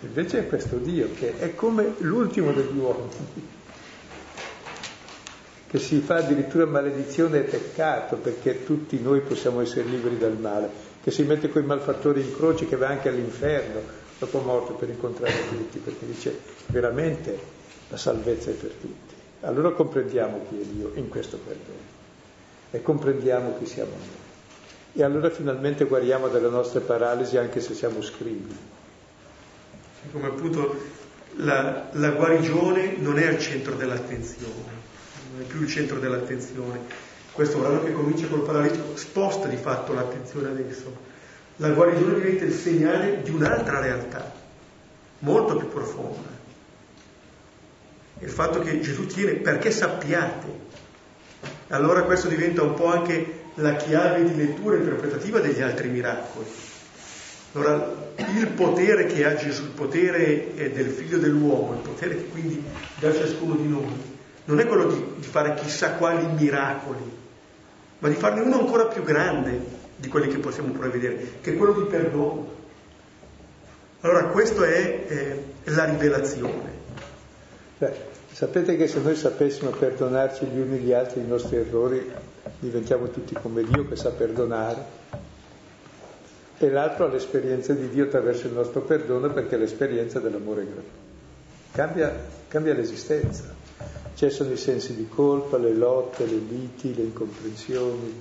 Invece 0.00 0.40
è 0.40 0.46
questo 0.48 0.76
Dio 0.76 1.14
che 1.14 1.38
è 1.38 1.54
come 1.54 1.94
l'ultimo 2.00 2.52
degli 2.52 2.76
uomini, 2.76 3.62
che 5.74 5.80
si 5.80 5.98
fa 5.98 6.18
addirittura 6.18 6.66
maledizione 6.66 7.38
e 7.38 7.42
peccato 7.42 8.14
perché 8.14 8.64
tutti 8.64 9.00
noi 9.00 9.22
possiamo 9.22 9.60
essere 9.60 9.82
liberi 9.82 10.16
dal 10.16 10.38
male, 10.38 10.70
che 11.02 11.10
si 11.10 11.24
mette 11.24 11.48
con 11.48 11.64
i 11.64 11.66
malfattori 11.66 12.20
in 12.20 12.32
croce, 12.32 12.68
che 12.68 12.76
va 12.76 12.86
anche 12.86 13.08
all'inferno 13.08 13.80
dopo 14.16 14.38
morto 14.38 14.74
per 14.74 14.88
incontrare 14.88 15.34
tutti, 15.48 15.80
perché 15.80 16.06
dice 16.06 16.38
veramente 16.68 17.36
la 17.88 17.96
salvezza 17.96 18.50
è 18.50 18.52
per 18.52 18.70
tutti. 18.70 19.14
Allora 19.40 19.72
comprendiamo 19.72 20.46
chi 20.48 20.60
è 20.60 20.64
Dio 20.64 20.92
in 20.94 21.08
questo 21.08 21.38
perdono 21.38 21.78
e 22.70 22.80
comprendiamo 22.80 23.56
chi 23.58 23.66
siamo 23.66 23.90
noi. 23.90 24.92
E 24.92 25.02
allora 25.02 25.28
finalmente 25.28 25.86
guariamo 25.86 26.28
dalle 26.28 26.50
nostre 26.50 26.82
paralisi 26.82 27.36
anche 27.36 27.60
se 27.60 27.74
siamo 27.74 28.00
scrivi 28.00 28.56
come 30.12 30.26
appunto 30.26 30.76
la, 31.36 31.88
la 31.90 32.10
guarigione 32.10 32.96
non 32.98 33.18
è 33.18 33.26
al 33.26 33.40
centro 33.40 33.74
dell'attenzione, 33.74 34.83
non 35.34 35.42
è 35.42 35.46
più 35.46 35.62
il 35.62 35.68
centro 35.68 35.98
dell'attenzione. 35.98 36.78
Questo 37.32 37.58
brano 37.58 37.82
che 37.82 37.92
comincia 37.92 38.28
col 38.28 38.42
paralitico 38.42 38.96
sposta 38.96 39.48
di 39.48 39.56
fatto 39.56 39.92
l'attenzione 39.92 40.48
adesso. 40.48 41.12
La 41.56 41.70
guarigione 41.70 42.14
diventa 42.14 42.44
il 42.44 42.52
segnale 42.52 43.22
di 43.22 43.30
un'altra 43.30 43.80
realtà, 43.80 44.32
molto 45.20 45.56
più 45.56 45.68
profonda. 45.68 46.28
Il 48.20 48.30
fatto 48.30 48.60
che 48.60 48.80
Gesù 48.80 49.06
tiene 49.06 49.32
perché 49.34 49.72
sappiate. 49.72 50.62
Allora 51.68 52.02
questo 52.04 52.28
diventa 52.28 52.62
un 52.62 52.74
po' 52.74 52.86
anche 52.86 53.42
la 53.54 53.74
chiave 53.74 54.22
di 54.24 54.36
lettura 54.36 54.76
interpretativa 54.76 55.40
degli 55.40 55.60
altri 55.60 55.88
miracoli. 55.88 56.46
Allora 57.52 58.12
il 58.16 58.48
potere 58.48 59.06
che 59.06 59.24
ha 59.24 59.34
Gesù, 59.34 59.64
il 59.64 59.70
potere 59.70 60.52
del 60.54 60.90
figlio 60.90 61.18
dell'uomo, 61.18 61.74
il 61.74 61.88
potere 61.88 62.16
che 62.16 62.26
quindi 62.26 62.62
dà 62.98 63.08
a 63.08 63.14
ciascuno 63.14 63.54
di 63.54 63.68
noi, 63.68 64.13
non 64.46 64.60
è 64.60 64.66
quello 64.66 64.86
di, 64.86 65.04
di 65.16 65.26
fare 65.26 65.54
chissà 65.54 65.92
quali 65.92 66.26
miracoli, 66.26 67.10
ma 67.98 68.08
di 68.08 68.14
farne 68.14 68.40
uno 68.40 68.58
ancora 68.58 68.86
più 68.86 69.02
grande 69.02 69.82
di 69.96 70.08
quelli 70.08 70.28
che 70.28 70.38
possiamo 70.38 70.72
prevedere, 70.72 71.38
che 71.40 71.52
è 71.52 71.56
quello 71.56 71.72
di 71.72 71.84
perdono. 71.84 72.62
Allora 74.00 74.26
questa 74.26 74.66
è 74.66 75.06
eh, 75.08 75.44
la 75.70 75.84
rivelazione. 75.84 76.72
Beh, 77.78 77.92
sapete 78.32 78.76
che 78.76 78.86
se 78.86 79.00
noi 79.00 79.16
sapessimo 79.16 79.70
perdonarci 79.70 80.44
gli 80.46 80.58
uni 80.58 80.78
gli 80.78 80.92
altri 80.92 81.20
i 81.20 81.26
nostri 81.26 81.56
errori, 81.56 82.12
diventiamo 82.58 83.08
tutti 83.08 83.34
come 83.34 83.62
Dio 83.62 83.88
che 83.88 83.96
sa 83.96 84.10
perdonare 84.10 85.02
e 86.58 86.70
l'altro 86.70 87.06
ha 87.06 87.08
l'esperienza 87.08 87.72
di 87.72 87.88
Dio 87.88 88.04
attraverso 88.04 88.46
il 88.46 88.52
nostro 88.52 88.82
perdono 88.82 89.32
perché 89.32 89.56
è 89.56 89.58
l'esperienza 89.58 90.20
dell'amore 90.20 90.64
gratuito. 90.64 91.02
Cambia, 91.72 92.14
cambia 92.48 92.74
l'esistenza, 92.74 93.53
cessano 94.14 94.52
i 94.52 94.56
sensi 94.56 94.94
di 94.94 95.08
colpa, 95.08 95.58
le 95.58 95.72
lotte, 95.72 96.26
le 96.26 96.38
liti, 96.38 96.94
le 96.94 97.02
incomprensioni, 97.02 98.20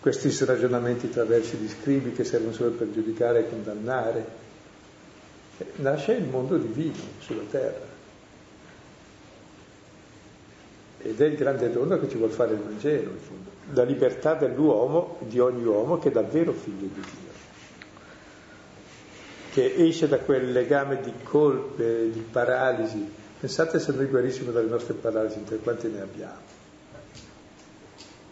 questi 0.00 0.32
ragionamenti 0.44 1.10
traversi 1.10 1.58
di 1.58 1.68
scribi 1.68 2.12
che 2.12 2.24
servono 2.24 2.52
solo 2.52 2.70
per 2.70 2.90
giudicare 2.90 3.40
e 3.40 3.48
condannare. 3.48 4.38
Nasce 5.76 6.12
il 6.12 6.24
mondo 6.24 6.56
divino 6.56 7.02
sulla 7.18 7.42
terra. 7.50 7.88
Ed 11.02 11.20
è 11.20 11.24
il 11.24 11.36
grande 11.36 11.70
dono 11.70 11.98
che 11.98 12.08
ci 12.08 12.16
vuole 12.16 12.32
fare 12.32 12.52
il 12.54 12.60
Vangelo, 12.60 13.10
in 13.10 13.18
fondo 13.18 13.50
la 13.72 13.84
libertà 13.84 14.34
dell'uomo, 14.34 15.18
di 15.20 15.38
ogni 15.38 15.64
uomo, 15.64 15.98
che 15.98 16.08
è 16.08 16.12
davvero 16.12 16.52
figlio 16.52 16.86
di 16.86 16.92
Dio, 16.92 17.30
che 19.52 19.74
esce 19.76 20.08
da 20.08 20.18
quel 20.18 20.50
legame 20.50 21.00
di 21.00 21.12
colpe, 21.22 22.10
di 22.10 22.20
paralisi. 22.20 23.18
Pensate 23.40 23.78
se 23.80 23.92
noi 23.92 24.06
guarissimo 24.06 24.52
dalle 24.52 24.68
nostre 24.68 24.94
paralisi, 24.94 25.38
per 25.38 25.60
quanti 25.62 25.88
ne 25.88 26.00
abbiamo. 26.00 26.58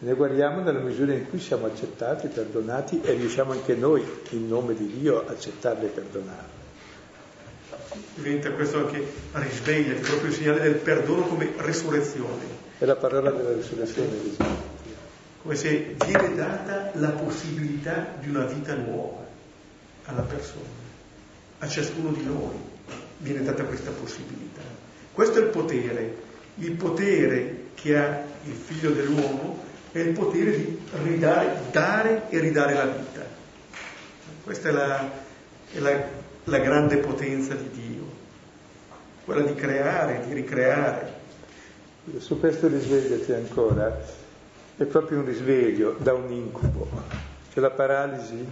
Ne 0.00 0.14
guariamo 0.14 0.60
nella 0.60 0.80
misura 0.80 1.12
in 1.14 1.28
cui 1.28 1.40
siamo 1.40 1.66
accettati, 1.66 2.28
perdonati 2.28 3.00
e 3.00 3.12
riusciamo 3.14 3.52
anche 3.52 3.74
noi, 3.74 4.04
in 4.30 4.46
nome 4.46 4.74
di 4.74 4.86
Dio, 4.98 5.26
a 5.26 5.30
accettarli 5.30 5.86
e 5.86 5.88
perdonarli. 5.88 6.56
Diventa 8.14 8.52
questo 8.52 8.78
anche 8.78 9.04
risveglia, 9.32 9.94
proprio 9.94 10.28
il 10.28 10.34
segnale 10.34 10.60
del 10.60 10.74
perdono 10.74 11.22
come 11.22 11.52
risurrezione. 11.56 12.66
È 12.78 12.84
la 12.84 12.96
parola 12.96 13.30
della 13.30 13.54
risurrezione, 13.54 14.10
risveglia 14.22 14.76
come 15.48 15.54
se 15.54 15.94
viene 16.04 16.34
data 16.34 16.90
la 16.94 17.10
possibilità 17.10 18.16
di 18.20 18.28
una 18.28 18.44
vita 18.44 18.74
nuova 18.74 19.26
alla 20.04 20.20
persona, 20.20 20.66
a 21.60 21.66
ciascuno 21.68 22.10
di 22.12 22.24
noi 22.24 22.56
viene 23.18 23.42
data 23.42 23.64
questa 23.64 23.90
possibilità. 23.90 24.47
Questo 25.18 25.40
è 25.40 25.42
il 25.42 25.48
potere, 25.48 26.14
il 26.58 26.76
potere 26.76 27.70
che 27.74 27.98
ha 27.98 28.22
il 28.44 28.52
figlio 28.52 28.92
dell'uomo 28.92 29.64
è 29.90 29.98
il 29.98 30.12
potere 30.12 30.56
di 30.56 30.78
ridare, 31.02 31.58
dare 31.72 32.26
e 32.28 32.38
ridare 32.38 32.74
la 32.74 32.84
vita. 32.84 33.26
Questa 34.44 34.68
è 34.68 34.70
la, 34.70 35.10
è 35.72 35.78
la, 35.80 36.04
la 36.44 36.58
grande 36.58 36.98
potenza 36.98 37.54
di 37.54 37.68
Dio, 37.68 38.04
quella 39.24 39.40
di 39.40 39.56
creare, 39.56 40.24
di 40.24 40.34
ricreare. 40.34 41.12
Su 42.18 42.38
questo 42.38 42.68
risvegliati 42.68 43.32
ancora 43.32 44.00
è 44.76 44.84
proprio 44.84 45.18
un 45.18 45.24
risveglio 45.24 45.96
da 45.98 46.14
un 46.14 46.30
incubo. 46.30 46.88
Cioè 47.52 47.60
la 47.60 47.70
paralisi 47.70 48.46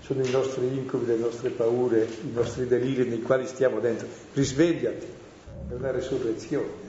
sono 0.00 0.24
i 0.24 0.30
nostri 0.32 0.66
incubi, 0.76 1.06
le 1.06 1.18
nostre 1.18 1.50
paure, 1.50 2.02
i 2.02 2.32
nostri 2.32 2.66
deliri 2.66 3.08
nei 3.08 3.22
quali 3.22 3.46
stiamo 3.46 3.78
dentro. 3.78 4.08
Risvegliati, 4.32 5.19
è 5.70 5.74
una 5.74 5.90
risurrezione, 5.90 6.88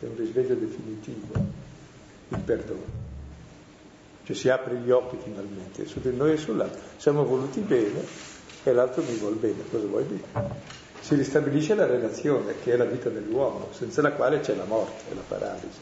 è 0.00 0.04
un 0.04 0.16
risveglio 0.16 0.54
definitivo, 0.54 1.32
il 2.28 2.38
perdono. 2.38 3.08
Cioè 4.24 4.36
si 4.36 4.48
apre 4.48 4.76
gli 4.76 4.90
occhi 4.90 5.16
finalmente 5.22 5.86
su 5.86 6.00
di 6.00 6.14
noi 6.14 6.32
e 6.32 6.36
sull'altro. 6.36 6.80
Siamo 6.96 7.24
voluti 7.24 7.60
bene 7.60 8.04
e 8.62 8.72
l'altro 8.72 9.02
mi 9.02 9.16
vuole 9.16 9.36
bene, 9.36 9.62
cosa 9.70 9.86
vuoi 9.86 10.06
dire? 10.06 10.68
Si 11.00 11.14
ristabilisce 11.14 11.74
la 11.74 11.86
relazione 11.86 12.54
che 12.62 12.72
è 12.72 12.76
la 12.76 12.84
vita 12.84 13.08
dell'uomo, 13.08 13.68
senza 13.72 14.02
la 14.02 14.12
quale 14.12 14.40
c'è 14.40 14.54
la 14.54 14.64
morte, 14.64 15.14
la 15.14 15.22
paralisi 15.26 15.78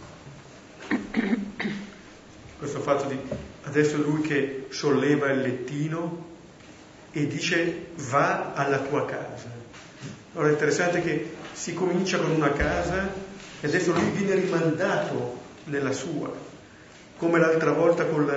questo 2.58 2.80
fatto 2.80 3.06
di 3.06 3.18
adesso 3.62 3.96
lui 3.98 4.20
che 4.20 4.66
solleva 4.70 5.30
il 5.30 5.40
lettino 5.40 6.26
e 7.12 7.26
dice 7.26 7.86
va 7.94 8.52
alla 8.52 8.78
tua 8.78 9.04
casa. 9.04 9.48
Allora 10.32 10.48
è 10.48 10.52
interessante 10.52 11.00
che 11.00 11.36
si 11.58 11.74
comincia 11.74 12.18
con 12.18 12.30
una 12.30 12.52
casa 12.52 13.10
e 13.60 13.66
adesso 13.66 13.92
lui 13.92 14.08
viene 14.10 14.40
rimandato 14.40 15.38
nella 15.64 15.90
sua, 15.90 16.30
come 17.16 17.40
l'altra 17.40 17.72
volta 17.72 18.04
con, 18.04 18.32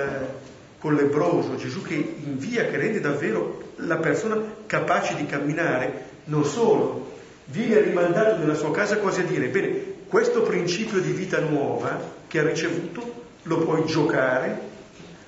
con 0.80 0.94
l'ebroso, 0.96 1.54
Gesù 1.54 1.82
che 1.82 1.94
invia, 1.94 2.66
che 2.66 2.76
rende 2.76 2.98
davvero 2.98 3.74
la 3.76 3.98
persona 3.98 4.42
capace 4.66 5.14
di 5.14 5.26
camminare, 5.26 6.06
non 6.24 6.44
solo, 6.44 7.18
viene 7.44 7.80
rimandato 7.80 8.38
nella 8.38 8.54
sua 8.54 8.72
casa 8.72 8.98
quasi 8.98 9.20
a 9.20 9.24
dire, 9.24 9.46
bene, 9.46 10.00
questo 10.08 10.42
principio 10.42 11.00
di 11.00 11.12
vita 11.12 11.38
nuova 11.38 12.00
che 12.26 12.40
ha 12.40 12.42
ricevuto 12.42 13.20
lo 13.44 13.58
puoi 13.58 13.86
giocare, 13.86 14.58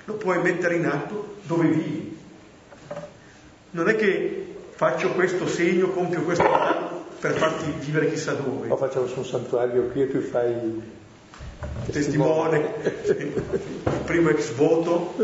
lo 0.05 0.14
puoi 0.14 0.42
mettere 0.42 0.74
in 0.74 0.86
atto 0.86 1.36
dove 1.45 1.68
vivi. 1.68 2.18
Non 3.70 3.88
è 3.88 3.95
che 3.95 4.53
faccio 4.75 5.12
questo 5.12 5.47
segno, 5.47 5.89
compio 5.91 6.22
questo 6.22 6.45
per 7.20 7.33
farti 7.33 7.72
vivere 7.79 8.11
chissà 8.11 8.33
dove. 8.33 8.68
O 8.68 8.77
facciamo 8.77 9.07
su 9.07 9.18
un 9.18 9.25
santuario 9.25 9.85
qui 9.89 10.03
e 10.03 10.11
tu 10.11 10.20
fai 10.20 10.83
testimone, 11.91 12.75
il 13.14 14.01
primo 14.05 14.29
ex 14.31 14.53
voto 14.53 15.14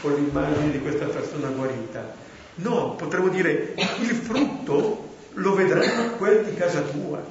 con 0.00 0.14
l'immagine 0.14 0.70
di 0.70 0.80
questa 0.80 1.06
persona 1.06 1.48
guarita. 1.48 2.14
No, 2.54 2.94
potremmo 2.94 3.28
dire 3.28 3.74
il 3.76 4.14
frutto 4.14 5.10
lo 5.34 5.54
vedrai 5.54 6.16
quel 6.16 6.44
di 6.44 6.54
casa 6.54 6.80
tua, 6.82 7.22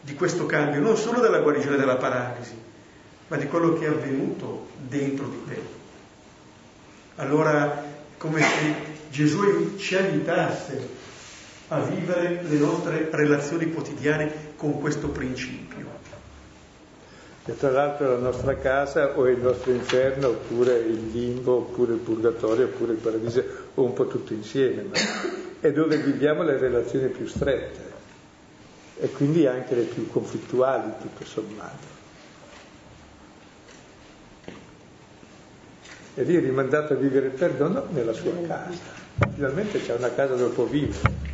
di 0.00 0.14
questo 0.14 0.46
cambio, 0.46 0.80
non 0.80 0.96
solo 0.96 1.20
della 1.20 1.40
guarigione 1.40 1.76
della 1.76 1.96
paralisi, 1.96 2.56
ma 3.28 3.36
di 3.36 3.46
quello 3.46 3.74
che 3.74 3.86
è 3.86 3.88
avvenuto 3.88 4.68
dentro 4.76 5.26
di 5.26 5.44
te. 5.46 5.62
Allora, 7.16 7.84
come 8.16 8.40
se 8.40 8.89
Gesù 9.10 9.76
ci 9.76 9.96
aiutasse 9.96 10.88
a 11.68 11.80
vivere 11.80 12.42
le 12.42 12.58
nostre 12.58 13.08
relazioni 13.10 13.72
quotidiane 13.72 14.52
con 14.56 14.80
questo 14.80 15.08
principio. 15.08 15.98
E 17.44 17.56
tra 17.56 17.70
l'altro 17.70 18.08
la 18.08 18.18
nostra 18.18 18.56
casa 18.56 19.16
o 19.18 19.26
il 19.28 19.38
nostro 19.38 19.72
inferno, 19.72 20.28
oppure 20.28 20.78
il 20.78 21.08
limbo, 21.10 21.56
oppure 21.56 21.94
il 21.94 21.98
purgatorio, 21.98 22.66
oppure 22.66 22.92
il 22.92 22.98
paradiso, 22.98 23.42
o 23.74 23.82
un 23.82 23.92
po' 23.92 24.06
tutto 24.06 24.32
insieme, 24.32 24.82
ma 24.82 24.96
è 25.58 25.72
dove 25.72 25.96
viviamo 25.96 26.42
le 26.42 26.58
relazioni 26.58 27.08
più 27.08 27.26
strette 27.26 27.88
e 29.00 29.10
quindi 29.10 29.46
anche 29.46 29.74
le 29.74 29.82
più 29.82 30.08
conflittuali, 30.10 30.92
tutto 31.00 31.24
sommato. 31.24 31.98
E 36.14 36.22
lì 36.22 36.36
è 36.36 36.40
rimandato 36.40 36.92
a 36.92 36.96
vivere 36.96 37.26
il 37.26 37.32
perdono 37.32 37.86
nella 37.90 38.12
sua 38.12 38.32
casa. 38.46 38.99
Finalmente 39.34 39.80
c'è 39.82 39.94
una 39.94 40.12
casa 40.12 40.34
dove 40.34 40.54
può 40.54 40.64
vivere. 40.64 41.28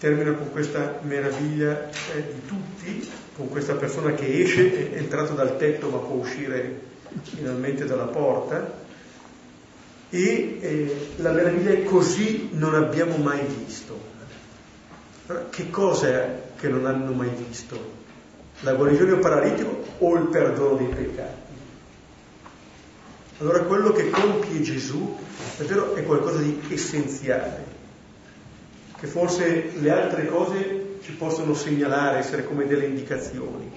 termina 0.00 0.32
con 0.32 0.50
questa 0.50 0.98
meraviglia 1.02 1.90
eh, 2.14 2.24
di 2.32 2.46
tutti, 2.46 3.06
con 3.36 3.50
questa 3.50 3.74
persona 3.74 4.12
che 4.14 4.40
esce, 4.40 4.92
è 4.92 4.96
entrato 4.96 5.34
dal 5.34 5.58
tetto 5.58 5.90
ma 5.90 5.98
può 5.98 6.16
uscire 6.16 6.80
finalmente 7.22 7.84
dalla 7.84 8.06
porta, 8.06 8.78
e 10.08 10.58
eh, 10.60 11.10
la 11.16 11.32
meraviglia 11.32 11.72
è 11.72 11.84
così 11.84 12.48
non 12.52 12.74
abbiamo 12.74 13.16
mai 13.16 13.44
visto. 13.44 14.08
Che 15.50 15.70
cosa 15.70 16.08
è 16.08 16.42
che 16.58 16.68
non 16.68 16.86
hanno 16.86 17.12
mai 17.12 17.30
visto? 17.46 17.98
La 18.60 18.72
guarigione 18.72 19.16
paralitico 19.16 19.84
o 19.98 20.16
il 20.16 20.28
perdono 20.28 20.76
dei 20.76 20.86
peccati? 20.86 21.39
Allora 23.40 23.60
quello 23.62 23.92
che 23.92 24.10
compie 24.10 24.60
Gesù 24.60 25.16
davvero 25.56 25.94
è 25.94 26.04
qualcosa 26.04 26.40
di 26.40 26.60
essenziale 26.68 27.64
che 28.98 29.06
forse 29.06 29.72
le 29.78 29.90
altre 29.90 30.26
cose 30.26 30.98
ci 31.02 31.12
possono 31.12 31.54
segnalare, 31.54 32.18
essere 32.18 32.44
come 32.44 32.66
delle 32.66 32.84
indicazioni, 32.84 33.70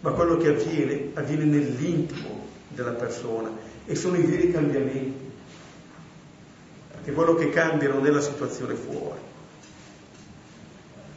ma 0.00 0.10
quello 0.10 0.36
che 0.36 0.48
avviene 0.48 1.10
avviene 1.14 1.44
nell'intimo 1.44 2.48
della 2.68 2.92
persona 2.92 3.50
e 3.86 3.94
sono 3.94 4.18
i 4.18 4.22
veri 4.22 4.52
cambiamenti, 4.52 5.30
perché 6.90 7.12
quello 7.12 7.34
che 7.34 7.48
cambia 7.48 7.88
non 7.88 8.04
è 8.04 8.10
la 8.10 8.20
situazione 8.20 8.74
fuori, 8.74 9.20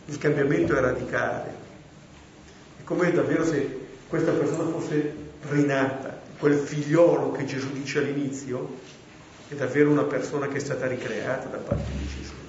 il 0.06 0.18
cambiamento 0.18 0.78
è 0.78 0.80
radicale, 0.80 1.54
è 2.80 2.84
come 2.86 3.12
davvero 3.12 3.44
se 3.44 3.80
questa 4.08 4.32
persona 4.32 4.70
fosse 4.70 5.14
rinata, 5.50 6.21
quel 6.42 6.58
figliolo 6.58 7.32
che 7.32 7.46
Gesù 7.46 7.72
dice 7.72 8.00
all'inizio 8.00 8.80
è 9.48 9.54
davvero 9.54 9.89
una 9.89 10.04
persona 10.04 10.50
che 10.50 10.58
è 10.58 10.60
stata 10.60 10.88
ricreata 10.88 11.48
da 11.48 11.58
parte 11.58 11.92
di 11.96 12.08
Gesù 12.08 12.42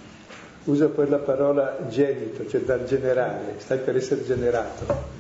usa 0.65 0.89
poi 0.89 1.09
la 1.09 1.19
parola 1.19 1.77
genito, 1.89 2.49
cioè 2.49 2.61
dal 2.61 2.85
generare, 2.85 3.57
stai 3.59 3.79
per 3.79 3.97
essere 3.97 4.25
generato. 4.25 5.11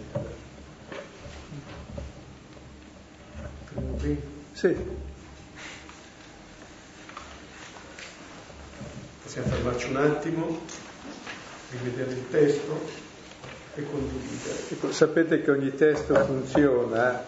Sì. 4.52 4.76
Possiamo 9.22 9.48
fermarci 9.48 9.88
un 9.88 9.96
attimo, 9.96 10.60
rivedere 11.70 12.12
il 12.12 12.28
testo 12.30 12.80
e 13.74 13.82
condividere. 13.82 14.58
Ecco, 14.68 14.92
sapete 14.92 15.42
che 15.42 15.50
ogni 15.50 15.74
testo 15.74 16.14
funziona, 16.24 17.24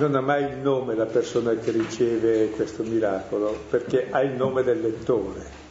non 0.00 0.14
ha 0.14 0.20
mai 0.20 0.44
il 0.44 0.56
nome 0.56 0.94
la 0.94 1.04
persona 1.04 1.54
che 1.54 1.70
riceve 1.70 2.48
questo 2.50 2.82
miracolo, 2.82 3.64
perché 3.68 4.08
ha 4.10 4.22
il 4.22 4.32
nome 4.32 4.62
del 4.62 4.80
lettore. 4.80 5.68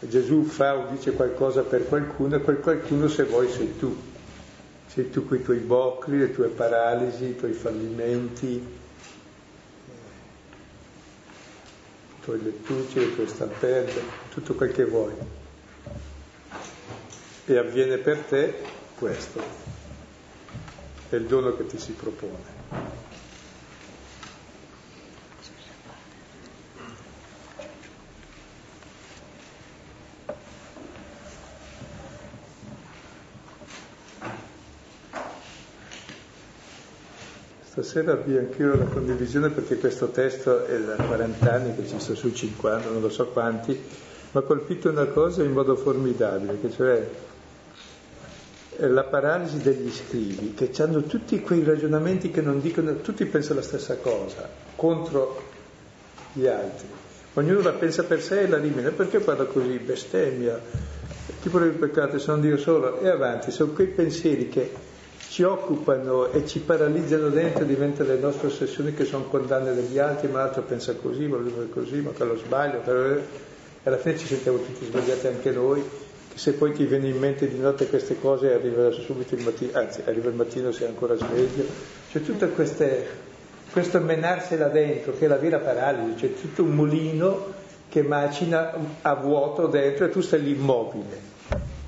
Gesù 0.00 0.44
fa 0.44 0.76
o 0.76 0.86
dice 0.90 1.12
qualcosa 1.12 1.62
per 1.62 1.86
qualcuno 1.86 2.36
e 2.36 2.40
quel 2.40 2.60
qualcuno 2.60 3.08
se 3.08 3.24
vuoi 3.24 3.50
sei 3.50 3.76
tu. 3.76 3.94
Sei 4.86 5.10
tu 5.10 5.26
con 5.26 5.36
i 5.36 5.42
tuoi 5.42 5.58
bocli, 5.58 6.18
le 6.18 6.32
tue 6.32 6.48
paralisi, 6.48 7.24
i 7.26 7.36
tuoi 7.36 7.52
fallimenti, 7.52 8.46
i 8.46 8.62
tuoi 12.22 12.42
lettucci, 12.42 13.00
le 13.00 13.14
tue 13.14 13.26
stampelle, 13.26 14.00
tutto 14.30 14.54
quel 14.54 14.72
che 14.72 14.84
vuoi. 14.84 15.12
E 17.44 17.56
avviene 17.58 17.98
per 17.98 18.18
te 18.20 18.54
questo. 18.96 19.42
È 21.10 21.16
il 21.16 21.26
dono 21.26 21.54
che 21.54 21.66
ti 21.66 21.78
si 21.78 21.92
propone. 21.92 22.57
Stasera 37.88 38.12
avvio 38.12 38.38
anch'io 38.38 38.76
la 38.76 38.84
condivisione 38.84 39.48
perché 39.48 39.78
questo 39.78 40.08
testo 40.08 40.66
è 40.66 40.78
da 40.78 40.96
40 40.96 41.50
anni 41.50 41.74
che 41.74 41.86
ci 41.88 41.98
sta 41.98 42.14
su 42.14 42.30
50, 42.30 42.90
non 42.90 43.00
lo 43.00 43.08
so 43.08 43.28
quanti, 43.28 43.72
mi 43.72 43.80
ha 44.30 44.42
colpito 44.42 44.90
una 44.90 45.06
cosa 45.06 45.42
in 45.42 45.52
modo 45.52 45.74
formidabile, 45.74 46.60
che 46.60 46.70
cioè 46.70 47.08
la 48.76 49.04
paralisi 49.04 49.62
degli 49.62 49.90
scrivi, 49.90 50.52
che 50.52 50.70
hanno 50.82 51.04
tutti 51.04 51.40
quei 51.40 51.64
ragionamenti 51.64 52.30
che 52.30 52.42
non 52.42 52.60
dicono, 52.60 52.96
tutti 52.96 53.24
pensano 53.24 53.60
la 53.60 53.64
stessa 53.64 53.96
cosa, 53.96 54.46
contro 54.76 55.42
gli 56.34 56.46
altri. 56.46 56.88
Ognuno 57.32 57.62
la 57.62 57.72
pensa 57.72 58.04
per 58.04 58.20
sé 58.20 58.40
e 58.40 58.48
la 58.48 58.58
rimena, 58.58 58.90
perché 58.90 59.20
parla 59.20 59.46
così, 59.46 59.78
bestemmia, 59.78 60.60
tipo 61.40 61.58
del 61.58 61.70
peccato, 61.70 62.18
sono 62.18 62.42
Dio 62.42 62.58
solo, 62.58 63.00
e 63.00 63.08
avanti, 63.08 63.50
sono 63.50 63.72
quei 63.72 63.86
pensieri 63.86 64.50
che 64.50 64.87
ci 65.28 65.42
occupano 65.42 66.32
e 66.32 66.46
ci 66.46 66.60
paralizzano 66.60 67.28
dentro, 67.28 67.64
diventano 67.64 68.08
le 68.08 68.18
nostre 68.18 68.46
ossessioni 68.46 68.94
che 68.94 69.04
sono 69.04 69.24
condanne 69.24 69.74
degli 69.74 69.98
altri, 69.98 70.28
ma 70.28 70.38
l'altro 70.38 70.62
pensa 70.62 70.94
così, 70.94 71.26
ma 71.26 71.36
lui 71.36 71.50
fa 71.50 71.64
così, 71.70 72.00
ma 72.00 72.10
quello 72.10 72.36
sbaglio, 72.36 72.82
e 72.84 73.22
alla 73.84 73.98
fine 73.98 74.16
ci 74.16 74.26
sentiamo 74.26 74.58
tutti 74.58 74.86
sbagliati 74.86 75.26
anche 75.26 75.50
noi, 75.50 75.82
che 76.32 76.38
se 76.38 76.54
poi 76.54 76.72
ti 76.72 76.86
viene 76.86 77.08
in 77.08 77.18
mente 77.18 77.46
di 77.46 77.58
notte 77.58 77.88
queste 77.88 78.18
cose 78.18 78.54
arriva 78.54 78.90
subito 78.90 79.34
il 79.34 79.42
mattino, 79.42 79.78
anzi 79.78 80.02
arriva 80.06 80.30
il 80.30 80.34
mattino 80.34 80.72
sei 80.72 80.88
ancora 80.88 81.14
sveglio, 81.14 81.64
c'è 82.10 82.22
tutto 82.22 82.48
queste, 82.48 83.06
questo 83.70 84.00
menarsela 84.00 84.68
dentro, 84.68 85.12
che 85.12 85.26
è 85.26 85.28
la 85.28 85.36
vera 85.36 85.58
paralisi, 85.58 86.14
c'è 86.14 86.40
tutto 86.40 86.62
un 86.62 86.70
mulino 86.70 87.54
che 87.90 88.02
macina 88.02 88.72
a 89.02 89.14
vuoto 89.14 89.66
dentro 89.66 90.06
e 90.06 90.10
tu 90.10 90.22
stai 90.22 90.42
lì 90.42 90.52
immobile 90.52 91.36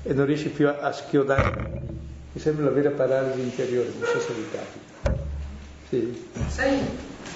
e 0.03 0.13
non 0.13 0.25
riesci 0.25 0.49
più 0.49 0.67
a, 0.67 0.77
a 0.79 0.91
schiodare 0.91 1.90
mi 2.33 2.39
sembra 2.39 2.65
la 2.65 2.71
vera 2.71 2.91
paralisi 2.91 3.41
interiore, 3.41 3.89
non 3.99 4.07
so 4.07 4.19
se 4.21 4.33
vi 4.33 4.45
capita. 4.51 5.19
Sì. 5.89 6.29
Sai, 6.47 6.79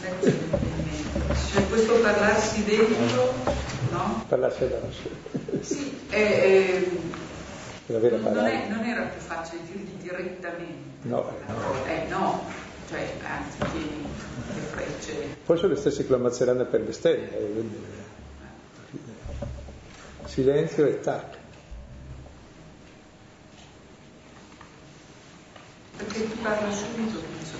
c'è 0.02 1.68
questo 1.68 1.96
parlarsi 1.96 2.64
dentro, 2.64 3.34
no? 3.92 4.24
Parlarsi 4.30 4.64
addosso. 4.64 5.10
Sì, 5.60 6.00
è, 6.10 6.16
è, 6.16 6.88
la 7.88 8.00
vera 8.00 8.18
non, 8.18 8.46
è, 8.46 8.68
non 8.70 8.86
era 8.86 9.02
più 9.04 9.20
facile 9.20 9.62
dirgli 9.66 9.96
direttamente. 10.00 10.94
No. 11.02 11.30
Eh 11.88 12.06
no, 12.08 12.46
cioè 12.88 13.06
anzi 13.24 13.58
tieni 13.72 14.08
le 14.54 14.62
frecce. 14.62 15.14
Poi 15.46 15.58
sono 15.58 15.74
le 15.74 15.80
stesse 15.80 16.06
che 16.06 16.12
la 16.12 16.18
mazzeranno 16.18 16.66
per 16.66 16.82
bestemmia. 16.82 17.30
Silenzio 20.24 20.86
e 20.86 21.00
tac. 21.02 21.44
Perché 26.06 26.30
ti 26.30 26.38
parla 26.42 26.72
subito, 26.72 27.20
penso 27.20 27.58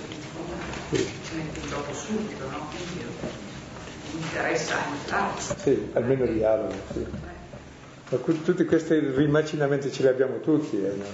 che 0.90 0.96
ci 0.96 1.34
mette 1.34 1.58
in 1.60 1.68
gioco 1.68 1.92
subito, 1.92 2.48
no? 2.48 2.68
Quindi 2.70 3.04
mi 4.12 4.20
interessa 4.22 4.74
aiutarci. 4.84 5.54
Sì, 5.58 5.90
almeno 5.94 6.26
dialogo, 6.26 6.74
sì. 6.92 7.06
Ma 8.08 8.18
tutti 8.18 8.64
questi 8.64 8.98
rimacinamenti 9.00 9.90
ce 9.90 10.02
li 10.02 10.08
abbiamo 10.08 10.38
tutti, 10.38 10.76
eh, 10.76 10.94
non, 10.94 11.06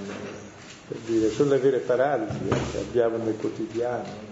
per 0.88 0.98
dire, 1.06 1.30
sono 1.30 1.50
le 1.50 1.58
vere 1.58 1.78
paralisi 1.78 2.36
eh, 2.48 2.56
che 2.70 2.78
abbiamo 2.78 3.16
nel 3.16 3.36
quotidiano. 3.36 4.30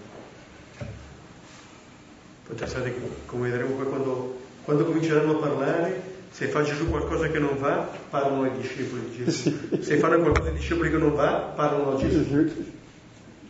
Che, 2.53 2.93
come 3.25 3.49
vedremo 3.49 3.75
poi 3.75 3.85
quando, 3.85 4.41
quando 4.63 4.85
cominceranno 4.85 5.31
a 5.31 5.35
parlare, 5.35 6.01
se 6.29 6.47
fa 6.47 6.61
Gesù 6.61 6.89
qualcosa 6.89 7.29
che 7.29 7.39
non 7.39 7.57
va, 7.57 7.89
parlano 8.09 8.43
ai 8.43 8.51
discepoli 8.57 9.09
di 9.09 9.23
Gesù. 9.23 9.49
Sì. 9.49 9.83
Se 9.83 9.97
fanno 9.97 10.19
qualcosa 10.19 10.49
ai 10.49 10.55
discepoli 10.55 10.91
che 10.91 10.97
non 10.97 11.15
va, 11.15 11.51
parlano 11.55 11.95
a 11.95 11.97
Gesù. 11.97 12.69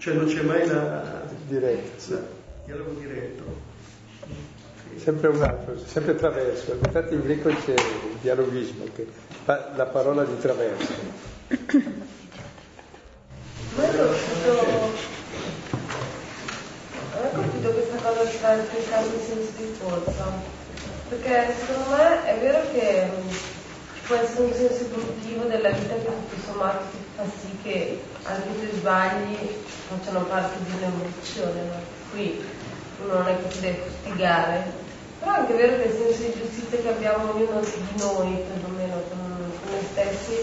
Cioè 0.01 0.15
non 0.15 0.25
c'è 0.25 0.41
mai 0.41 0.65
la... 0.65 1.21
Diretto. 1.45 2.13
Il 2.13 2.25
dialogo 2.65 2.89
diretto. 2.99 3.43
Sempre 4.97 5.27
un 5.27 5.43
altro, 5.43 5.77
sempre 5.85 6.15
traverso. 6.15 6.73
Infatti 6.73 7.13
in 7.13 7.21
greco 7.21 7.49
c'è 7.49 7.73
il 7.73 8.17
dialogismo, 8.19 8.85
che 8.95 9.05
fa 9.43 9.73
la 9.75 9.85
parola 9.85 10.23
di 10.23 10.39
traverso. 10.39 10.91
Io 11.47 11.59
ho 17.13 17.31
capito 17.31 17.69
questa 17.69 17.97
cosa 18.01 18.23
di 18.23 18.37
fare 18.37 18.59
il 18.59 18.67
senza 19.23 19.51
di 19.55 19.75
forza. 19.77 20.31
Perché 21.09 21.53
secondo 21.59 21.95
me 21.95 22.25
è 22.25 22.39
vero 22.39 22.61
che 22.71 23.07
ci 23.93 24.01
può 24.07 24.15
essere 24.15 24.45
un 24.45 24.53
senso 24.53 24.83
evolutivo 24.83 25.43
della 25.43 25.69
vita 25.69 25.93
che 25.93 26.05
tutto 26.05 26.41
sommato 26.43 27.00
fa 27.21 27.29
sì 27.39 27.57
che 27.61 28.01
anche 28.23 28.49
i 28.49 28.59
tuoi 28.59 28.79
sbagli 28.79 29.37
facciano 29.87 30.25
parte 30.25 30.57
di 30.65 30.71
un'evoluzione, 30.77 31.61
no? 31.61 31.79
qui 32.11 32.43
uno 33.05 33.13
non 33.13 33.27
è 33.27 33.37
che 33.41 33.49
si 33.51 33.59
deve 33.59 33.81
fustigare, 33.85 34.71
però 35.19 35.33
è 35.33 35.39
anche 35.39 35.53
vero 35.53 35.77
che 35.77 35.87
il 35.89 35.93
senso 35.93 36.21
di 36.21 36.33
giustizia 36.39 36.81
che 36.81 36.89
abbiamo 36.89 37.31
ognuno 37.31 37.59
di 37.61 37.97
noi, 37.97 38.41
perlomeno 38.45 39.01
con, 39.09 39.19
noi 39.69 39.85
stessi, 39.91 40.37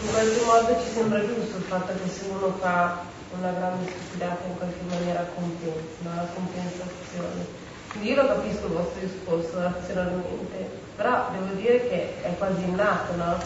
in 0.00 0.10
qualche 0.12 0.44
modo 0.44 0.80
ci 0.80 0.92
sembra 0.92 1.20
giusto 1.20 1.56
il 1.56 1.64
fatto 1.64 1.92
che 1.92 2.08
se 2.08 2.24
uno 2.28 2.54
fa 2.60 3.04
una 3.38 3.52
grande 3.52 3.90
stupidata 3.90 4.44
in 4.46 4.56
qualche 4.56 4.84
maniera 4.88 5.26
compensi, 5.34 5.96
no? 6.02 6.14
la 6.14 6.28
compensazione. 6.34 7.68
Quindi 7.90 8.10
io 8.10 8.22
lo 8.22 8.28
capisco 8.28 8.66
il 8.66 8.72
vostro 8.72 9.00
discorso 9.00 9.60
razionalmente, 9.60 10.68
però 10.96 11.28
devo 11.32 11.52
dire 11.54 11.88
che 11.88 12.22
è 12.22 12.34
quasi 12.38 12.62
innato, 12.62 13.16
no? 13.16 13.36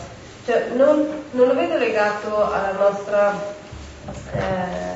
Cioè, 0.44 0.68
non, 0.74 1.06
non 1.30 1.46
lo 1.48 1.54
vedo 1.54 1.78
legato 1.78 2.52
alla 2.52 2.72
nostra 2.72 3.32
eh, 4.32 4.94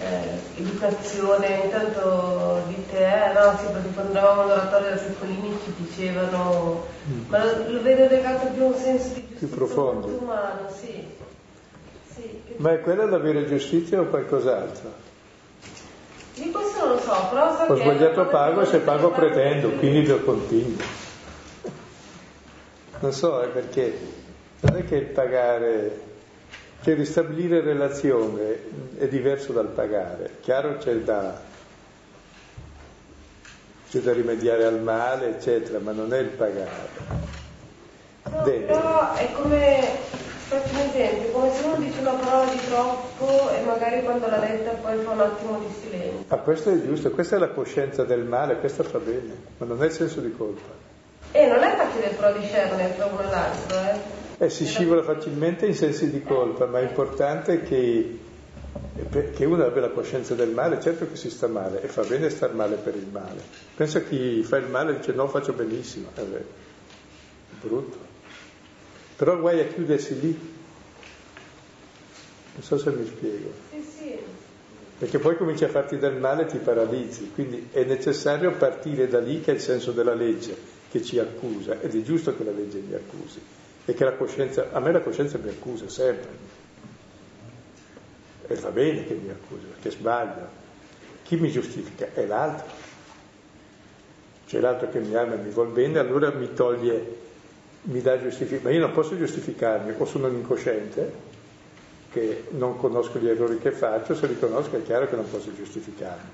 eh, 0.00 0.60
educazione, 0.60 1.60
intanto 1.64 2.62
dite, 2.66 2.98
eh 2.98 3.32
no, 3.32 3.56
sì, 3.58 3.66
perché 3.72 3.90
quando 3.94 4.18
eravamo 4.18 4.42
all'oratorio 4.42 4.90
da 4.90 4.96
piccolini 4.96 5.56
ci 5.64 5.72
dicevano, 5.76 6.84
mm. 7.08 7.28
ma 7.28 7.44
lo, 7.44 7.70
lo, 7.70 7.82
vedo 7.82 8.08
legato 8.08 8.46
più 8.48 8.64
a 8.64 8.66
un 8.66 8.74
senso 8.74 9.14
di 9.14 9.20
giustizia 9.20 9.46
più 9.46 9.50
profondo. 9.50 10.06
umano, 10.20 10.68
sì. 10.68 11.06
sì 12.14 12.40
ma 12.56 12.72
è 12.72 12.80
quello 12.80 13.06
l'avere 13.06 13.46
giustizia 13.46 14.00
o 14.00 14.06
qualcos'altro? 14.06 15.06
Di 16.34 16.50
questo 16.50 16.78
non 16.80 16.94
lo 16.94 17.00
so, 17.00 17.26
però 17.30 17.56
so 17.56 17.72
Ho 17.72 17.76
sbagliato 17.76 18.26
pago, 18.26 18.64
se 18.64 18.78
pago 18.78 19.10
pretendo, 19.10 19.70
quindi 19.70 20.06
lo 20.06 20.20
continuo. 20.22 20.76
Non 23.00 23.12
so, 23.12 23.40
è 23.42 23.46
perché 23.46 24.26
non 24.60 24.76
è 24.76 24.84
che 24.84 24.96
il 24.96 25.06
pagare, 25.06 26.00
cioè 26.82 26.94
ristabilire 26.94 27.60
relazione 27.60 28.58
è 28.98 29.08
diverso 29.08 29.52
dal 29.52 29.68
pagare. 29.68 30.36
Chiaro 30.40 30.76
c'è 30.78 30.94
da, 30.96 31.40
c'è 33.88 33.98
da 34.00 34.12
rimediare 34.12 34.64
al 34.64 34.80
male, 34.80 35.36
eccetera, 35.36 35.78
ma 35.78 35.92
non 35.92 36.12
è 36.12 36.18
il 36.18 36.28
pagare. 36.28 37.26
No, 38.30 38.42
però 38.42 39.14
è 39.14 39.32
come 39.32 40.16
Faccio 40.48 40.72
un 40.72 40.78
esempio, 40.78 41.30
come 41.32 41.52
se 41.52 41.62
uno 41.62 41.76
dice 41.76 42.00
una 42.00 42.12
parola 42.12 42.50
di 42.50 42.58
troppo 42.70 43.50
e 43.50 43.60
magari 43.66 44.02
quando 44.02 44.28
l'ha 44.28 44.38
detta 44.38 44.70
poi 44.70 44.96
fa 45.04 45.10
un 45.10 45.20
attimo 45.20 45.58
di 45.58 45.66
silenzio. 45.78 46.24
Ah, 46.28 46.38
questo 46.38 46.70
è 46.70 46.80
giusto, 46.80 47.10
questa 47.10 47.36
è 47.36 47.38
la 47.38 47.50
coscienza 47.50 48.04
del 48.04 48.24
male, 48.24 48.56
questa 48.56 48.82
fa 48.82 48.96
bene, 48.96 49.36
ma 49.58 49.66
non 49.66 49.82
è 49.82 49.84
il 49.84 49.92
senso 49.92 50.20
di 50.20 50.34
colpa. 50.34 50.72
E 51.32 51.46
non 51.48 51.62
è 51.62 51.76
facile 51.76 52.08
però 52.16 52.32
discernere 52.32 52.96
tra 52.96 53.04
uno 53.04 53.20
e 53.20 53.24
l'altro, 53.24 53.78
eh? 53.78 54.17
Eh, 54.40 54.50
si 54.50 54.66
scivola 54.66 55.02
facilmente 55.02 55.66
in 55.66 55.74
sensi 55.74 56.10
di 56.10 56.22
colpa, 56.22 56.66
ma 56.66 56.78
è 56.78 56.82
importante 56.84 57.62
che, 57.62 58.18
che 59.34 59.44
uno 59.44 59.64
abbia 59.64 59.80
la 59.80 59.90
coscienza 59.90 60.36
del 60.36 60.50
male, 60.50 60.80
certo 60.80 61.08
che 61.08 61.16
si 61.16 61.28
sta 61.28 61.48
male 61.48 61.82
e 61.82 61.88
fa 61.88 62.02
bene 62.04 62.30
star 62.30 62.54
male 62.54 62.76
per 62.76 62.94
il 62.94 63.08
male. 63.10 63.42
Pensa 63.74 64.00
chi 64.02 64.44
fa 64.44 64.58
il 64.58 64.68
male 64.68 64.92
e 64.92 64.96
dice 64.98 65.12
no, 65.12 65.26
faccio 65.26 65.52
benissimo, 65.54 66.10
è 66.14 66.22
brutto. 67.60 67.98
Però 69.16 69.36
guai 69.40 69.58
a 69.58 69.66
chiudersi 69.66 70.20
lì. 70.20 70.38
Non 72.54 72.62
so 72.62 72.78
se 72.78 72.90
mi 72.90 73.06
spiego. 73.06 73.50
Sì, 73.70 73.82
sì. 73.82 74.18
Perché 74.98 75.18
poi 75.18 75.36
cominci 75.36 75.64
a 75.64 75.68
farti 75.68 75.98
del 75.98 76.14
male 76.14 76.42
e 76.42 76.46
ti 76.46 76.58
paralizzi. 76.58 77.32
Quindi 77.34 77.70
è 77.72 77.82
necessario 77.82 78.52
partire 78.52 79.08
da 79.08 79.18
lì 79.18 79.40
che 79.40 79.50
è 79.50 79.54
il 79.54 79.60
senso 79.60 79.90
della 79.90 80.14
legge 80.14 80.56
che 80.88 81.02
ci 81.02 81.18
accusa. 81.18 81.80
Ed 81.80 81.96
è 81.96 82.02
giusto 82.02 82.36
che 82.36 82.44
la 82.44 82.52
legge 82.52 82.78
mi 82.78 82.94
accusi. 82.94 83.40
E 83.88 83.94
che 83.94 84.04
la 84.04 84.12
coscienza, 84.12 84.68
a 84.70 84.80
me 84.80 84.92
la 84.92 85.00
coscienza 85.00 85.38
mi 85.38 85.48
accusa 85.48 85.88
sempre. 85.88 86.28
E 88.46 88.54
va 88.56 88.68
bene 88.68 89.06
che 89.06 89.14
mi 89.14 89.30
accusa, 89.30 89.62
perché 89.72 89.90
sbaglio. 89.90 90.46
Chi 91.22 91.36
mi 91.36 91.50
giustifica? 91.50 92.08
È 92.12 92.26
l'altro. 92.26 92.66
C'è 94.46 94.60
l'altro 94.60 94.90
che 94.90 94.98
mi 94.98 95.14
ama 95.14 95.34
e 95.34 95.38
mi 95.38 95.48
vuol 95.48 95.68
bene, 95.68 95.98
allora 95.98 96.30
mi 96.30 96.52
toglie 96.52 97.16
mi 97.82 98.02
dà 98.02 98.20
giustificazione, 98.20 98.62
ma 98.64 98.70
io 98.70 98.80
non 98.80 98.92
posso 98.92 99.16
giustificarmi, 99.16 99.94
o 99.96 100.04
sono 100.04 100.26
un 100.26 100.34
incosciente 100.34 101.26
che 102.12 102.44
non 102.50 102.76
conosco 102.76 103.18
gli 103.18 103.28
errori 103.28 103.58
che 103.58 103.70
faccio, 103.70 104.14
se 104.14 104.26
li 104.26 104.38
conosco 104.38 104.76
è 104.76 104.82
chiaro 104.82 105.08
che 105.08 105.16
non 105.16 105.30
posso 105.30 105.54
giustificarmi. 105.54 106.28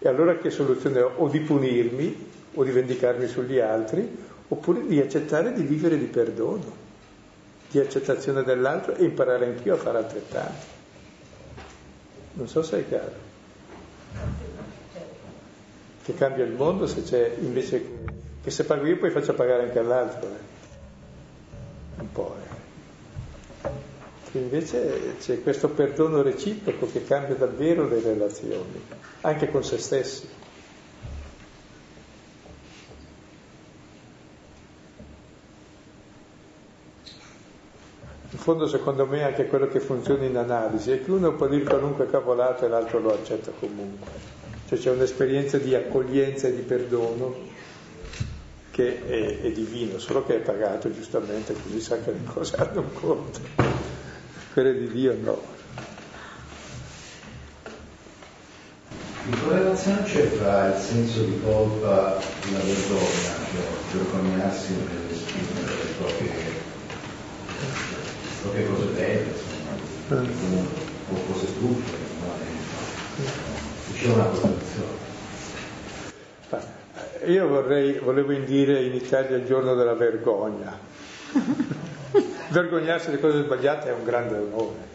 E 0.00 0.08
allora 0.08 0.36
che 0.36 0.50
soluzione 0.50 1.00
ho? 1.00 1.12
O 1.16 1.28
di 1.28 1.38
punirmi, 1.38 2.30
o 2.54 2.64
di 2.64 2.70
vendicarmi 2.72 3.28
sugli 3.28 3.60
altri, 3.60 4.30
oppure 4.52 4.86
di 4.86 5.00
accettare 5.00 5.52
di 5.52 5.62
vivere 5.62 5.98
di 5.98 6.06
perdono, 6.06 6.76
di 7.70 7.78
accettazione 7.78 8.42
dell'altro 8.42 8.94
e 8.94 9.04
imparare 9.04 9.46
anch'io 9.46 9.74
a 9.74 9.78
fare 9.78 9.98
altrettanto. 9.98 10.66
Non 12.34 12.48
so 12.48 12.62
se 12.62 12.78
è 12.80 12.88
chiaro. 12.88 13.30
Che 16.04 16.14
cambia 16.14 16.44
il 16.44 16.52
mondo 16.52 16.86
se 16.86 17.02
c'è 17.02 17.36
invece 17.40 18.00
che 18.42 18.50
se 18.50 18.64
pago 18.64 18.84
io 18.86 18.98
poi 18.98 19.10
faccio 19.10 19.34
pagare 19.34 19.64
anche 19.64 19.78
all'altro. 19.78 20.28
Eh 20.28 20.50
un 22.02 22.12
po'. 22.12 22.36
Eh. 23.62 24.38
Invece 24.38 25.16
c'è 25.20 25.42
questo 25.42 25.68
perdono 25.68 26.22
reciproco 26.22 26.90
che 26.90 27.04
cambia 27.04 27.34
davvero 27.34 27.86
le 27.86 28.00
relazioni, 28.00 28.82
anche 29.22 29.50
con 29.50 29.62
se 29.62 29.78
stessi. 29.78 30.28
In 38.32 38.38
fondo 38.38 38.66
secondo 38.66 39.06
me 39.06 39.24
anche 39.24 39.46
quello 39.46 39.68
che 39.68 39.78
funziona 39.78 40.24
in 40.24 40.38
analisi 40.38 40.90
è 40.90 41.04
che 41.04 41.10
uno 41.10 41.34
può 41.34 41.46
dire 41.48 41.64
qualunque 41.64 42.08
cavolata 42.08 42.64
e 42.64 42.68
l'altro 42.70 42.98
lo 42.98 43.12
accetta 43.12 43.52
comunque. 43.60 44.10
Cioè 44.66 44.78
c'è 44.78 44.90
un'esperienza 44.90 45.58
di 45.58 45.74
accoglienza 45.74 46.48
e 46.48 46.56
di 46.56 46.62
perdono 46.62 47.36
che 48.70 49.06
è, 49.06 49.42
è, 49.42 49.52
divino, 49.52 49.98
solo 49.98 50.24
che 50.24 50.36
è 50.36 50.38
pagato 50.38 50.90
giustamente, 50.90 51.54
così 51.62 51.78
sa 51.78 51.98
che 52.00 52.10
le 52.10 52.24
cose 52.24 52.56
hanno 52.56 52.80
un 52.80 52.92
conto. 52.94 53.40
Quelle 54.54 54.78
di 54.78 54.88
Dio 54.88 55.14
no. 55.20 55.42
In 59.24 59.38
correlazione 59.44 60.02
c'è 60.04 60.26
fra 60.28 60.74
il 60.74 60.80
senso 60.80 61.22
di 61.22 61.38
colpa 61.44 62.16
e 62.16 62.50
la 62.50 62.58
vergogna, 62.60 63.30
cioè 63.52 64.00
vergognarsi 64.00 64.72
nell'esprimere 64.72 65.66
le 65.66 65.92
proprie, 65.98 66.30
le 68.42 68.48
proprie 68.48 68.66
cose 68.66 68.86
belle, 68.86 69.30
insomma, 69.30 70.20
eh. 70.20 70.64
o 71.10 71.32
cose 71.32 71.46
truffe, 71.58 71.96
c'è 73.94 74.06
una 74.08 74.24
correlazione. 74.24 75.00
Io 77.26 77.46
vorrei, 77.46 77.98
volevo 78.00 78.32
indire 78.32 78.82
in 78.82 78.94
Italia 78.94 79.36
il 79.36 79.46
giorno 79.46 79.74
della 79.76 79.94
vergogna. 79.94 80.76
Vergognarsi 82.50 83.10
delle 83.10 83.20
cose 83.20 83.44
sbagliate 83.44 83.88
è 83.90 83.92
un 83.92 84.02
grande 84.02 84.36
onore. 84.36 84.90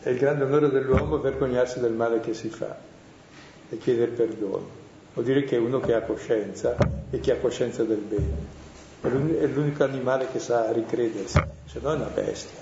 È 0.00 0.10
il 0.10 0.18
grande 0.18 0.44
onore 0.44 0.70
dell'uomo 0.70 1.18
vergognarsi 1.18 1.78
del 1.78 1.92
male 1.92 2.18
che 2.18 2.34
si 2.34 2.48
fa 2.48 2.76
e 3.68 3.78
chiedere 3.78 4.10
perdono. 4.10 4.87
Vuol 5.18 5.30
dire 5.30 5.42
che 5.42 5.56
è 5.56 5.58
uno 5.58 5.80
che 5.80 5.94
ha 5.94 6.02
coscienza 6.02 6.76
e 7.10 7.18
che 7.18 7.32
ha 7.32 7.38
coscienza 7.38 7.82
del 7.82 7.96
bene. 7.98 9.36
È 9.40 9.46
l'unico 9.46 9.82
animale 9.82 10.28
che 10.30 10.38
sa 10.38 10.70
ricredersi, 10.70 11.42
se 11.64 11.80
no 11.82 11.90
è 11.90 11.96
una 11.96 12.06
bestia. 12.06 12.60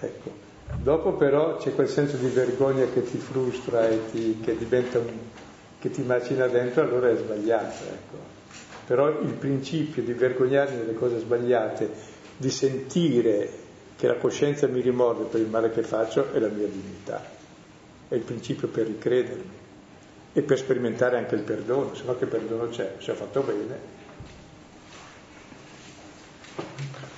Ecco. 0.00 0.30
Dopo 0.76 1.14
però 1.14 1.56
c'è 1.56 1.74
quel 1.74 1.88
senso 1.88 2.18
di 2.18 2.28
vergogna 2.28 2.84
che 2.84 3.02
ti 3.02 3.16
frustra 3.16 3.88
e 3.88 3.98
ti, 4.10 4.38
che, 4.42 4.58
un, 4.60 5.18
che 5.78 5.90
ti 5.90 6.02
macina 6.02 6.46
dentro, 6.46 6.82
allora 6.82 7.08
è 7.08 7.16
sbagliato. 7.16 7.84
Ecco. 7.84 8.16
Però 8.84 9.08
il 9.08 9.32
principio 9.38 10.02
di 10.02 10.12
vergognarmi 10.12 10.76
delle 10.76 10.94
cose 10.94 11.18
sbagliate, 11.18 11.88
di 12.36 12.50
sentire 12.50 13.50
che 13.96 14.06
la 14.06 14.16
coscienza 14.16 14.66
mi 14.66 14.82
rimorde 14.82 15.24
per 15.24 15.40
il 15.40 15.48
male 15.48 15.70
che 15.70 15.82
faccio, 15.82 16.30
è 16.34 16.38
la 16.38 16.48
mia 16.48 16.66
dignità. 16.66 17.38
È 18.10 18.16
il 18.16 18.22
principio 18.22 18.66
per 18.66 18.86
ricredermi 18.86 19.58
e 20.32 20.42
per 20.42 20.58
sperimentare 20.58 21.16
anche 21.16 21.36
il 21.36 21.42
perdono, 21.42 21.94
se 21.94 22.02
no 22.04 22.16
che 22.18 22.26
perdono 22.26 22.68
c'è, 22.68 22.96
se 22.98 23.12
ho 23.12 23.14
fatto 23.14 23.40
bene, 23.42 23.78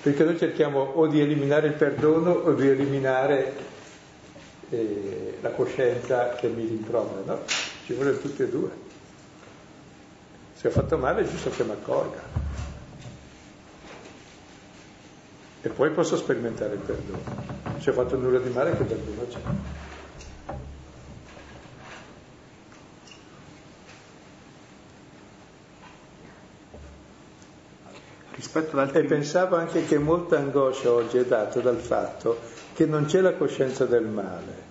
perché 0.03 0.23
noi 0.23 0.37
cerchiamo 0.37 0.81
o 0.81 1.07
di 1.07 1.21
eliminare 1.21 1.69
il 1.69 1.73
perdono 1.73 2.33
o 2.33 2.53
di 2.53 2.69
eliminare 2.69 3.55
eh, 4.69 5.39
la 5.41 5.51
coscienza 5.53 6.35
che 6.35 6.49
mi 6.49 6.67
rimprovera, 6.67 7.23
no? 7.25 7.41
Ci 7.87 7.95
vuole 7.95 8.21
tutte 8.21 8.43
e 8.43 8.49
due. 8.49 8.71
Se 10.55 10.69
ho 10.69 10.71
fatto 10.71 10.99
male 10.99 11.23
è 11.23 11.25
giusto 11.25 11.49
che 11.49 11.65
mi 11.65 11.71
accorga. 11.71 12.21
E 15.63 15.69
poi 15.71 15.91
posso 15.91 16.17
sperimentare 16.19 16.75
il 16.75 16.81
perdono. 16.81 17.23
Ci 17.79 17.89
ho 17.89 17.93
fatto 17.93 18.17
nulla 18.19 18.41
di 18.41 18.51
male 18.51 18.77
che 18.77 18.85
perdono 18.85 19.27
c'è. 19.29 19.39
Rispetto 28.43 28.73
ad 28.73 28.89
altri... 28.89 29.03
E 29.03 29.05
pensavo 29.05 29.55
anche 29.55 29.85
che 29.85 29.99
molta 29.99 30.37
angoscia 30.37 30.91
oggi 30.91 31.17
è 31.17 31.25
data 31.25 31.61
dal 31.61 31.77
fatto 31.77 32.41
che 32.75 32.87
non 32.87 33.05
c'è 33.05 33.21
la 33.21 33.35
coscienza 33.35 33.85
del 33.85 34.05
male. 34.05 34.71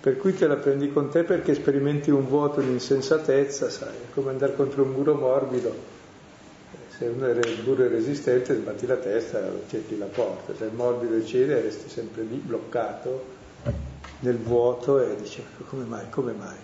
Per 0.00 0.16
cui 0.16 0.34
te 0.34 0.48
la 0.48 0.56
prendi 0.56 0.92
con 0.92 1.08
te 1.08 1.22
perché 1.22 1.54
sperimenti 1.54 2.10
un 2.10 2.26
vuoto, 2.26 2.58
un'insensatezza, 2.58 3.70
sai, 3.70 3.94
è 3.94 4.12
come 4.12 4.30
andare 4.30 4.56
contro 4.56 4.82
un 4.82 4.90
muro 4.90 5.14
morbido 5.14 6.00
se 6.98 7.06
uno 7.06 7.26
è 7.26 7.54
duro 7.62 7.84
e 7.84 7.88
resistente 7.88 8.54
sbatti 8.54 8.86
la 8.86 8.96
testa 8.96 9.38
e 9.38 9.62
cerchi 9.68 9.96
la 9.96 10.06
porta, 10.06 10.54
se 10.54 10.66
è 10.66 10.70
morbido 10.72 11.16
e 11.16 11.24
cede 11.24 11.60
resti 11.60 11.88
sempre 11.88 12.22
lì 12.22 12.36
bloccato 12.36 13.24
nel 14.20 14.36
vuoto 14.36 15.00
e 15.00 15.16
dice 15.16 15.42
come 15.68 15.84
mai, 15.84 16.10
come 16.10 16.32
mai? 16.32 16.56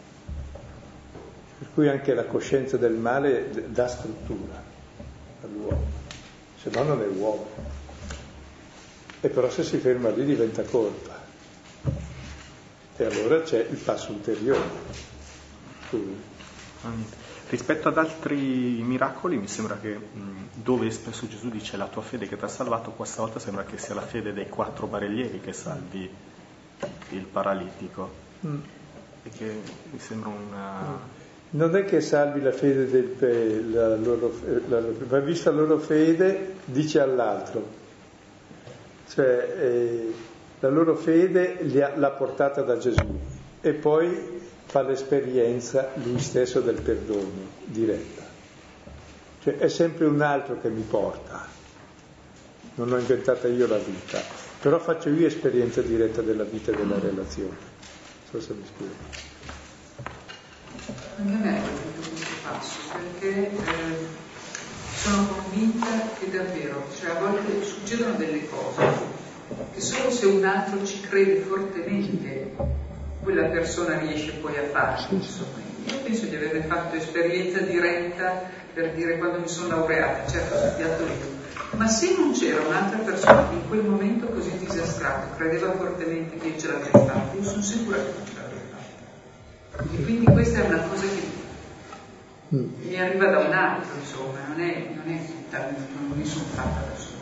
Per 1.59 1.69
cui 1.73 1.89
anche 1.89 2.15
la 2.15 2.25
coscienza 2.25 2.77
del 2.77 2.93
male 2.93 3.51
dà 3.69 3.89
struttura 3.89 4.68
all'uomo, 5.49 5.87
se 6.61 6.71
no 6.71 6.83
non 6.83 7.03
è 7.03 7.07
uomo. 7.07 7.49
E 9.21 9.29
però 9.29 9.51
se 9.51 9.65
si 9.65 9.79
ferma 9.79 10.11
lì 10.11 10.25
diventa 10.25 10.63
colpa. 10.63 11.17
E 12.97 13.05
allora 13.05 13.43
c'è 13.43 13.67
il 13.69 13.77
passo 13.77 14.13
ulteriore. 14.13 14.69
Scusi. 15.89 16.27
Rispetto 17.49 17.89
ad 17.89 17.97
altri 17.97 18.37
miracoli 18.37 19.39
mi 19.39 19.49
sembra 19.49 19.79
che 19.79 19.99
dove 20.53 20.91
spesso 20.91 21.27
Gesù 21.27 21.49
dice 21.49 21.77
la 21.77 21.87
tua 21.87 22.03
fede 22.03 22.29
che 22.29 22.37
ti 22.37 22.45
ha 22.45 22.49
salvato, 22.49 22.91
questa 22.91 23.23
volta 23.23 23.39
sembra 23.39 23.65
che 23.65 23.79
sia 23.79 23.95
la 23.95 24.03
fede 24.03 24.33
dei 24.33 24.49
quattro 24.49 24.87
barellieri 24.87 25.41
che 25.41 25.53
salvi 25.53 26.11
il 27.11 27.25
paralitico. 27.25 28.27
Mm. 28.47 28.61
E 29.23 29.31
che 29.31 29.61
mi 29.91 29.99
sembra 29.99 30.29
una... 30.29 30.99
Non 31.51 31.75
è 31.77 31.85
che 31.87 32.03
salvi 32.03 32.43
la 32.43 32.53
fede 32.53 32.91
del 32.91 33.71
la 33.73 33.97
loro, 33.97 34.39
la, 34.69 34.83
va 35.07 35.19
vista 35.21 35.51
la 35.51 35.63
loro 35.63 35.79
fede, 35.79 36.57
dice 36.67 37.01
all'altro. 37.01 37.67
Cioè 39.09 39.55
eh, 39.59 40.13
la 40.61 40.69
loro 40.69 40.95
fede 40.95 41.59
ha, 41.83 41.97
l'ha 41.97 42.11
portata 42.11 42.61
da 42.61 42.77
Gesù 42.77 43.19
e 43.63 43.73
poi 43.73 44.41
fa 44.67 44.83
l'esperienza 44.83 45.89
lui 45.95 46.21
stesso 46.21 46.61
del 46.61 46.81
perdono 46.81 47.31
diretta. 47.65 48.23
Cioè 49.43 49.57
è 49.57 49.69
sempre 49.69 50.05
un 50.05 50.21
altro 50.21 50.61
che 50.61 50.69
mi 50.69 50.83
porta, 50.83 51.47
non 52.75 52.93
ho 52.93 52.99
inventata 52.99 53.49
io 53.49 53.67
la 53.67 53.79
vita, 53.79 54.21
però 54.61 54.79
faccio 54.79 55.09
io 55.09 55.27
esperienza 55.27 55.81
diretta 55.81 56.21
della 56.21 56.45
vita 56.45 56.73
e 56.73 56.77
della 56.77 56.99
relazione. 56.99 57.57
Non 58.31 58.31
so 58.31 58.41
se 58.41 58.53
mi 58.53 58.65
spiego. 58.67 59.28
Anche 61.19 61.35
a 61.35 61.39
me 61.39 61.57
è 61.57 61.61
questo 61.61 62.27
passo, 62.43 62.79
perché 62.93 63.51
eh, 63.51 64.07
sono 64.95 65.27
convinta 65.27 65.87
che 66.19 66.31
davvero, 66.31 66.89
cioè 66.99 67.11
a 67.11 67.21
volte 67.21 67.63
succedono 67.63 68.15
delle 68.15 68.49
cose 68.49 69.17
che 69.73 69.81
solo 69.81 70.11
se 70.11 70.27
un 70.27 70.45
altro 70.45 70.85
ci 70.85 71.01
crede 71.01 71.41
fortemente 71.41 72.55
quella 73.23 73.49
persona 73.49 73.99
riesce 73.99 74.33
poi 74.33 74.57
a 74.57 74.65
farci. 74.65 75.15
Insomma. 75.15 75.67
Io 75.87 75.99
penso 76.01 76.27
di 76.27 76.37
aver 76.37 76.65
fatto 76.65 76.97
esperienza 76.97 77.61
diretta 77.61 78.43
per 78.75 78.93
dire 78.93 79.19
quando 79.19 79.41
mi 79.41 79.49
sono 79.49 79.69
laureata, 79.69 80.31
certo 80.31 80.55
ho 80.55 80.69
studiato 80.69 81.05
lì, 81.05 81.13
ma 81.77 81.89
se 81.89 82.15
non 82.17 82.33
c'era 82.33 82.61
un'altra 82.61 82.99
persona 82.99 83.49
che 83.49 83.55
in 83.55 83.69
quel 83.69 83.85
momento 83.85 84.27
così 84.27 84.57
disastrato 84.59 85.35
credeva 85.37 85.73
fortemente 85.73 86.37
che 86.37 86.49
io 86.49 86.59
ce 86.59 86.67
l'avrei 86.67 86.91
fatta, 86.91 87.35
io 87.35 87.43
sono 87.43 87.63
sicura 87.63 87.97
che 87.97 88.13
non 88.17 88.27
ce 88.27 88.33
l'avrei 88.37 88.59
fatta. 88.71 89.68
E 89.81 90.03
quindi 90.03 90.25
questa 90.25 90.59
è 90.59 90.67
una 90.67 90.81
cosa 90.81 91.07
che 91.07 92.57
mm. 92.57 92.69
mi 92.83 93.01
arriva 93.01 93.27
da 93.31 93.39
un 93.39 93.53
altro, 93.53 93.97
insomma, 93.97 94.39
non 94.49 94.61
è, 94.61 94.91
non 94.93 95.15
è 95.15 95.25
tutta, 95.25 95.71
non 95.71 96.19
mi 96.19 96.27
sono 96.27 96.45
fatta 96.53 96.81
da 96.81 96.97
sola. 96.97 97.19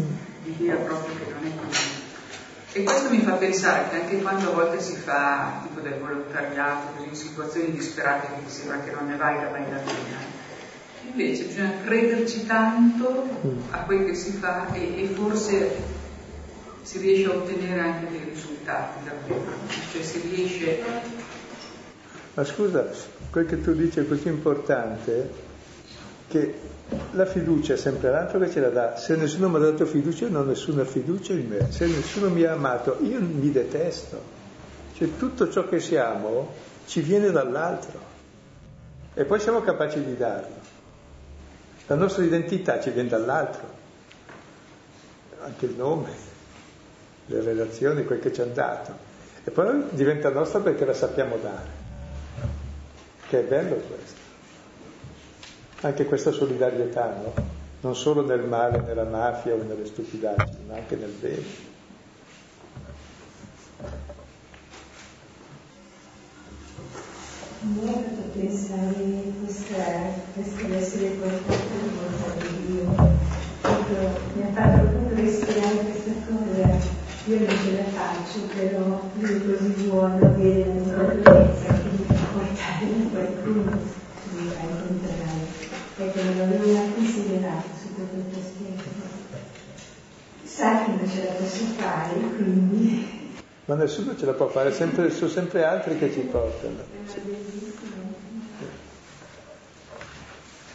Mm. 0.00 0.14
L'idea 0.44 0.76
proprio 0.76 1.14
che 1.16 1.32
non 1.32 1.50
è 1.50 1.66
così. 1.66 2.04
E 2.72 2.82
questo 2.82 3.08
mi 3.08 3.20
fa 3.20 3.32
pensare 3.32 3.88
che 3.88 4.02
anche 4.02 4.20
quando 4.20 4.50
a 4.50 4.54
volte 4.54 4.82
si 4.82 4.94
fa 4.96 5.62
tipo 5.66 5.80
del 5.80 5.98
volontariato, 5.98 6.92
così 6.96 7.08
in 7.08 7.14
situazioni 7.14 7.72
disperate 7.72 8.26
che 8.26 8.44
ti 8.44 8.50
sembra 8.50 8.80
che 8.80 8.90
non 8.90 9.06
ne 9.06 9.16
valga 9.16 9.48
mai 9.48 9.62
la 9.70 9.78
pena, 9.78 10.18
invece 11.08 11.44
bisogna 11.44 11.72
crederci 11.82 12.44
tanto 12.44 13.26
a 13.70 13.78
quel 13.78 14.04
che 14.04 14.14
si 14.14 14.32
fa 14.32 14.70
e, 14.74 15.04
e 15.04 15.06
forse 15.06 15.74
si 16.82 16.98
riesce 16.98 17.30
a 17.30 17.36
ottenere 17.36 17.80
anche 17.80 18.10
dei 18.10 18.24
risultati 18.28 19.04
davvero, 19.04 19.54
cioè 19.90 20.02
si 20.02 20.20
riesce... 20.20 21.24
Ma 22.36 22.44
scusa, 22.44 22.86
quel 23.30 23.46
che 23.46 23.62
tu 23.62 23.72
dici 23.72 23.98
è 23.98 24.06
così 24.06 24.28
importante 24.28 25.30
che 26.28 26.54
la 27.12 27.24
fiducia 27.24 27.72
è 27.72 27.76
sempre 27.78 28.10
l'altro 28.10 28.38
che 28.38 28.50
ce 28.50 28.60
la 28.60 28.68
dà. 28.68 28.96
Se 28.96 29.16
nessuno 29.16 29.48
mi 29.48 29.56
ha 29.56 29.60
dato 29.60 29.86
fiducia, 29.86 30.28
non 30.28 30.42
ho 30.42 30.44
nessuna 30.44 30.84
fiducia 30.84 31.32
in 31.32 31.48
me. 31.48 31.72
Se 31.72 31.86
nessuno 31.86 32.28
mi 32.28 32.42
ha 32.42 32.52
amato, 32.52 32.98
io 33.00 33.22
mi 33.22 33.50
detesto. 33.50 34.20
Cioè 34.92 35.16
tutto 35.16 35.48
ciò 35.50 35.66
che 35.66 35.80
siamo 35.80 36.52
ci 36.84 37.00
viene 37.00 37.30
dall'altro. 37.30 37.98
E 39.14 39.24
poi 39.24 39.40
siamo 39.40 39.62
capaci 39.62 40.04
di 40.04 40.14
darlo. 40.14 40.56
La 41.86 41.94
nostra 41.94 42.22
identità 42.22 42.80
ci 42.80 42.90
viene 42.90 43.08
dall'altro. 43.08 43.66
Anche 45.42 45.64
il 45.64 45.74
nome, 45.74 46.10
le 47.28 47.40
relazioni, 47.40 48.04
quel 48.04 48.20
che 48.20 48.30
ci 48.30 48.42
ha 48.42 48.46
dato. 48.46 48.92
E 49.42 49.50
poi 49.50 49.84
diventa 49.92 50.28
nostra 50.28 50.60
perché 50.60 50.84
la 50.84 50.92
sappiamo 50.92 51.38
dare. 51.38 51.85
Che 53.28 53.40
è 53.40 53.42
bello 53.42 53.74
questo 53.74 54.26
anche 55.86 56.06
questa 56.06 56.30
solidarietà, 56.30 57.14
no? 57.22 57.32
non 57.80 57.94
solo 57.94 58.24
nel 58.24 58.42
male, 58.42 58.80
nella 58.80 59.04
mafia 59.04 59.54
o 59.54 59.62
nelle 59.62 59.84
stupidaggini, 59.84 60.64
ma 60.66 60.74
anche 60.74 60.96
nel 60.96 61.10
bene. 61.10 61.64
Mi 67.60 67.82
è 67.82 67.92
fatto 67.92 68.22
pensare 68.32 69.32
questo 69.42 70.74
essere 70.74 71.16
qualcosa 71.16 71.58
di 71.72 71.90
volontà 71.94 72.46
di 72.46 72.66
Dio. 72.66 73.14
Proprio, 73.60 73.98
mi 74.34 74.42
ha 74.42 74.52
fatto 74.52 74.86
proprio 74.88 75.16
respirare 75.16 75.76
questa 75.76 76.12
cosa. 76.28 76.94
Io 77.26 77.38
non 77.38 77.48
ce 77.48 77.72
la 77.76 77.84
faccio, 77.90 78.38
però 78.54 79.00
lui 79.14 79.34
è 79.34 79.56
così 79.56 79.88
buono, 79.88 80.34
che 80.36 80.64
mi 80.72 80.90
fa 80.90 81.85
qualcuno 82.78 83.70
che 83.70 84.38
a 84.38 84.62
incontrare 84.62 85.74
perché 85.96 86.22
non 86.22 86.40
avevo 86.40 86.72
mai 86.72 86.92
considerato 86.94 87.68
su 87.80 87.94
questo 87.94 88.38
aspetto. 88.38 89.04
Sa 90.44 90.84
che 90.84 90.90
non 90.90 91.08
ce 91.08 91.24
la 91.24 91.32
posso 91.32 91.64
fare, 91.78 92.14
quindi... 92.36 93.24
Ma 93.64 93.74
nessuno 93.74 94.16
ce 94.16 94.26
la 94.26 94.32
può 94.32 94.48
fare, 94.48 94.72
sempre, 94.72 95.10
sono 95.10 95.30
sempre 95.30 95.64
altri 95.64 95.98
che 95.98 96.12
ci 96.12 96.20
portano. 96.20 96.84
Se 97.06 97.20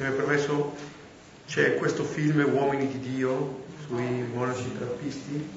mi 0.04 0.08
è 0.08 0.12
permesso, 0.12 0.74
c'è 1.46 1.76
questo 1.76 2.04
film 2.04 2.44
Uomini 2.54 2.88
di 2.88 3.00
Dio 3.00 3.64
sui 3.86 4.26
monaci 4.34 4.72
trappisti. 4.78 5.50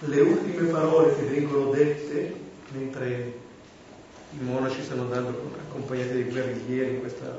Le 0.00 0.20
ultime 0.20 0.68
parole 0.68 1.16
che 1.16 1.22
vengono 1.22 1.70
dette 1.70 2.34
mentre 2.72 3.41
i 4.38 4.42
monaci 4.42 4.82
stanno 4.82 5.02
andando 5.02 5.52
accompagnati 5.68 6.12
dai 6.12 6.24
guerriglieri 6.24 6.94
in 6.94 7.00
questa 7.00 7.36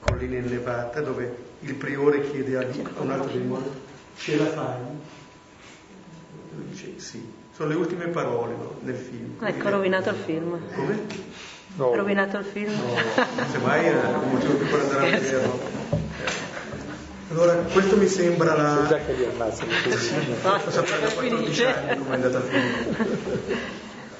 collina 0.00 0.36
innevata 0.36 1.00
dove 1.00 1.46
il 1.60 1.74
priore 1.74 2.30
chiede 2.30 2.56
a, 2.56 2.60
a 2.60 3.00
un 3.00 3.10
altro 3.10 3.32
demonio 3.32 3.86
ce 4.18 4.36
la 4.36 4.46
fai? 4.46 4.80
Lui 6.54 6.64
dice 6.70 6.94
sì. 6.96 7.36
Sono 7.54 7.70
le 7.70 7.76
ultime 7.76 8.06
parole 8.08 8.54
no, 8.54 8.76
nel 8.82 8.94
film. 8.94 9.34
Ecco, 9.40 9.66
ha 9.66 9.70
rovinato 9.70 10.10
il 10.10 10.16
film. 10.16 10.58
Come? 10.74 11.06
No. 11.76 11.94
rovinato 11.94 12.38
il 12.38 12.44
film? 12.44 12.72
No, 12.72 12.96
semmai 13.50 13.86
era 13.86 14.18
un 14.18 14.30
motivo 14.30 14.54
più 14.54 14.66
per 14.68 14.80
andare 14.80 15.06
a 15.06 15.18
vederlo. 15.18 15.60
Allora, 17.30 17.54
questo 17.54 17.96
mi 17.96 18.06
sembra 18.06 18.54
la... 18.54 18.86
già 18.88 18.98
che 18.98 19.12
li 19.12 19.24
ammazzano. 19.24 19.70
Lo 20.64 20.70
sapete 20.70 21.00
da 21.00 21.12
14 21.12 21.64
anni 21.64 21.98
come 21.98 22.10
è 22.10 22.14
andata 22.14 22.38
a 22.38 22.40
finire. 22.40 22.96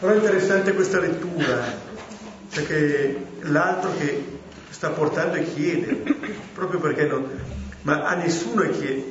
Però 0.01 0.13
è 0.13 0.17
interessante 0.17 0.75
questa 0.75 1.01
lettura, 1.01 1.97
cioè 2.51 2.65
che 2.65 3.17
l'altro 3.43 3.97
che 3.97 4.39
sta 4.71 4.91
portando 4.91 5.37
e 5.37 5.45
chiede, 5.45 6.03
proprio 6.55 6.81
perché 6.81 7.07
non... 7.07 7.29
ma 7.83 8.05
a 8.05 8.15
nessuno 8.15 8.69
chiede, 8.71 9.05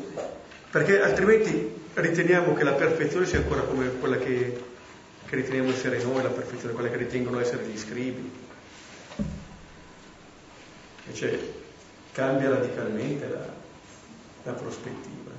perché 0.72 1.02
altrimenti 1.02 1.76
riteniamo 1.94 2.54
che 2.54 2.64
la 2.64 2.74
perfezione 2.74 3.26
sia 3.26 3.40
ancora 3.40 3.62
come 3.62 3.90
quella 4.00 4.18
che, 4.18 4.62
che 5.26 5.36
riteniamo 5.36 5.70
essere 5.70 6.02
noi, 6.04 6.22
la 6.22 6.30
perfezione, 6.30 6.74
quella 6.74 6.90
che 6.90 6.98
ritengono 6.98 7.40
essere 7.40 7.66
gli 7.66 7.78
scrivi. 7.78 8.32
Invece 11.06 11.54
cambia 12.12 12.50
radicalmente 12.50 13.28
la, 13.30 13.48
la 14.44 14.52
prospettiva. 14.54 15.32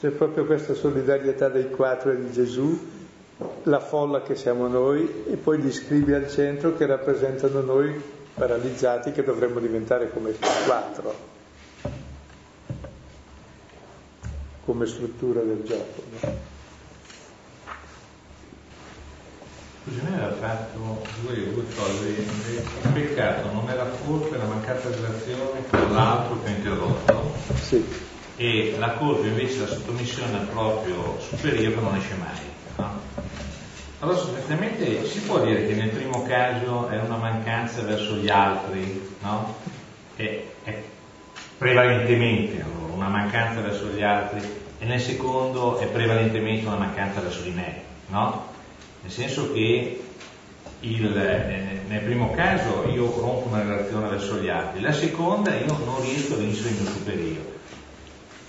C'è 0.00 0.10
proprio 0.10 0.46
questa 0.46 0.74
solidarietà 0.74 1.48
dei 1.48 1.68
quattro 1.70 2.12
e 2.12 2.20
di 2.20 2.32
Gesù, 2.32 2.99
la 3.64 3.80
folla 3.80 4.22
che 4.22 4.34
siamo 4.34 4.66
noi 4.68 5.24
e 5.30 5.36
poi 5.36 5.58
gli 5.58 5.72
scrivi 5.72 6.12
al 6.12 6.28
centro 6.28 6.76
che 6.76 6.86
rappresentano 6.86 7.60
noi 7.60 8.02
paralizzati 8.34 9.12
che 9.12 9.22
dovremmo 9.22 9.60
diventare 9.60 10.10
come 10.10 10.32
quattro, 10.66 11.14
come 14.64 14.86
struttura 14.86 15.40
del 15.40 15.62
gioco. 15.64 16.02
No? 16.20 16.48
Scusi, 19.82 20.00
me 20.02 20.18
l'ha 20.18 20.32
fatto 20.32 21.02
due, 21.22 21.52
due 21.52 21.64
cose. 21.74 22.08
Il 22.08 22.92
peccato 22.92 23.50
non 23.52 23.68
è 23.68 23.74
la 23.74 23.86
colpa 24.06 24.36
la 24.36 24.44
mancata 24.44 24.88
relazione 24.88 25.64
con 25.68 25.92
l'altro 25.92 26.40
che 26.42 26.48
ha 26.48 26.54
interrotto. 26.54 27.32
Sì. 27.60 27.84
E 28.36 28.76
la 28.78 28.92
colpa 28.92 29.26
invece 29.26 29.60
la 29.60 29.66
sottomissione 29.66 30.38
al 30.38 30.46
proprio 30.46 31.18
superiore 31.18 31.74
non 31.80 31.96
esce 31.96 32.14
mai. 32.14 32.59
Allora 34.00 34.16
sostanzialmente 34.16 35.04
si 35.06 35.20
può 35.20 35.44
dire 35.44 35.66
che 35.66 35.74
nel 35.74 35.90
primo 35.90 36.22
caso 36.22 36.88
è 36.88 36.98
una 36.98 37.16
mancanza 37.16 37.82
verso 37.82 38.14
gli 38.14 38.30
altri, 38.30 39.14
no? 39.20 39.54
È, 40.16 40.42
è 40.64 40.82
prevalentemente 41.58 42.62
allora, 42.62 42.94
una 42.94 43.08
mancanza 43.08 43.60
verso 43.60 43.88
gli 43.88 44.02
altri 44.02 44.40
e 44.78 44.86
nel 44.86 45.00
secondo 45.00 45.78
è 45.78 45.86
prevalentemente 45.86 46.66
una 46.66 46.76
mancanza 46.76 47.20
verso 47.20 47.42
di 47.42 47.50
me, 47.50 47.82
no? 48.06 48.46
nel 49.02 49.10
senso 49.10 49.52
che 49.52 50.02
il, 50.80 51.16
eh, 51.16 51.82
nel 51.86 52.00
primo 52.00 52.30
caso 52.30 52.88
io 52.88 53.04
rompo 53.20 53.48
una 53.48 53.62
relazione 53.62 54.08
verso 54.08 54.38
gli 54.38 54.48
altri, 54.48 54.80
la 54.80 54.92
seconda 54.92 55.54
io 55.54 55.76
non 55.84 56.00
riesco 56.00 56.34
a 56.34 56.38
vincere 56.38 56.70
il 56.70 56.80
mio 56.80 56.90
superiore. 56.90 57.58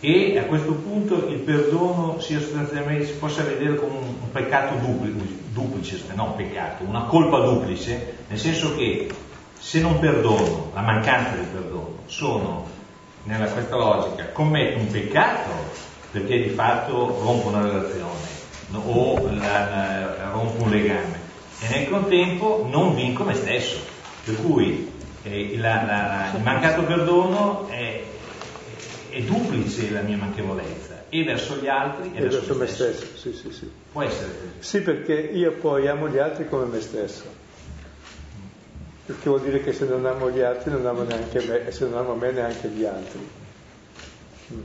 E 0.03 0.35
a 0.39 0.45
questo 0.45 0.73
punto 0.73 1.27
il 1.27 1.37
perdono 1.37 2.19
sia 2.19 2.39
sostanzialmente 2.39 3.05
si 3.05 3.13
possa 3.13 3.43
vedere 3.43 3.75
come 3.75 3.97
un, 3.99 4.15
un 4.19 4.31
peccato 4.31 4.75
duplice, 4.83 5.37
duplice, 5.53 6.03
non 6.15 6.35
peccato, 6.35 6.83
una 6.83 7.03
colpa 7.03 7.39
duplice, 7.41 8.15
nel 8.27 8.39
senso 8.39 8.75
che 8.75 9.07
se 9.59 9.79
non 9.79 9.99
perdono, 9.99 10.71
la 10.73 10.81
mancanza 10.81 11.35
di 11.35 11.45
perdono, 11.53 11.97
sono 12.07 12.67
nella 13.25 13.45
questa 13.45 13.75
logica, 13.75 14.29
commetto 14.29 14.79
un 14.79 14.87
peccato 14.87 15.51
perché 16.11 16.41
di 16.41 16.49
fatto 16.49 17.19
rompo 17.21 17.49
una 17.49 17.61
relazione 17.61 18.39
o 18.73 19.29
la, 19.35 19.69
la, 19.69 20.29
rompo 20.31 20.63
un 20.63 20.71
legame 20.71 21.19
e 21.59 21.67
nel 21.69 21.89
contempo 21.89 22.67
non 22.67 22.95
vinco 22.95 23.23
me 23.23 23.35
stesso. 23.35 23.77
Per 24.23 24.35
cui 24.41 24.91
eh, 25.23 25.57
la, 25.57 26.31
il 26.33 26.41
mancato 26.41 26.81
perdono 26.83 27.67
è, 27.67 28.03
è, 29.11 29.21
duplice 29.21 29.91
la 29.91 30.01
mia 30.01 30.17
manchevolezza 30.17 31.03
e 31.09 31.23
verso 31.23 31.57
gli 31.57 31.67
altri 31.67 32.11
e, 32.13 32.17
e 32.17 32.21
verso, 32.21 32.37
verso 32.37 32.55
me 32.55 32.67
stesso. 32.67 33.05
stesso. 33.05 33.17
Sì, 33.17 33.33
sì, 33.33 33.51
sì. 33.51 33.71
Può 33.91 34.01
essere 34.01 34.31
così. 34.31 34.51
Sì, 34.59 34.81
perché 34.81 35.13
io 35.13 35.51
poi 35.53 35.87
amo 35.87 36.07
gli 36.07 36.17
altri 36.17 36.47
come 36.47 36.65
me 36.65 36.81
stesso. 36.81 37.23
Perché 39.05 39.29
vuol 39.29 39.41
dire 39.41 39.61
che 39.61 39.73
se 39.73 39.85
non 39.85 40.05
amo 40.05 40.31
gli 40.31 40.39
altri 40.41 40.71
non 40.71 40.85
amo 40.85 41.03
neanche 41.03 41.41
me 41.41 41.67
e 41.67 41.71
se 41.71 41.85
non 41.85 41.97
amo 41.97 42.15
me 42.15 42.31
neanche 42.31 42.67
gli 42.69 42.85
altri. 42.85 43.29
Mm. 44.53 44.59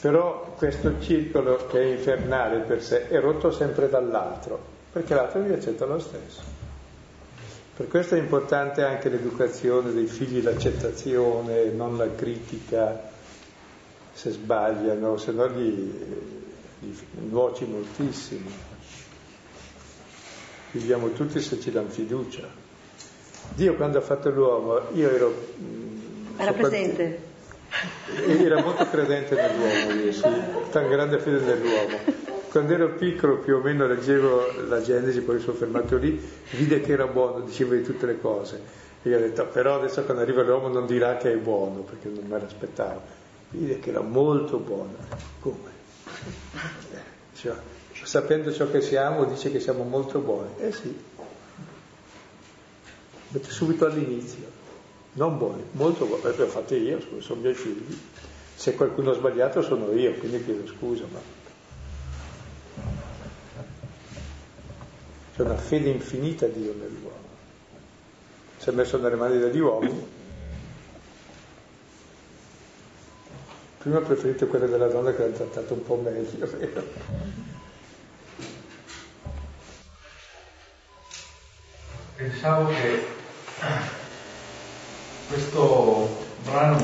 Però 0.00 0.54
questo 0.56 1.00
circolo 1.00 1.66
che 1.66 1.80
è 1.80 1.84
infernale 1.84 2.58
per 2.58 2.82
sé 2.82 3.08
è 3.08 3.20
rotto 3.20 3.52
sempre 3.52 3.88
dall'altro, 3.88 4.60
perché 4.90 5.14
l'altro 5.14 5.40
vi 5.40 5.52
accetta 5.52 5.84
lo 5.84 6.00
stesso. 6.00 6.40
Per 7.76 7.86
questo 7.86 8.16
è 8.16 8.18
importante 8.18 8.82
anche 8.82 9.08
l'educazione 9.08 9.92
dei 9.92 10.06
figli, 10.06 10.42
l'accettazione, 10.42 11.70
non 11.70 11.96
la 11.96 12.12
critica 12.14 13.10
se 14.12 14.30
sbagliano, 14.30 15.16
se 15.16 15.32
no 15.32 15.48
gli, 15.48 15.92
gli 16.78 16.94
nuoci 17.28 17.64
moltissimo. 17.64 18.50
Viviamo 20.72 21.10
tutti 21.10 21.40
se 21.40 21.60
ci 21.60 21.70
danno 21.70 21.90
fiducia. 21.90 22.48
Dio 23.54 23.74
quando 23.74 23.98
ha 23.98 24.02
fatto 24.02 24.30
l'uomo, 24.30 24.80
io 24.94 25.10
ero... 25.10 25.34
Era 26.36 26.52
presente 26.52 27.30
era 28.44 28.62
molto 28.62 28.86
credente 28.86 29.34
nell'uomo, 29.34 30.00
io, 30.00 30.12
sì, 30.12 30.28
tan 30.70 30.88
grande 30.88 31.18
fede 31.18 31.40
nell'uomo. 31.40 31.98
Quando 32.50 32.74
ero 32.74 32.90
piccolo 32.90 33.38
più 33.38 33.56
o 33.56 33.60
meno 33.60 33.86
leggevo 33.86 34.66
la 34.68 34.82
Genesi, 34.82 35.22
poi 35.22 35.40
sono 35.40 35.56
fermato 35.56 35.96
lì, 35.96 36.20
vide 36.50 36.82
che 36.82 36.92
era 36.92 37.06
buono, 37.06 37.40
diceva 37.40 37.74
di 37.74 37.82
tutte 37.82 38.04
le 38.04 38.20
cose. 38.20 38.60
E 39.02 39.08
io 39.08 39.16
ho 39.16 39.20
detto, 39.20 39.46
però 39.46 39.76
adesso 39.76 40.02
quando 40.04 40.22
arriva 40.22 40.42
l'uomo 40.42 40.68
non 40.68 40.86
dirà 40.86 41.16
che 41.16 41.32
è 41.32 41.36
buono, 41.36 41.80
perché 41.80 42.08
non 42.08 42.24
me 42.26 42.38
l'aspettavo. 42.38 43.20
Vide 43.52 43.78
che 43.78 43.90
era 43.90 44.00
molto 44.00 44.58
buono. 44.58 44.96
Come? 45.40 45.70
Cioè, 47.34 47.54
sapendo 48.02 48.52
ciò 48.52 48.70
che 48.70 48.80
siamo, 48.80 49.24
dice 49.24 49.50
che 49.50 49.60
siamo 49.60 49.84
molto 49.84 50.18
buoni. 50.18 50.50
Eh 50.58 50.72
sì. 50.72 50.94
Mette 53.28 53.50
subito 53.50 53.86
all'inizio 53.86 54.60
non 55.14 55.36
buoni, 55.36 55.62
molto 55.72 56.06
buoni, 56.06 56.22
le 56.22 56.42
ho 56.42 56.46
fatte 56.46 56.76
io, 56.76 56.98
sono 57.20 57.40
miei 57.40 57.54
figli. 57.54 57.98
Se 58.54 58.74
qualcuno 58.74 59.10
ha 59.10 59.14
sbagliato 59.14 59.60
sono 59.60 59.92
io, 59.92 60.14
quindi 60.14 60.42
chiedo 60.44 60.66
scusa, 60.66 61.04
ma 61.10 61.20
c'è 65.34 65.42
una 65.42 65.56
fede 65.56 65.90
infinita 65.90 66.46
di 66.46 66.60
Dio 66.60 66.74
nell'uomo. 66.74 67.30
Si 68.56 68.68
è 68.68 68.72
messo 68.72 68.98
nelle 68.98 69.16
mani 69.16 69.38
degli 69.38 69.58
uomini. 69.58 70.20
Prima 73.82 73.98
ho 73.98 74.02
preferito 74.02 74.46
quelle 74.46 74.68
della 74.68 74.86
donna 74.86 75.12
che 75.12 75.22
l'hanno 75.22 75.34
trattato 75.34 75.74
un 75.74 75.82
po' 75.82 75.96
meglio? 75.96 76.46
Pensavo 82.14 82.68
che 82.68 83.04
questo 85.26 86.24
brano 86.44 86.78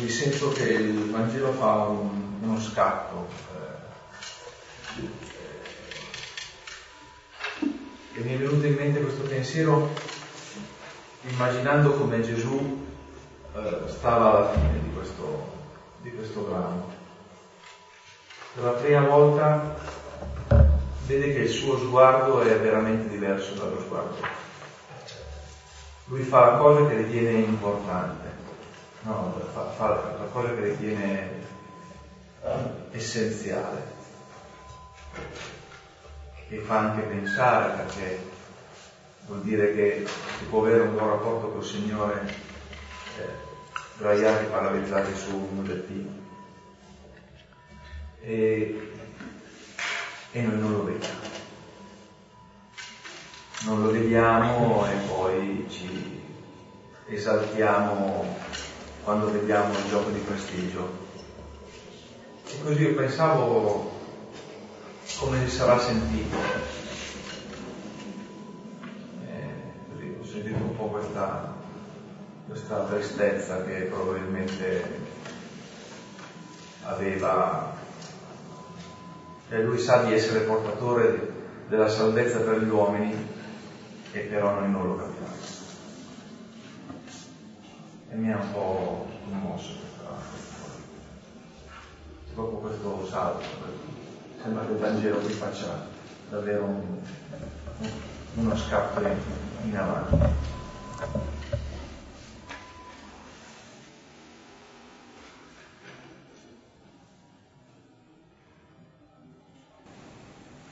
mi 0.00 0.08
sento 0.10 0.50
che 0.50 0.64
il 0.64 1.10
Vangelo 1.10 1.52
fa 1.52 1.86
un, 1.86 2.40
uno 2.42 2.60
scatto. 2.60 3.26
Eh, 4.98 5.08
e 8.18 8.20
mi 8.20 8.34
è 8.34 8.36
venuto 8.36 8.66
in 8.66 8.74
mente 8.74 9.00
questo 9.00 9.22
pensiero 9.22 9.94
immaginando 11.22 11.94
come 11.94 12.20
Gesù 12.20 12.86
eh, 13.54 13.82
stava 13.86 14.30
alla 14.30 14.52
fine 14.52 14.80
di 14.82 14.92
questo, 14.92 15.57
di 16.08 16.16
questo 16.16 16.40
brano. 16.40 16.96
Per 18.54 18.64
la 18.64 18.70
prima 18.72 19.06
volta 19.06 19.76
vede 21.06 21.32
che 21.32 21.40
il 21.40 21.48
suo 21.48 21.78
sguardo 21.78 22.40
è 22.40 22.58
veramente 22.58 23.08
diverso 23.08 23.54
dallo 23.54 23.80
sguardo. 23.80 24.16
Lui 26.06 26.22
fa 26.22 26.52
la 26.52 26.56
cosa 26.56 26.86
che 26.86 26.96
ritiene 26.96 27.40
importante, 27.40 28.28
no, 29.02 29.34
fa, 29.52 29.68
fa 29.70 29.88
la 30.18 30.28
cosa 30.32 30.54
che 30.54 30.60
ritiene 30.62 31.46
essenziale. 32.92 33.96
E 36.48 36.58
fa 36.60 36.78
anche 36.78 37.02
pensare 37.02 37.76
perché 37.76 38.26
vuol 39.26 39.42
dire 39.42 39.74
che 39.74 40.06
si 40.38 40.44
può 40.44 40.60
avere 40.60 40.80
un 40.80 40.94
buon 40.96 41.10
rapporto 41.10 41.48
col 41.48 41.64
Signore 41.64 42.34
eh, 43.18 43.47
sdraiati, 43.98 44.46
paralizzati 44.46 45.14
su 45.14 45.34
un 45.36 45.64
lettino 45.64 46.10
e, 48.20 48.92
e 50.32 50.42
noi 50.42 50.58
non 50.58 50.72
lo 50.72 50.84
vediamo 50.84 51.26
non 53.64 53.82
lo 53.82 53.90
vediamo 53.90 54.86
e 54.86 54.94
poi 55.08 55.66
ci 55.68 56.22
esaltiamo 57.08 58.36
quando 59.02 59.32
vediamo 59.32 59.72
il 59.72 59.88
gioco 59.88 60.10
di 60.10 60.20
prestigio. 60.20 61.06
E 62.46 62.62
così 62.62 62.82
io 62.82 62.94
pensavo 62.94 63.90
come 65.18 65.48
si 65.48 65.56
sarà 65.56 65.78
sentito. 65.78 66.36
E 69.26 69.48
così 69.90 70.16
ho 70.20 70.24
sentito 70.24 70.56
un 70.56 70.76
po' 70.76 70.86
questa, 70.86 71.56
questa 72.48 72.84
tristezza 72.84 73.62
che 73.62 73.82
probabilmente 73.82 75.06
aveva. 76.82 77.76
E 79.50 79.62
lui 79.62 79.78
sa 79.78 80.02
di 80.04 80.14
essere 80.14 80.40
portatore 80.40 81.32
della 81.68 81.88
salvezza 81.88 82.40
per 82.40 82.62
gli 82.62 82.68
uomini 82.68 83.14
e 84.12 84.20
però 84.20 84.54
noi 84.54 84.70
non 84.70 84.86
lo 84.86 84.96
capiamo. 84.96 85.36
E 88.10 88.14
mi 88.14 88.32
ha 88.32 88.38
un 88.38 88.52
po' 88.52 89.06
commosso. 89.24 89.86
Dopo 92.34 92.56
questo 92.58 93.06
salto, 93.10 93.44
sembra 94.40 94.64
che 94.64 94.72
il 94.72 94.78
Vangelo 94.78 95.18
vi 95.18 95.32
faccia 95.32 95.86
davvero 96.30 96.64
un, 96.64 96.98
uno 98.34 98.56
scatto 98.56 99.00
in 99.64 99.76
avanti. 99.76 101.37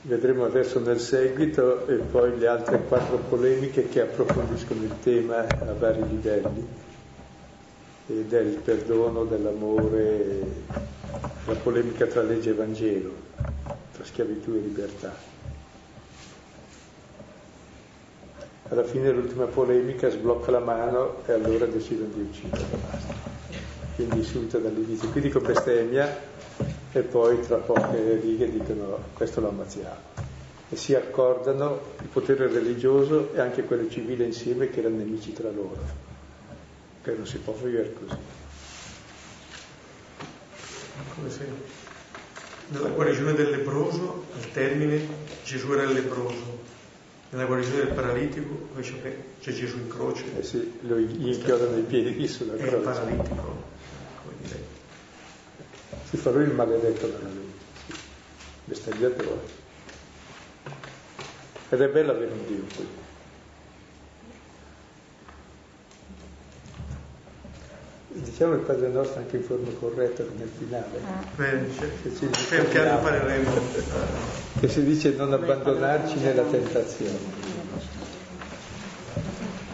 Vedremo 0.07 0.45
adesso 0.45 0.79
nel 0.79 1.01
seguito 1.01 1.85
e 1.85 1.95
poi 1.95 2.37
le 2.37 2.47
altre 2.47 2.79
quattro 2.79 3.17
polemiche 3.17 3.89
che 3.89 4.01
approfondiscono 4.01 4.83
il 4.83 4.93
tema 5.03 5.39
a 5.39 5.73
vari 5.77 6.07
livelli 6.07 6.65
del 8.05 8.61
perdono, 8.63 9.25
dell'amore, 9.25 10.39
la 11.45 11.53
polemica 11.61 12.05
tra 12.05 12.21
legge 12.21 12.51
e 12.51 12.53
Vangelo, 12.53 13.11
tra 13.91 14.05
schiavitù 14.05 14.53
e 14.53 14.59
libertà. 14.59 15.13
Alla 18.69 18.83
fine 18.83 19.11
l'ultima 19.11 19.45
polemica 19.45 20.09
sblocca 20.09 20.51
la 20.51 20.59
mano 20.59 21.17
e 21.25 21.33
allora 21.33 21.65
decidono 21.65 22.13
di 22.13 22.21
uccidere. 22.21 22.65
Quindi 23.95 24.23
subito 24.23 24.57
dall'inizio. 24.57 25.09
Quindi 25.09 25.29
con 25.29 25.43
bestemmia 25.43 26.36
e 26.99 27.03
poi 27.03 27.39
tra 27.41 27.57
poche 27.57 28.19
righe 28.21 28.49
dicono 28.49 28.99
questo 29.13 29.39
lo 29.39 29.49
ammazziamo. 29.49 30.15
E 30.69 30.75
si 30.75 30.95
accordano 30.95 31.93
il 32.01 32.07
potere 32.07 32.47
religioso 32.47 33.33
e 33.33 33.39
anche 33.39 33.63
quello 33.63 33.89
civile 33.89 34.25
insieme 34.25 34.69
che 34.69 34.79
erano 34.79 34.97
nemici 34.97 35.31
tra 35.31 35.49
loro, 35.49 35.77
che 37.01 37.11
non 37.13 37.25
si 37.25 37.37
può 37.37 37.53
vivere 37.53 37.93
così. 37.93 38.17
Come 41.15 41.29
se 41.29 41.45
nella 42.69 42.89
guarigione 42.89 43.33
del 43.33 43.49
leproso, 43.49 44.25
al 44.35 44.51
termine, 44.51 45.07
Gesù 45.45 45.71
era 45.71 45.83
il 45.83 45.93
leproso. 45.93 46.65
Nella 47.29 47.45
guarigione 47.45 47.85
del 47.85 47.93
paralitico, 47.93 48.67
invece 48.73 49.23
c'è 49.39 49.51
Gesù 49.51 49.77
in 49.77 49.87
croce. 49.87 50.23
Eh 50.37 50.43
sì, 50.43 50.79
lo, 50.81 50.97
gli 50.97 51.27
inchiodano 51.27 51.77
i 51.77 51.81
piedi 51.81 52.27
sulla 52.27 52.55
croce. 52.55 52.73
È 52.73 52.77
il 52.77 52.83
paralitico, 52.83 53.35
come 53.35 54.33
dire 54.41 54.76
si 56.09 56.15
fa 56.15 56.29
lui 56.29 56.43
il 56.43 56.53
maledetto 56.53 57.05
della 57.05 57.27
legge, 57.27 57.99
bestemmiatore. 58.63 59.65
Ed 61.69 61.81
è 61.81 61.87
bello 61.89 62.11
avere 62.11 62.31
un 62.31 62.45
Dio 62.47 62.63
qui. 62.73 62.87
Diciamo 68.07 68.53
il 68.53 68.61
Padre 68.61 68.87
nostro 68.87 69.19
anche 69.19 69.35
in 69.35 69.43
forma 69.43 69.69
corretta 69.79 70.23
nel 70.37 70.49
finale. 70.57 71.01
Bene, 71.35 71.67
che 72.01 72.15
ci 72.15 72.25
piano 72.69 72.97
impareremo. 72.97 73.51
Che 74.59 74.67
si 74.69 74.83
dice 74.85 75.11
non 75.11 75.33
abbandonarci 75.33 76.19
nella 76.19 76.43
tentazione. 76.43 77.45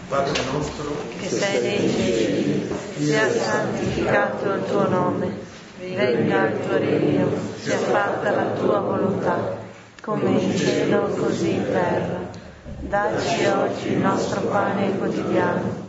Padre 0.08 0.44
nostro, 0.52 0.96
che 1.20 1.30
sei 1.30 1.62
nei 1.62 1.90
cieli, 1.90 2.72
sia 2.98 3.32
santificato 3.32 4.52
il 4.52 4.64
tuo 4.66 4.88
nome 4.88 5.53
venga 5.92 6.48
il 6.48 6.60
tuo 6.66 6.78
regno, 6.78 7.30
sia 7.60 7.78
fatta 7.78 8.32
la 8.32 8.46
tua 8.52 8.80
volontà, 8.80 9.58
come 10.02 10.30
in 10.30 10.58
cielo 10.58 11.08
così 11.08 11.52
in 11.52 11.66
terra. 11.66 12.32
Dacci 12.80 13.46
oggi 13.46 13.92
il 13.94 13.98
nostro 13.98 14.42
pane 14.42 14.98
quotidiano 14.98 15.88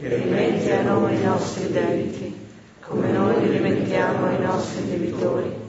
e 0.00 0.08
rimetti 0.16 0.70
a 0.70 0.82
noi 0.82 1.16
i 1.16 1.22
nostri 1.22 1.70
debiti, 1.70 2.48
come 2.80 3.10
noi 3.10 3.48
rimettiamo 3.48 4.26
ai 4.26 4.40
nostri 4.40 4.88
debitori. 4.88 5.60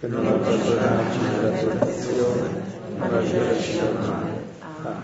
E 0.00 0.06
non 0.08 0.26
abbandonarci 0.26 1.18
nella 1.18 1.50
tentazione, 1.50 2.62
ma 2.98 3.18
liberaci 3.18 3.76
dal 3.78 3.94
male. 3.94 4.44
Amen. 4.60 5.02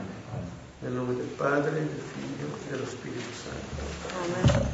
Nel 0.80 0.92
nome 0.92 1.14
del 1.14 1.24
Padre, 1.36 1.70
del 1.72 1.88
Figlio 2.12 2.46
e 2.66 2.70
dello 2.70 2.86
Spirito 2.86 3.30
Santo. 3.32 3.82
Amen. 4.24 4.66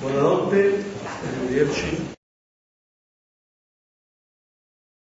Buonanotte, 0.00 0.84
arrivederci. 1.24 2.13